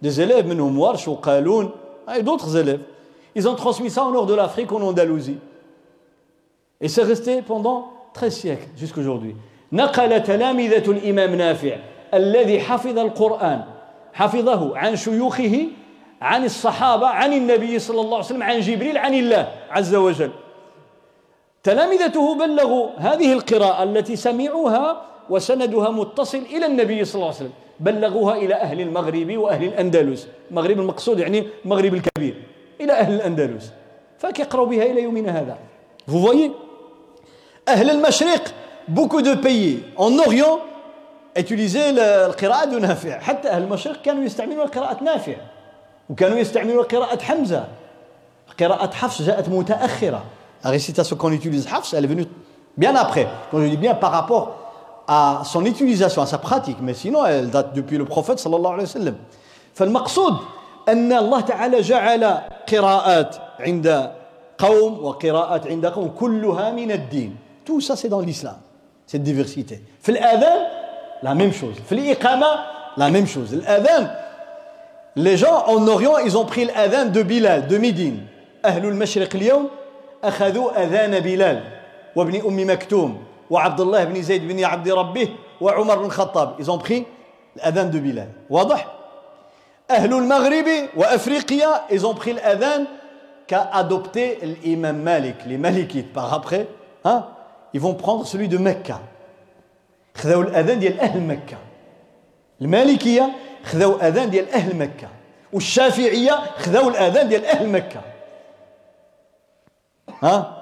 [0.00, 1.68] Des élèves, منهم Warsh ou Qaloun,
[2.16, 2.80] et d'autres élèves.
[3.34, 5.36] Ils ont transmis ça au nord de l'Afrique, en Andalousie.
[6.80, 9.34] Et c'est resté pendant 13 siècles, jusqu'à aujourd'hui.
[9.72, 11.76] نقل تلامذة الإمام نافع
[12.14, 13.64] الذي حفظ القرآن
[14.14, 15.66] حفظه عن شيوخه
[16.22, 20.30] عن الصحابة عن النبي صلى الله عليه وسلم عن جبريل عن الله عز وجل.
[21.62, 27.52] تلامذته بلغوا هذه القراءة التي سمعوها وسندها متصل إلى النبي صلى الله عليه وسلم.
[27.80, 30.28] بلغوها إلى أهل المغرب وأهل الأندلس.
[30.50, 32.34] المغرب المقصود يعني المغرب الكبير.
[32.80, 33.72] إلى أهل الأندلس.
[34.18, 35.58] فكيقرأوا بها إلى يومنا هذا.
[36.08, 36.50] Vous voyez
[37.68, 38.44] أهل المشرق
[38.88, 40.60] beaucoup de pays en Orient
[41.36, 45.34] utilisaient القراءة de نافع حتى أهل المشرق كانوا يستعملون قراءة نافع
[46.10, 47.64] وكانوا يستعملون قراءة حمزة
[48.60, 50.22] قراءة حفص جاءت متأخرة
[50.64, 52.24] La récitation qu'on utilise Hafs, elle est venue
[52.76, 53.26] bien après.
[53.50, 54.56] Quand je dis bien par rapport
[55.06, 58.86] à son utilisation, à sa pratique, mais sinon elle date depuis le prophète sallallahu alayhi
[58.86, 59.14] wa sallam.
[59.74, 60.36] فالمقصود
[60.88, 62.40] أن الله تعالى جعل
[62.72, 64.10] قراءات عند
[64.58, 67.36] قوم وقراءات عند قوم كلها من الدين.
[67.66, 68.56] Tout ça c'est dans l'islam,
[69.06, 69.82] cette diversité.
[70.00, 70.83] في الأذان,
[71.23, 71.75] la même chose.
[71.89, 72.47] في الإقامة,
[72.97, 73.53] la même chose.
[73.53, 74.09] الأذان,
[75.15, 78.25] les gens en Orient, ils ont pris l'adhan de Bilal, de Médine.
[78.65, 79.69] أهل المشرق اليوم
[80.23, 81.63] أخذوا أذان بلال
[82.15, 85.29] وابن أم مكتوم وعبد الله بن زيد بن عبد ربه
[85.61, 87.05] وعمر بن الخطاب ils ont pris
[87.55, 88.87] l'adhan de Bilal واضح
[89.91, 90.65] أهل المغرب
[90.97, 92.85] وأفريقيا ils ont pris l'adhan
[93.47, 96.67] qu'a adopté l'imam Malik les Malikites par après
[97.05, 97.25] hein,
[97.73, 98.99] ils vont prendre celui de Mecca
[100.14, 101.56] خذوا الأذان ديال أهل مكة.
[102.60, 103.30] المالكية
[103.64, 105.08] خذوا أذان ديال أهل مكة.
[105.52, 108.00] والشافعية خذوا الأذان ديال أهل مكة.
[110.22, 110.60] ها؟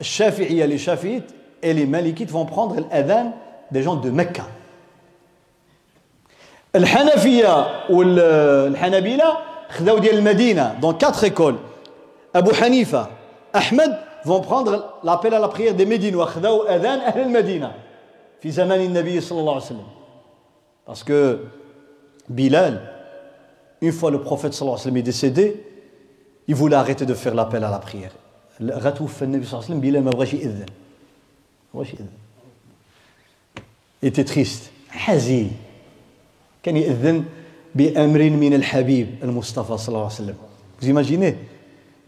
[0.00, 3.32] الشافعية les chafiites et les malikites vont prendre l'adhan
[3.70, 4.44] des gens de Mecca.
[6.76, 9.36] الحنفية والحنابلة
[9.68, 11.58] خذوا ديال المدينة dans quatre écoles.
[12.34, 13.10] Abu Hanifa
[13.52, 17.72] Ahmed vont prendre l'appel à la prière des Médines وخذوا أذان أهل المدينة.
[18.42, 19.86] في زمان النبي صلى الله عليه وسلم.
[20.86, 21.38] Parce que
[22.28, 22.80] Bilal
[23.82, 25.64] une fois le prophète صلى الله عليه وسلم est décédé
[26.48, 28.12] il voulait arrêter de faire l'appel à la prière.
[28.62, 30.66] غتوفى النبي صلى الله عليه وسلم بلا ما بغاش يأذن
[31.74, 32.08] ما بغاش يأذن
[34.02, 34.70] était triste.
[34.90, 35.52] حزين
[36.62, 37.24] كان يأذن
[37.74, 40.36] بأمر من الحبيب المصطفى صلى الله عليه وسلم.
[40.80, 41.34] Vous imaginez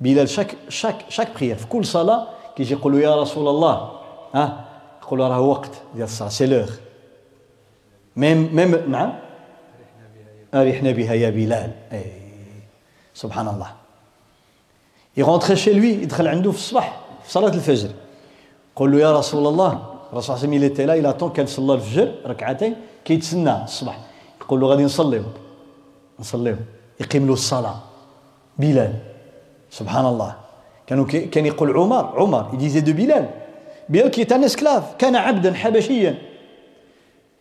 [0.01, 3.91] بلال شاك شاك شاك بريير في كل صلاة كيجي يقول له يا رسول الله
[4.35, 4.72] ها
[5.13, 6.71] يقول له راه وقت ديال الصلاة سي لوغ.
[8.17, 9.13] ميم ميم نعم؟
[10.55, 11.73] أرحنا بها يا بلال.
[11.93, 12.05] أي
[13.15, 13.71] سبحان الله
[15.17, 17.91] Il rentrait chez lui, il دخل عنده في الصباح في صلاة الفجر.
[18.77, 19.73] قول له يا رسول الله
[20.13, 23.99] الرسول صلى الله عليه وسلم il attend كان صلى الفجر ركعتين كيتسنى الصباح.
[24.41, 25.25] يقول له غادي نصليو
[26.21, 26.57] نصليو
[27.01, 27.77] يقيم له الصلاة.
[28.59, 28.95] بلال.
[29.71, 30.37] سبحان الله
[30.87, 32.93] كانوا كان يقول عمر عمر il disait de
[33.92, 36.16] Bilal Bilal qui est un esclave كان عبدا حبشيا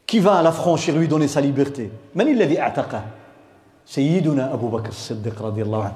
[0.06, 3.02] qui va l'affranchir lui donner sa liberté من الذي اعتقه
[3.86, 5.94] سيدنا أبو بكر الصديق رضي الله عنه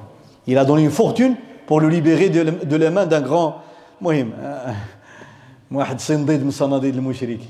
[0.49, 1.37] il a donné une fortune
[1.67, 3.61] pour le libérer de, de la main d'un grand
[4.01, 4.33] مهم
[5.71, 7.49] واحد صنديد من صناديد المشركين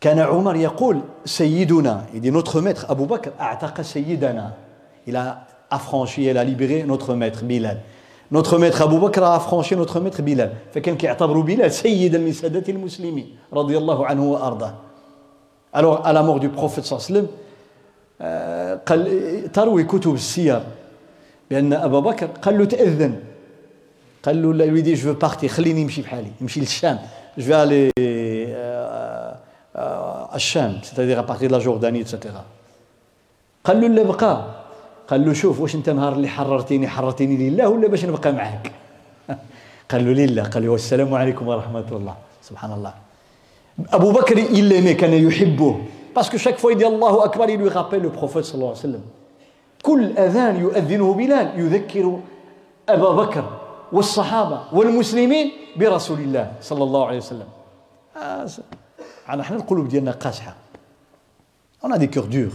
[0.00, 4.52] كان عمر يقول سيدنا il dit notre maître Abu Bakr اعتق سيدنا
[5.06, 7.78] il a affranchi il a libéré notre maître Bilal
[8.31, 10.51] maître Abu Bakr a affranchi notre maître Bilal.
[10.73, 14.73] فكان كيعتبروا بلال سيدا من سادة المسلمين رضي الله عنه وارضاه
[15.73, 17.27] à la mort du prophète صلى الله عليه وسلم
[18.85, 20.63] قال تروي كتب السير
[21.51, 23.19] بان ابا بكر قال له تاذن
[24.23, 26.99] قال له لا lui je partir خليني نمشي بحالي نمشي للشام
[27.37, 27.91] je aller
[30.35, 32.15] الشام à partir de la Jordanie etc
[33.63, 34.45] قال له لا بقى
[35.07, 38.71] قال له شوف واش انت نهار اللي حررتيني حررتيني لله ولا باش نبقى معاك؟
[39.91, 42.15] قال له لله قال له السلام عليكم ورحمة الله.
[42.41, 42.93] سبحان الله.
[43.93, 45.75] أبو بكر il كان يحبه.
[46.15, 49.01] Fois il dit Allahu Akbar il lui rappelle le prophète صلى الله عليه وسلم
[49.83, 52.19] كل أذان يؤذنه بلال يذكر
[52.89, 53.43] أبا بكر
[53.91, 57.47] والصحابة والمسلمين برسول الله صلى الله عليه وسلم.
[59.27, 60.55] على إحنا القلوب ديالنا قاسحة
[61.83, 62.53] on a des cœurs durs.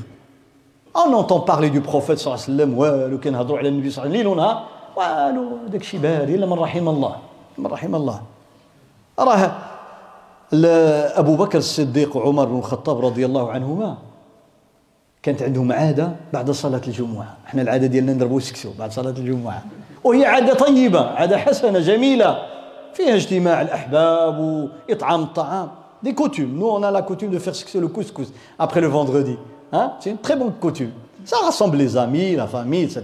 [0.94, 4.20] On entend parler du prophète الله عليه وسلم والو كنهضروا على النبي صلى الله عليه
[4.20, 7.16] وسلم ليل ونهار والو داك الشيء باري الا من رحم الله
[7.58, 8.22] من رحم الله
[9.18, 9.52] راه
[11.22, 13.96] ابو بكر الصديق وعمر بن الخطاب رضي الله عنهما
[15.22, 17.36] كانت عندهم عادة بعد صلاة الجمعة.
[17.46, 19.62] إحنا العادة ديالنا نضربوا سكسو بعد صلاة الجمعة.
[20.04, 22.38] وهي عادة طيبة عادة حسنة جميلة.
[22.94, 24.38] فيها اجتماع الأحباب
[24.88, 25.68] واطعام الطعام.
[26.14, 26.54] Coutumes.
[26.54, 28.80] Nous, on a la coutume de faire ce que c'est le couscous après
[30.00, 30.92] C'est une très bonne coutume.
[31.24, 33.02] Ça rassemble les amis, la famille, etc.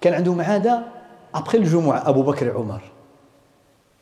[0.00, 0.42] كان عندهم
[1.52, 2.80] le Jumu'ah, Abu Bakr et Omar,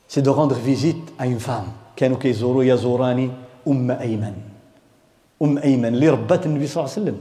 [0.07, 1.65] c'est de rendre visite à une femme.
[1.95, 3.29] كانوا كيزوروا يزوراني
[3.67, 4.33] أم أيمن
[5.41, 7.17] أم أيمن اللي ربات النبي صلى الله عليه وسلم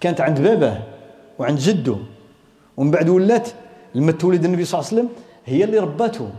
[0.00, 0.78] كانت عند باباه
[1.38, 1.96] وعند جده
[2.76, 3.48] ومن بعد ولات
[3.94, 5.08] لما تولد النبي صلى الله عليه وسلم
[5.46, 6.30] هي اللي ربته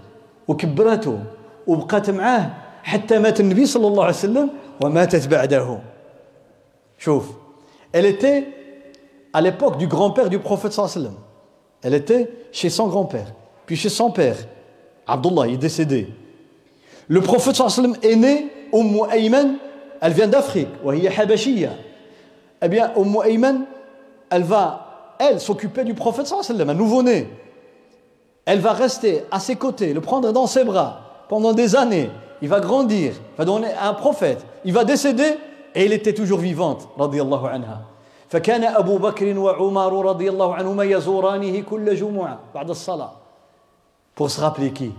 [0.47, 1.19] وكبرته
[1.67, 2.49] وبقات معاه
[2.83, 4.49] حتى مات النبي صلى الله عليه وسلم
[4.81, 5.79] وماتت بعده
[6.97, 7.25] Chouf.
[7.91, 8.47] Elle était
[9.33, 11.13] à l'époque du grand-père du prophète sallam.
[11.81, 13.27] Elle était chez son grand-père,
[13.65, 14.37] puis chez son père.
[15.07, 16.07] Abdullah, il est décédé.
[17.07, 19.57] Le prophète sallam est né, au Ayman,
[20.01, 20.69] elle vient d'Afrique,
[22.61, 23.65] Eh bien, au Ayman,
[24.29, 27.29] elle va, elle, s'occuper du prophète sallam, un nouveau-né.
[28.45, 32.09] Elle va rester à ses côtés, le prendre dans ses bras pendant des années.
[32.41, 34.45] Il va grandir, va donner un prophète.
[34.63, 35.37] Il va décéder,
[35.75, 37.81] et il était toujours vivante الله عنها
[38.29, 43.11] فكان أبو بكر وعمر رضي الله عنهما يزورانه كل جمعة بعد الصلاة.
[44.15, 44.91] Pour se rappeler qui?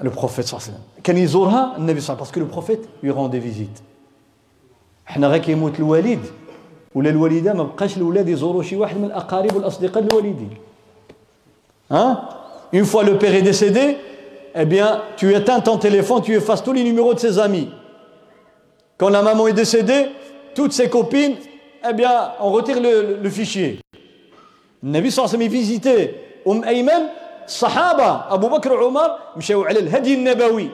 [0.00, 0.82] Le prophète صلى الله عليه وسلم.
[1.04, 2.24] كان يزورها النبي صلى الله عليه وسلم.
[2.24, 3.82] Parce que le prophète lui rendait visite
[5.08, 6.20] إحنا غير كيموت الوالد.
[6.94, 10.56] ولا الوالدة ما بقاش الاولاد يزوروا شي واحد من الأقارب والأصدقاء الوالدين.
[11.90, 12.28] ها
[12.72, 13.96] une fois le père est décédé
[14.54, 17.70] eh bien, tu éteins ton téléphone, tu effaces tous les numéros de ses amis.
[18.98, 20.08] Quand la maman est décédée,
[20.54, 21.36] toutes ses copines,
[21.88, 23.78] eh bien, on retire le, le fichier.
[24.84, 25.98] النبي صلى الله عليه وسلم visité
[26.46, 27.02] أم أيمن
[27.46, 30.70] الصحابة أبو بكر وعمر مشاو على الهدي النبوي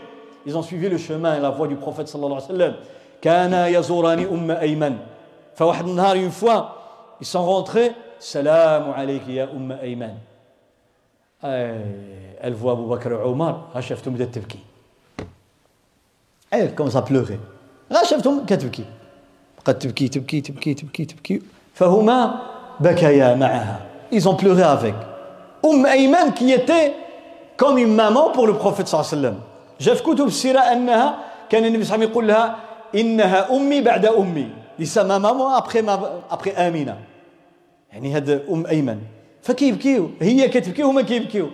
[0.46, 2.74] ils ont suivi le chemin et la voie du prophète صلى الله عليه وسلم
[3.22, 4.96] كان يزوران أم أيمن
[5.56, 10.14] فواحد النهار une fois ils sont rentrés سلام عليك يا أم أيمن
[11.42, 14.60] elle voit Abu Bakr et Omar, Hacheftum de tebki.
[16.50, 17.38] Elle commence à pleurer.
[17.94, 18.84] Hacheftum كتبكي.
[19.64, 21.42] قد تبكي تبكي تبكي تبكي تبكي
[21.74, 22.40] فهما
[22.80, 23.80] بكيا معها.
[24.12, 24.94] Ils ont pleuré avec.
[25.64, 26.94] Umm Ayman qui était
[27.56, 29.36] comme une maman pour le prophète صلى الله عليه وسلم.
[29.80, 31.18] جاء في كتب السيرة أنها
[31.50, 32.56] كان النبي صلى الله عليه وسلم يقول لها
[32.94, 34.48] إنها أمي بعد أمي.
[34.78, 36.96] لسا ما ماما après ما après آمنة.
[37.92, 38.98] يعني هذا أم أيمن.
[39.42, 41.50] فكيبكيو هي كتبكي وهما كيبكيو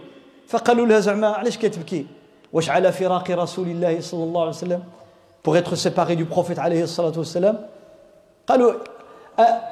[0.49, 2.07] فقالوا لها زعما علاش كتبكي
[2.53, 4.83] واش على فراق رسول الله صلى الله عليه وسلم
[5.43, 7.59] pour être séparé du prophète عليه الصلاة والسلام
[8.47, 8.73] قالوا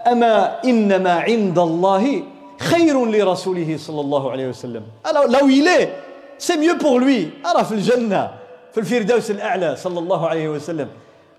[0.07, 2.23] أما إنما عند الله
[2.59, 4.83] خير لرسوله صلى الله عليه وسلم.
[5.05, 5.93] Alors là où il est
[6.39, 7.31] c'est mieux pour lui.
[7.47, 8.31] أرى في الجنة
[8.73, 10.89] في الفردوس الأعلى صلى الله عليه وسلم.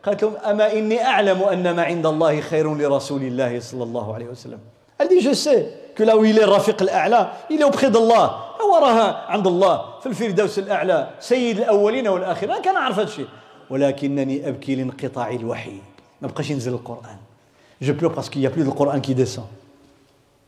[0.05, 4.27] قالت لهم أما إني أعلم أن ما عند الله خير لرسول الله صلى الله عليه
[4.27, 4.59] وسلم.
[4.99, 8.45] Elle dit je sais que là où il est Rafiq al-A'la, il est auprès d'Allah.
[8.69, 12.51] وراها عند الله في الفردوس الأعلى سيد الأولين والآخرين.
[12.51, 13.27] أنا كان أعرف هذا الشيء.
[13.69, 15.77] ولكنني أبكي لانقطاع الوحي.
[16.21, 17.17] ما بقاش ينزل القرآن.
[17.81, 19.47] Qu'il n'y a plus de Coran qui descend.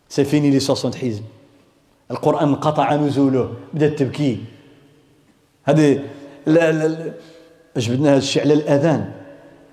[0.09, 1.23] C'est fini les 60 حزب
[2.11, 3.53] القرآن انقطع نزوله.
[3.73, 4.37] بدأت تبكي.
[5.63, 5.99] هذه
[6.45, 7.13] لا لا
[7.77, 9.11] جبدنا هذا الشيء على الأذان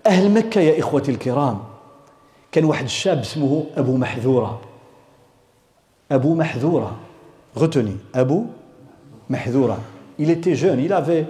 [0.07, 1.59] أهل مكة يا إخوتي الكرام.
[2.53, 4.61] كان واحد الشاب اسمه أبو محذورة.
[6.11, 6.97] Abu Mahdoura.
[7.55, 8.45] Retenez, Abu
[9.29, 9.79] Mahdoura.
[10.19, 11.27] Il était jeune, il avait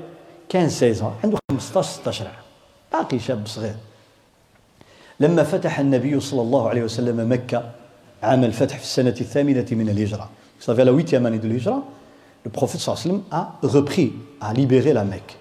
[0.52, 1.24] 15-16 ans.
[1.24, 2.22] عنده 15-16
[2.92, 3.74] باقي شاب صغير.
[5.20, 7.70] لما فتح النبي صلى الله عليه وسلم مكة
[8.22, 10.30] عام الفتح في السنة الثامنة من الهجرة.
[10.58, 11.82] Vous savez, la huitième année de l'Hijra,
[12.44, 15.36] le prophète صلى الله عليه وسلم a repris, a libéré la Mecque.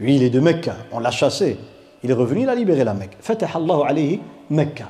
[0.00, 1.58] Lui, il est de Mecca, on l'a chassé.
[2.02, 3.16] Il est revenu, il a libéré la Mecque.
[3.22, 4.18] فتح الله عليه
[4.50, 4.86] مكة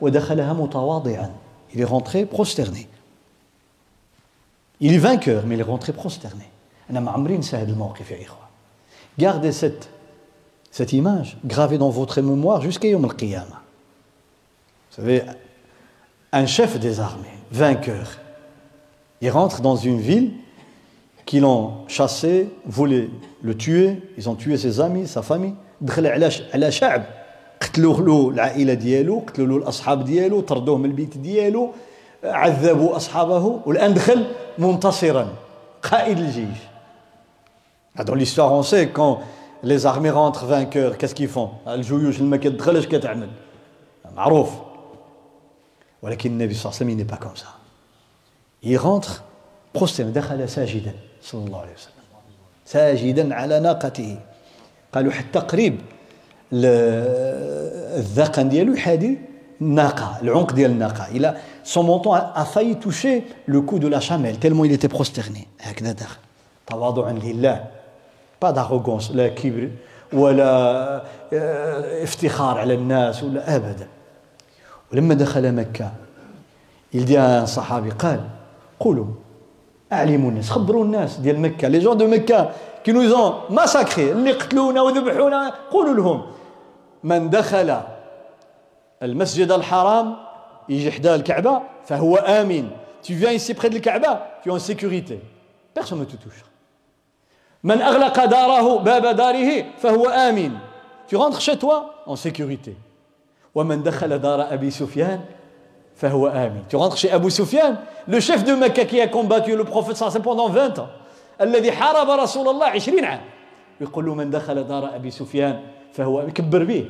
[0.00, 1.30] ودخلها متواضعا.
[1.74, 2.88] Il est rentré prosterné.
[4.80, 6.44] Il est vainqueur, mais il est rentré prosterné.
[9.17, 9.89] Gardez cette,
[10.71, 13.61] cette image gravée dans votre mémoire jusqu'à Yom al-Qiyamah.
[14.89, 15.23] Vous savez,
[16.31, 18.17] un chef des armées, vainqueur,
[19.21, 20.31] il rentre dans une ville
[21.25, 23.09] qui l'ont chassé, voulaient
[23.41, 25.55] le tuer, ils ont tué ses amis, sa famille.
[25.81, 27.03] دخل على على شعب
[27.61, 31.71] قتلوه له العائله ديالو قتلوا له الاصحاب ديالو طردوه من البيت ديالو
[32.23, 34.25] عذبوا اصحابه والان دخل
[34.57, 35.27] منتصرا
[35.81, 36.57] قائد الجيش
[38.05, 39.19] dans l'histoire on sait quand
[39.63, 43.29] les armées rentrent vainqueurs qu'est-ce qu'ils font الجيوش لما كتدخل اش كتعمل
[44.15, 44.49] معروف
[46.01, 47.57] ولكن النبي صلى الله عليه وسلم n'est pas comme ça
[48.63, 49.23] il rentre
[49.73, 51.93] prosterné دخل ساجدا صلى الله عليه وسلم
[52.65, 54.19] ساجدا على ناقته
[54.93, 55.79] قالوا حتى قريب
[57.97, 59.17] الذقن ديالو يحاذي
[59.61, 63.99] الناقه العنق ديال الناقه الى son menton a, a, failli toucher le cou de la
[63.99, 65.47] chamelle, tellement il était prosterné.
[68.40, 69.68] Pas d'arrogance, la kibr,
[70.12, 71.02] ولا
[71.32, 73.88] آه، افتخار على الناس ولا ابدا
[74.92, 75.92] ولما دخل مكه
[76.94, 78.20] يلدي صحابي قال
[78.80, 79.06] قولوا
[79.92, 82.50] اعلموا الناس خبروا الناس ديال مكه لي جون دو مكه
[82.84, 86.22] كي نوزون ماساكري اللي قتلونا وذبحونا قولوا لهم
[87.04, 87.80] من دخل
[89.02, 90.16] المسجد الحرام
[90.68, 92.68] يجي حدا الكعبه فهو امن
[93.02, 95.20] tu viens ici près de الكعبه tu es en sécurité.
[95.74, 96.49] Personne ne te touche.
[97.64, 100.52] من اغلق داره باب داره فهو امن
[101.10, 102.74] tu rentres chez toi en sécurité
[103.54, 105.20] ومن دخل دار ابي سفيان
[105.96, 107.76] فهو آمن tu rentres chez Abu Sufyan
[108.08, 110.88] le chef de Mecca qui a combattu le prophète صلى pendant 20 ans
[111.40, 113.20] الذي حارب رسول الله 20 عام
[113.80, 115.60] يقول له من دخل دار أبي سفيان
[115.92, 116.84] فهو يكبر به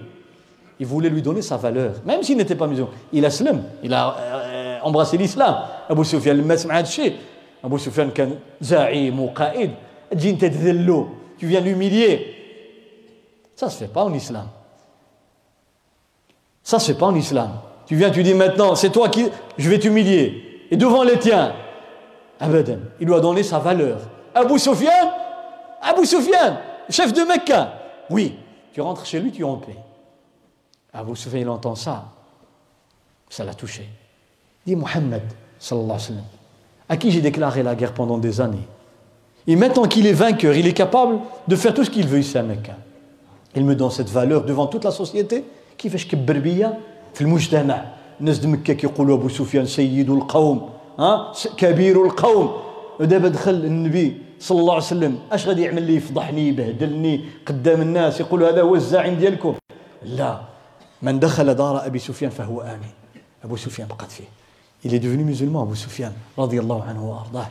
[0.78, 3.92] il voulait lui donner sa valeur même s'il n'était pas musulman il a slam il
[3.92, 5.56] a euh, embrassé l'islam
[5.88, 7.16] Abu Sufyan لما سمع هذا الشيء
[7.64, 9.70] Abu Sufyan كان زعيم وقائد
[10.18, 12.36] tu viens l'humilier
[13.56, 14.48] ça se fait pas en islam
[16.62, 17.50] ça se fait pas en islam
[17.90, 19.26] Tu viens, tu dis maintenant, c'est toi qui.
[19.58, 20.68] Je vais t'humilier.
[20.70, 21.52] Et devant les tiens.
[22.38, 22.78] Abadan.
[23.00, 23.98] Il lui a donné sa valeur.
[24.32, 25.10] Abu Sufyan
[25.82, 26.58] Abu Sufyan,
[26.88, 27.72] chef de Mecca.
[28.08, 28.36] Oui,
[28.72, 29.76] tu rentres chez lui, tu es en paix.
[30.92, 32.04] Abu Sufyan, il entend ça.
[33.28, 33.88] Ça l'a touché.
[34.64, 35.22] Il dit Mohammed,
[35.58, 36.24] sallallahu alayhi wa sallam,
[36.88, 38.68] à qui j'ai déclaré la guerre pendant des années?
[39.46, 41.18] Et maintenant qu'il est vainqueur, il est capable
[41.48, 42.76] de faire tout ce qu'il veut ici à Mecca.
[43.54, 45.44] Il me donne cette valeur devant toute la société
[45.76, 46.16] qui fait que
[47.14, 47.84] في المجتمع
[48.20, 50.68] الناس د مكه كيقولوا ابو سفيان سيد القوم
[50.98, 52.52] ها كبير القوم
[53.00, 58.20] ودابا دخل النبي صلى الله عليه وسلم اش غادي يعمل لي يفضحني يبهدلني قدام الناس
[58.20, 59.54] يقول هذا هو الزعيم ديالكم
[60.02, 60.40] لا
[61.02, 62.90] من دخل دار ابي سفيان فهو امن
[63.44, 64.40] ابو سفيان بقات فيه
[64.84, 67.50] il est devenu musulman Abu Sufyan radiallahu anhu wa ardah.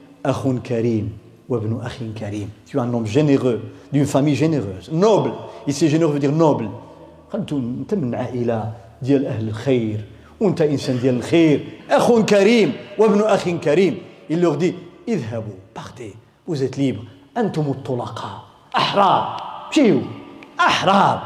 [0.25, 1.17] اخ كريم
[1.49, 2.49] وابن أخ كريم.
[2.65, 3.61] Tu es un homme généreux
[3.91, 4.89] d'une famille généreuse.
[4.91, 5.33] Noble.
[5.67, 6.69] Ici généreux veut dire noble.
[7.35, 10.05] أنتم أنت من عائلة ديال أهل الخير.
[10.39, 11.67] وأنت إنسان ديال الخير.
[11.89, 13.97] أخ كريم وابن أخ كريم.
[14.29, 14.75] Il leur dit
[15.07, 16.15] اذهبوا partez.
[16.47, 17.03] Vous êtes libres.
[17.37, 18.43] أنتم الطلقاء.
[18.75, 19.41] أحرار.
[19.71, 20.01] مشيو
[20.59, 21.21] أحرار.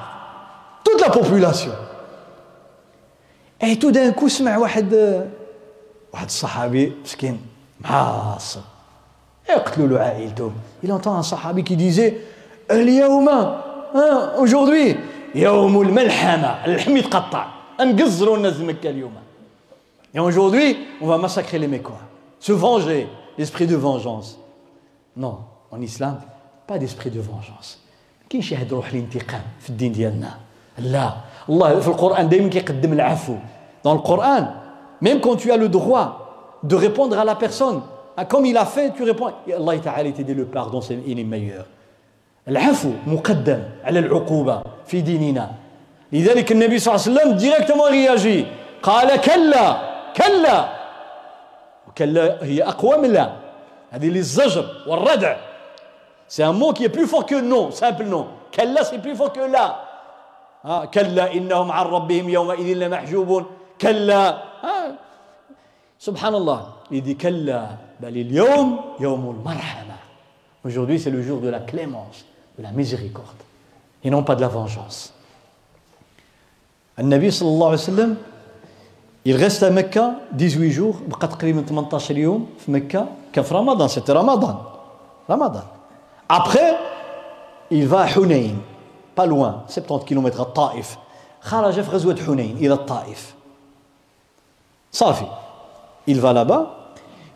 [0.83, 1.71] Toute la population.
[3.61, 4.93] Et tout d'un coup سمع واحد
[6.13, 7.39] واحد الصحابي مسكين.
[7.81, 8.59] معاصر.
[10.82, 12.14] il entend un صحابي qui disait
[12.70, 13.28] اليوم
[14.38, 14.96] aujourd'hui
[15.34, 17.46] يوم الملحمة اللحم يتقطع
[17.80, 19.12] نقزروا الناس مكة اليوم
[20.12, 22.00] Et aujourd'hui, on va massacrer les Mécois.
[22.40, 24.38] Se venger, l'esprit de vengeance.
[25.16, 25.38] Non,
[25.70, 26.18] en islam,
[26.66, 27.78] pas d'esprit de vengeance.
[28.30, 30.30] كاين شي واحد روح الانتقام في الدين ديالنا
[30.78, 31.12] لا
[31.48, 33.34] الله في القران دائما كيقدم العفو
[33.84, 34.46] dans le Coran
[35.00, 37.82] même quand tu as le droit de répondre à la personne
[38.23, 41.23] comme il a fait tu réponds Allah تعالى te dit le pardon c'est il est
[41.23, 41.65] meilleur.
[42.47, 45.51] العفو مقدم على العقوبه في ديننا
[46.13, 48.45] لذلك النبي صلى الله عليه وسلم directement réagit
[48.83, 49.65] قال كلا
[50.17, 50.57] كلا
[51.87, 53.31] وكلا هي اقوى من لا
[53.91, 55.35] هذه للزجر والردع
[56.27, 59.45] c'est un mot qui plus fort que non simple non كلا سي بلو فور كو
[59.45, 59.75] لا
[60.63, 63.43] ها كلا انهم عن ربهم يومئذ لمحجوبون
[63.81, 64.23] كلا
[64.65, 64.77] ها
[65.99, 66.61] سبحان الله
[66.93, 69.94] il dit كلا بل اليوم يوم المرحمة
[70.64, 72.24] aujourd'hui c'est le jour de la clémence
[72.58, 73.40] de la miséricorde
[74.04, 75.12] et non pas de la vengeance
[76.98, 78.16] النبي صلى الله عليه وسلم
[79.26, 83.88] il reste à Mecca 18 jours بقى تقريبا 18 يوم في مكة كان في رمضان
[83.88, 84.56] c'était رمضان
[85.30, 85.62] رمضان
[86.32, 86.74] après
[87.70, 88.58] il va à حنين
[89.14, 90.96] pas loin 70 km الطائف
[91.40, 93.34] خرج في غزوة حنين إلى الطائف
[94.92, 95.26] صافي
[96.08, 96.83] il va là-bas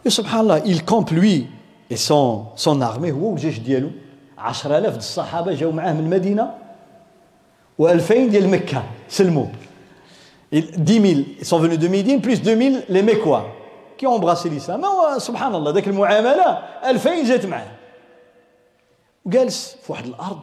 [0.06, 1.48] et الله il campe lui
[1.90, 3.12] et son, son armée.
[3.12, 3.92] هو والجيش ديالو
[4.38, 6.52] 10000 الصحابة جاوا معاه من المدينة
[7.82, 9.46] و2000 ديال مكة سلموا
[10.54, 13.46] 10 000 sont venus de Médine plus 2000 les Mécois
[13.98, 14.82] qui ont embrassé l'islam.
[15.18, 17.72] سبحان الله ذاك المعاملة 2000 جات معاه
[19.26, 20.40] وجالس في واحد الأرض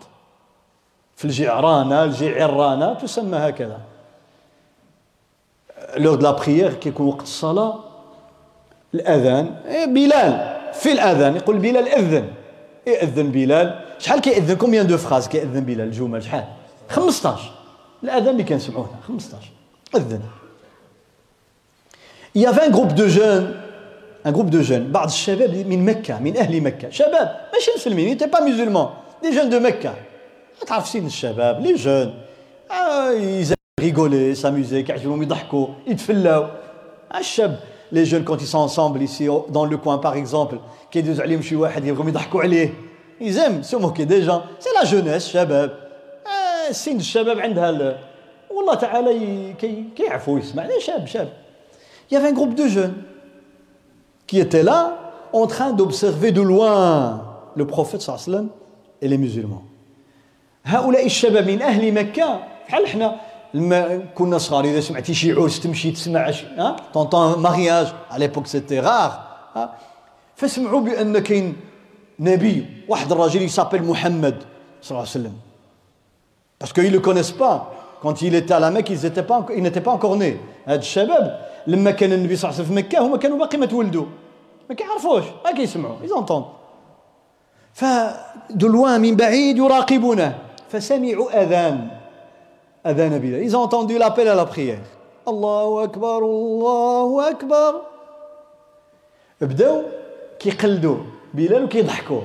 [1.16, 3.80] في الجعرانة الجعرانة تسمى هكذا
[5.96, 7.95] l'heure de la prière كيكون وقت الصلاة
[8.96, 9.46] الأذان.
[9.94, 10.32] بلال.
[10.72, 12.26] في الأذان يقول بلال أذن.
[12.86, 13.68] يأذن بلال.
[13.98, 16.44] شحال كيأذن؟ combien de phrases كيأذن بلال الجمل؟ شحال؟
[16.88, 17.52] 15
[18.04, 19.52] الأذان اللي كنسمعوه 15
[19.96, 20.20] إذن.
[22.34, 23.48] Il y avait un groupe de jeunes,
[24.24, 26.90] un groupe de jeunes, بعض الشباب من مكة من أهل مكة.
[26.90, 28.90] شباب ماشي مسلمين n'étaient pas musulmans.
[29.22, 29.94] Des jeunes de مكة.
[30.66, 32.14] تعرف سن الشباب لي جون
[32.70, 33.10] آه
[33.42, 36.46] ils rigoler s'amuser كيعجبهم يضحكوا يتفلاو.
[37.14, 37.60] الشاب
[37.91, 40.57] les jeunes quand ils sont ensemble ici dans le coin par exemple
[40.91, 42.73] كيدوز عليهم شي واحد يبغوا يضحكوا عليه
[43.21, 45.69] ils aiment se moquer des gens c'est la jeunesse شباب
[46.27, 47.97] آه سن الشباب عندها
[48.51, 51.29] والله تعالى كي كيعفو يسمع شاب شاب
[52.09, 52.95] il y avait un groupe de jeunes
[54.27, 54.97] qui étaient là
[55.33, 57.21] en train d'observer de loin
[57.55, 58.49] le prophète صلى الله عليه وسلم
[59.01, 59.63] et les musulmans
[60.65, 63.15] هؤلاء الشباب من أهل مكة بحال احنا
[63.56, 68.80] لما كنا صغار إذا سمعتي شي عرس تمشي تسمع ها؟ طونطون مارياج على ليبوك سيتي
[68.80, 69.10] غار
[70.36, 71.56] فسمعوا بأن كاين
[72.20, 74.36] نبي واحد الراجل يسابيل محمد
[74.82, 75.32] صلى الله عليه وسلم.
[76.60, 77.56] باسكو ils le connaissent pas.
[78.02, 79.98] Quand il était à la Mecque ils étaient pas ils n'étaient pas
[80.66, 83.66] هاد الشباب لما كان النبي صلى الله عليه وسلم في مكة هما كانوا باقي ما
[83.66, 84.06] تولدوا.
[84.68, 85.24] ما كيعرفوش.
[85.44, 86.44] ما كيسمعوا entendent.
[87.74, 90.38] فدو لوان من بعيد يراقبونه.
[90.70, 91.95] فسمعوا أذان.
[92.88, 94.78] Ils ont entendu l'appel à la prière.
[95.28, 97.72] الله أكبر الله أكبر
[99.40, 99.82] بداو
[100.38, 100.96] كيقلدوا
[101.34, 102.20] بلال وكيضحكوا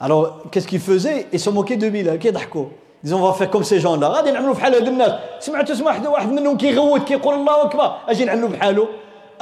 [0.00, 2.66] alors qu'est-ce qu'ils faisaient ils se moquaient de Bilal كيضحكوا
[3.04, 6.08] ils on va faire comme ces gens là غادي نعملوا بحال هاد الناس سمعتوا تسمع
[6.08, 8.88] واحد منهم كيغوت كيقول الله اكبر أجي نعملوا بحاله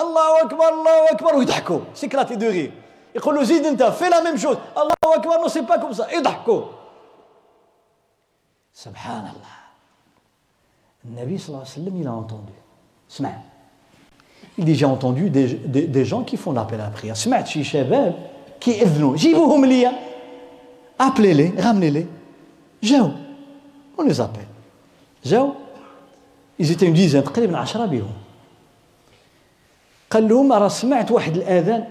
[0.00, 2.72] الله اكبر الله اكبر ويضحكوا s'éclatait de rire
[3.14, 6.62] يقولوا زيد انت fais la même chose الله اكبر non c'est pas comme ça يضحكوا
[8.72, 9.65] سبحان الله
[11.05, 12.53] Nabi sallallahu alayhi wa sallam, il a entendu.
[13.07, 13.29] Sma.
[14.57, 17.17] Il dit J'ai entendu des, des, des, gens qui font l'appel à la prière.
[17.17, 18.13] Sma, chi shabab,
[18.59, 19.17] qui evnou.
[19.17, 19.91] Jibuhum liya.
[20.99, 22.07] Appelez-les, ramenez-les.
[22.83, 23.11] جاو
[23.97, 24.47] on les appelle
[25.25, 25.53] جاو
[26.59, 28.11] ils étaient une dizaine تقريبا 10 بهم
[30.09, 31.85] قال لهم راه سمعت واحد الاذان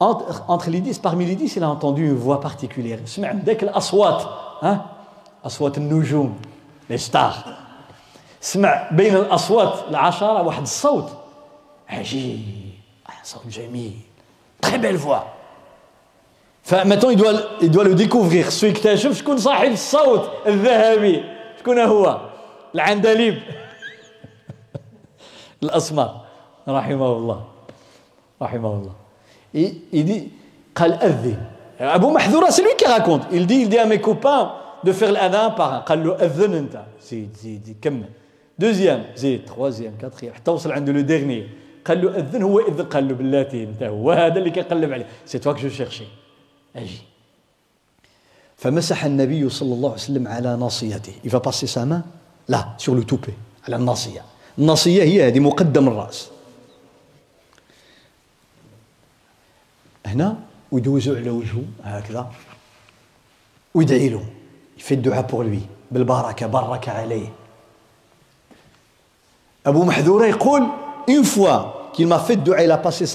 [0.00, 4.22] entre les dix parmi les dix il a entendu une voix particulière سمع ذاك الاصوات
[4.62, 4.86] ها
[5.44, 6.36] اصوات النجوم
[6.90, 7.59] les stars
[8.41, 11.09] سمع بين الأصوات العشرة واحد الصوت.
[11.89, 12.39] عجيب.
[13.23, 13.93] صوت جميل.
[14.61, 15.23] Très belle voix.
[16.63, 21.23] maintenant il doit il doit le découvrir خصو يكتشف شكون صاحب الصوت الذهبي
[21.59, 22.21] شكون هو
[22.75, 23.41] العندليب
[25.63, 26.21] الاسمر
[26.67, 27.45] رحمه الله
[28.41, 28.93] رحمه الله
[29.93, 30.27] il dit
[30.75, 31.43] قال اذن
[31.79, 34.51] ابو محذوره c'est lui qui raconte il dit il dit à mes copains
[34.83, 35.11] de faire
[35.85, 38.09] قال له اذن انت زيد زيد كمل
[38.59, 41.47] deuxième زيد troisième quatrième حتى وصل عنده le dernier
[41.85, 45.07] قال له أذن هو أذن قال له بلاتي انت هو هذا اللي كيقلب عليه.
[45.25, 46.03] c'est toi je cherchais
[46.75, 47.01] أجي.
[48.57, 51.13] فمسح النبي صلى الله عليه وسلم على ناصيته.
[51.25, 52.03] Il va passer sa main
[52.49, 53.33] là sur le toupet
[53.67, 54.21] على الناصية.
[54.57, 56.29] الناصية هي هذه مقدم الرأس.
[60.05, 60.39] هنا
[60.71, 62.31] ويدوزوا على وجهه هكذا.
[63.73, 64.25] ويدعي له.
[64.77, 65.61] يفي الدعاء بور لوي
[65.91, 67.40] بالبركة بارك عليه.
[69.65, 70.63] Abu Mahdoura يقول
[71.07, 73.05] une fois qu'il m'a fait dua il a passé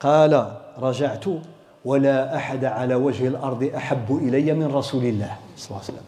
[0.00, 1.24] قال رجعت
[1.84, 6.04] ولا أحد على وجه الأرض أحب إلي من رسول الله صلى الله عليه وسلم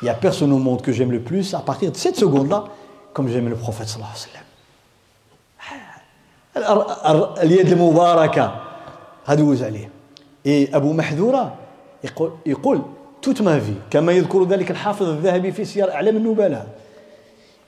[0.00, 2.64] Il n'y a personne au monde que j'aime le plus à partir de cette seconde-là
[3.12, 4.42] comme j'aime le prophète صلى الله عليه وسلم
[7.42, 8.60] اليد المباركة
[9.26, 9.90] هدوز عليه
[10.46, 11.54] إيه أبو محذورة
[12.04, 12.82] يقول, يقول
[13.20, 16.66] toute ma vie كما يذكر ذلك الحافظ الذهبي في سير أعلام النبلاء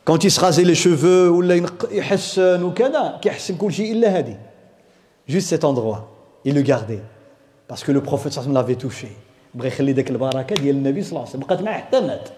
[0.07, 4.37] se rasait les cheveux ولا يحسن وكذا كيحسن كل شيء الا هذه
[5.41, 6.09] cet endroit
[6.45, 7.03] il le gardait.
[7.69, 9.09] Parce que le prophète صلى الله عليه وسلم touché.
[9.55, 12.29] بغى يخلي ذاك البركه ديال النبي صلى الله عليه وسلم بقات معاه حتى مات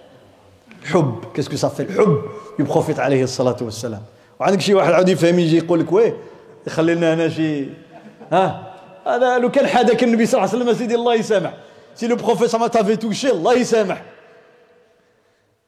[0.83, 2.23] الحب كاسكو صافي الحب
[2.69, 4.03] prophète عليه الصلاه والسلام
[4.41, 6.17] وعندك شي واحد عاود يفهم يجي يقول لك ويه
[6.67, 7.67] يخلي لنا هنا شي
[8.33, 8.73] ها
[9.07, 11.55] هذا لو كان حدك النبي صلى الله عليه وسلم سيدي الله يسامح
[11.95, 14.03] c'est le prophète صلى الله عليه وسلم touché الله يسامح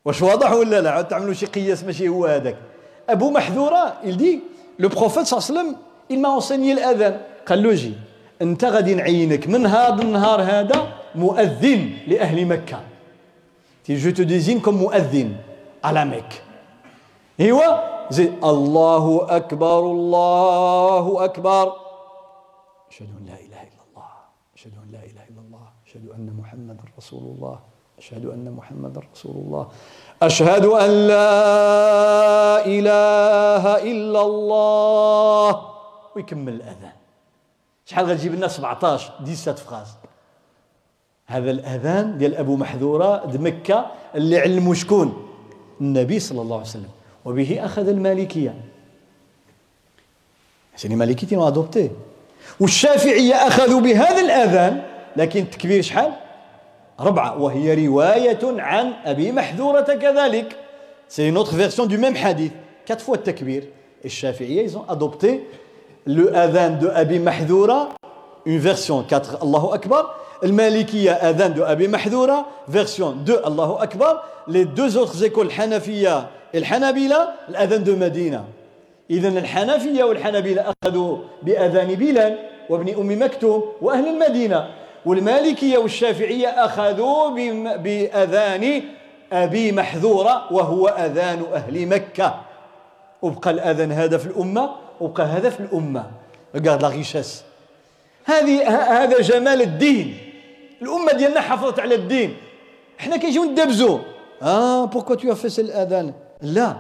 [0.05, 2.57] واش واضح ولا لا؟ عاد تعملوا شي قياس ماشي هو هذاك.
[3.09, 4.41] أبو محذورة dit
[4.79, 5.77] le prophète صلى الله عليه وسلم
[6.11, 7.95] il m'a enseigné الاذان قال له جي
[8.43, 9.49] أنت غادي نعينك.
[9.49, 12.81] من هذا النهار هذا مؤذن لأهل مكة.
[13.89, 15.37] Je te désigne comme مؤذن
[15.85, 16.37] على مكه
[17.41, 17.61] هو
[18.11, 21.73] زي الله اكبر الله اكبر
[22.91, 24.11] اشهد ان لا اله الا الله
[24.57, 27.59] اشهد ان لا اله الا الله اشهد ان محمدا رسول الله
[27.99, 29.69] أشهد أن محمد رسول الله.
[30.23, 35.71] أشهد أن لا إله إلا الله.
[36.17, 36.93] ويكمل الأذان.
[37.87, 39.89] شحال غتجيب لنا 17 17 فراس
[41.27, 45.27] هذا الأذان ديال أبو محذورة دمكة اللي علموا شكون؟
[45.81, 46.91] النبي صلى الله عليه وسلم.
[47.25, 48.55] وبه أخذ المالكية.
[50.75, 51.91] عشان المالكية ont adopté
[52.61, 54.83] والشافعية أخذوا بهذا الأذان
[55.17, 56.13] لكن التكبير شحال؟
[57.01, 60.57] ربعة وهي رواية عن أبي محذورة كذلك.
[61.09, 62.53] سي autre version du même hadith.
[62.87, 63.65] Quatre fois التكبير
[64.05, 65.47] الشافعية ont adopté
[66.07, 67.89] le adhan de Abi Mahdoura
[68.47, 70.07] une version 4 الله أكبر.
[70.45, 77.29] المالكية أذان de أبي محذورة version deux الله أكبر les deux autres écoles الحنفية الحنابلة
[77.49, 78.45] الأذان de مدينة
[79.11, 82.39] إذا الحنفية والحنابلة أخذوا بأذان بلال
[82.71, 84.69] وابن أم مكتوم وأهل المدينة.
[85.07, 87.31] والمالكية والشافعية أخذوا
[87.77, 88.83] بأذان
[89.33, 92.41] أبي محذورة وهو أذان أهل مكة.
[93.23, 94.71] وبقى الأذان هذا في الأمة
[95.01, 96.05] وبقى هذا في الأمة.
[96.55, 97.43] Regarde la richesse.
[98.25, 98.69] هذه
[99.03, 100.19] هذا جمال الدين.
[100.83, 102.37] الأمة ديالنا حافظت على الدين.
[103.01, 104.01] إحنا كيجيو ندبزو.
[104.43, 106.13] آه pourquoi tu fais الأذان
[106.43, 106.77] لا.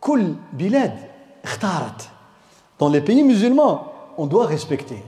[0.00, 0.98] كل بلاد
[1.44, 2.08] اختارت.
[2.78, 5.02] Dans les pays musulmans on doit respecter.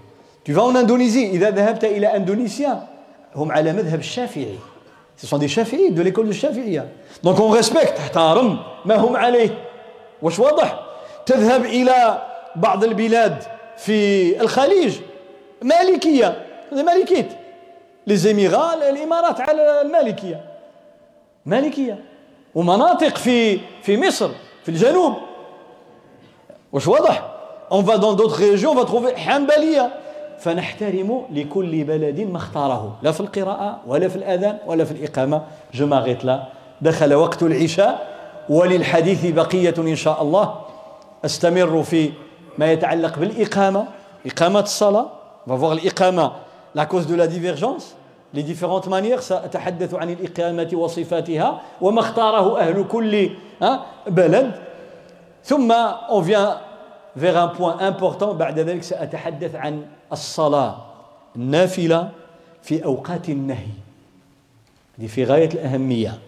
[0.48, 2.86] Tu vas en Indonésie إذا ذهبت إلى أندونيسيا
[3.36, 4.58] هم على مذهب الشافعي.
[5.22, 6.88] Ce sont des شافعي de l'école الشافعية
[7.22, 9.50] donc on respecte احترم ما هم عليه.
[10.22, 10.80] واش واضح؟
[11.26, 12.22] تذهب إلى
[12.56, 13.42] بعض البلاد
[13.76, 14.98] في الخليج
[15.62, 16.46] مالكية.
[16.72, 17.28] هذا malékites
[18.06, 20.44] les Émirats الإمارات على المالكية.
[21.46, 22.04] مالكية.
[22.54, 24.30] ومناطق في في مصر
[24.62, 25.14] في الجنوب.
[26.72, 27.30] واش واضح؟
[27.72, 30.07] on va dans d'autres régions va trouver حنبليه
[30.38, 35.42] فنحترم لكل بلد ما اختاره لا في القراءة ولا في الأذان ولا في الإقامة.
[35.80, 36.42] ماغيت لا
[36.80, 38.06] دخل وقت العشاء
[38.48, 40.54] وللحديث بقية إن شاء الله.
[41.24, 42.10] أستمر في
[42.58, 43.86] ما يتعلق بالإقامة
[44.26, 45.06] إقامة الصلاة.
[45.48, 46.32] Voir الإقامة
[46.74, 47.96] la cause de la divergence.
[48.34, 49.20] Les différentes manières.
[49.20, 53.30] سأتحدث عن الإقامة وصفاتها وما اختاره أهل كل
[54.06, 54.50] بلد.
[55.44, 55.72] ثم
[56.08, 56.58] on vient
[57.16, 58.32] vers un point important.
[58.36, 59.82] بعد ذلك سأتحدث عن
[60.12, 60.76] الصلاة
[61.36, 62.10] النافلة
[62.62, 63.66] في أوقات النهي.
[64.98, 66.18] دي في غاية الأهمية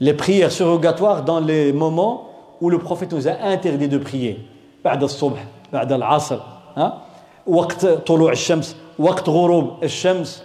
[0.00, 2.28] les prières surrogatoires dans les moments
[2.60, 4.38] où le prophète nous a interdit de prier.
[4.84, 6.38] بعد الصبح بعد العصر
[6.76, 7.02] ها
[7.46, 10.44] وقت طلوع الشمس وقت غروب الشمس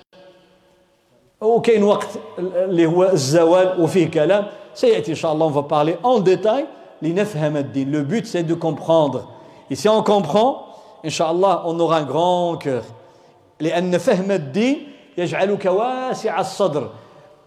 [1.42, 2.08] وكاين وقت
[2.40, 6.66] اللي هو الزوال وفيه كلام سياتي ان شاء الله on va parler en détail.
[7.02, 9.28] لنفهم الدين le but c'est de comprendre.
[9.72, 10.65] Et si on comprend
[11.06, 12.84] ان شاء الله on aura un grand cœur.
[13.60, 14.88] لأن فهم الدين
[15.18, 16.90] يجعلك واسع الصدر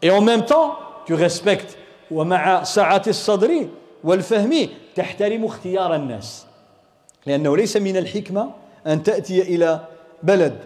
[0.02, 0.76] et en même temps
[1.06, 1.76] tu respectes.
[2.10, 3.68] ومع سعة الصدر
[4.04, 6.46] والفهم تحترم اختيار الناس
[7.26, 8.50] لأنه ليس من الحكمة
[8.86, 9.80] أن تأتي إلى
[10.22, 10.58] بلد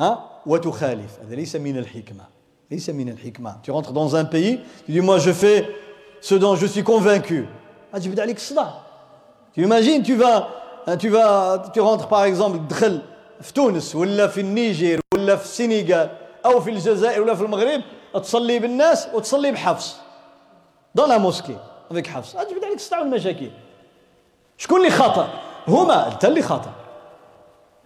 [0.00, 2.24] ها وتخالف هذا ليس من الحكمة
[2.70, 5.66] ليس من الحكمة tu rentres dans un pays tu dis moi je fais
[6.20, 7.46] ce dont je suis convaincu.
[7.92, 8.74] تجبد عليك الصداع
[9.56, 10.48] tu imagines tu vas
[10.98, 13.00] tu vas tu rentres par exemple تدخل
[13.40, 16.10] في تونس ولا في النيجر ولا في السنغال
[16.46, 17.82] أو في الجزائر ولا في المغرب
[18.14, 19.96] تصلي بالناس وتصلي بحفص.
[20.98, 21.58] Dans la mosquée
[21.90, 22.32] avec حفص.
[22.32, 23.50] تجبد عليك الصداع والمشاكل
[24.58, 25.28] شكون اللي خطأ؟
[25.68, 26.72] هما أنت اللي خطأ.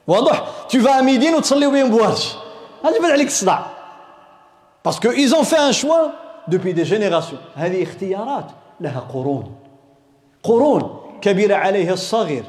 [0.06, 2.34] واضح؟ Tu vas à Médine وتصلي بهم بورش
[2.86, 3.66] غتجبد عليك الصداع
[4.84, 6.12] parce que ils ont fait un choix
[6.48, 7.40] depuis des générations.
[7.56, 8.46] هذه اختيارات.
[8.80, 9.56] لها قرون.
[10.42, 12.44] قرون كبر عليها الصغير.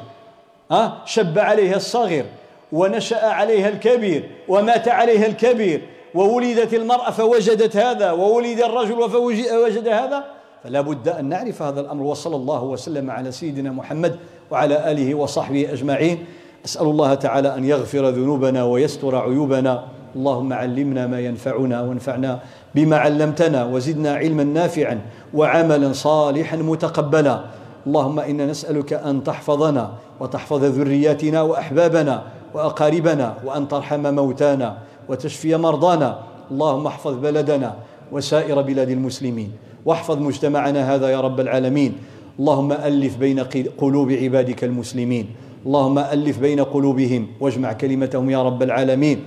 [0.70, 2.24] ها؟ شب عليها الصغير
[2.72, 5.82] ونشأ عليها الكبير ومات عليها الكبير
[6.14, 10.24] وولدت المرأة فوجدت هذا وولد الرجل فوجد هذا.
[10.64, 14.16] فلا بد أن نعرف هذا الأمر وصلى الله وسلم على سيدنا محمد
[14.50, 16.24] وعلى آله وصحبه أجمعين.
[16.64, 19.84] أسأل الله تعالى أن يغفر ذنوبنا ويستر عيوبنا.
[20.16, 22.38] اللهم علمنا ما ينفعنا وانفعنا
[22.74, 25.00] بما علمتنا وزدنا علما نافعا
[25.34, 27.44] وعملا صالحا متقبلا.
[27.86, 32.22] اللهم إنا نسألك أن تحفظنا وتحفظ ذرياتنا وأحبابنا
[32.54, 34.78] وأقاربنا وأن ترحم موتانا
[35.08, 36.18] وتشفي مرضانا.
[36.50, 37.74] اللهم احفظ بلدنا
[38.12, 39.52] وسائر بلاد المسلمين.
[39.86, 41.92] واحفظ مجتمعنا هذا يا رب العالمين.
[42.38, 43.40] اللهم ألف بين
[43.78, 45.26] قلوب عبادك المسلمين.
[45.66, 49.18] اللهم ألف بين قلوبهم واجمع كلمتهم يا رب العالمين.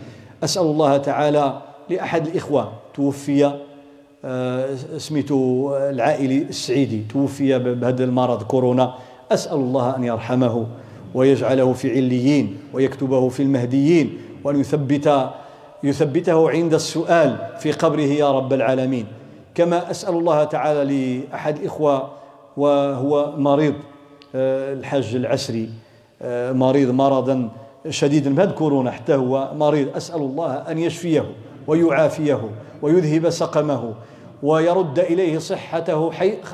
[0.43, 3.59] أسأل الله تعالى لأحد الإخوة توفي
[4.25, 8.93] آه، سميتو العائلي السعيدي توفي بهذا المرض كورونا.
[9.31, 10.65] أسأل الله أن يرحمه.
[11.13, 15.29] ويجعله في عليين ويكتبه في المهديين وان يثبت
[15.83, 19.05] يثبته عند السؤال في قبره يا رب العالمين.
[19.55, 20.81] كما أسأل الله تعالى
[21.31, 22.09] لأحد الإخوة
[22.57, 23.73] وهو مريض
[24.35, 25.69] آه، الحج العسري
[26.51, 27.49] مريض مرضا
[27.89, 29.87] شديدا بهذا كورونا حتى هو مريض.
[29.97, 31.25] أسأل الله أن يشفيه
[31.67, 32.49] ويعافيه
[32.81, 33.93] ويذهب سقمه
[34.43, 36.11] ويرد إليه صحته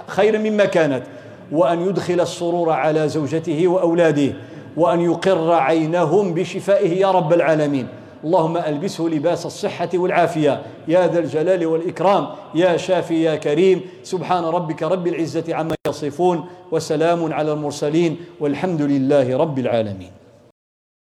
[0.07, 1.03] خيرا مما كانت
[1.51, 4.33] وأن يدخل السرور على زوجته وأولاده.
[4.77, 7.87] وأن يقر عينهم بشفائه يا رب العالمين.
[8.23, 10.61] اللهم ألبسه لباس الصحة والعافية.
[10.87, 12.27] يا ذا الجلال والإكرام.
[12.55, 13.81] يا شافي يا كريم.
[14.03, 20.18] سبحان ربك رب العزة عما يصفون وسلام على المرسلين والحمد لله رب العالمين.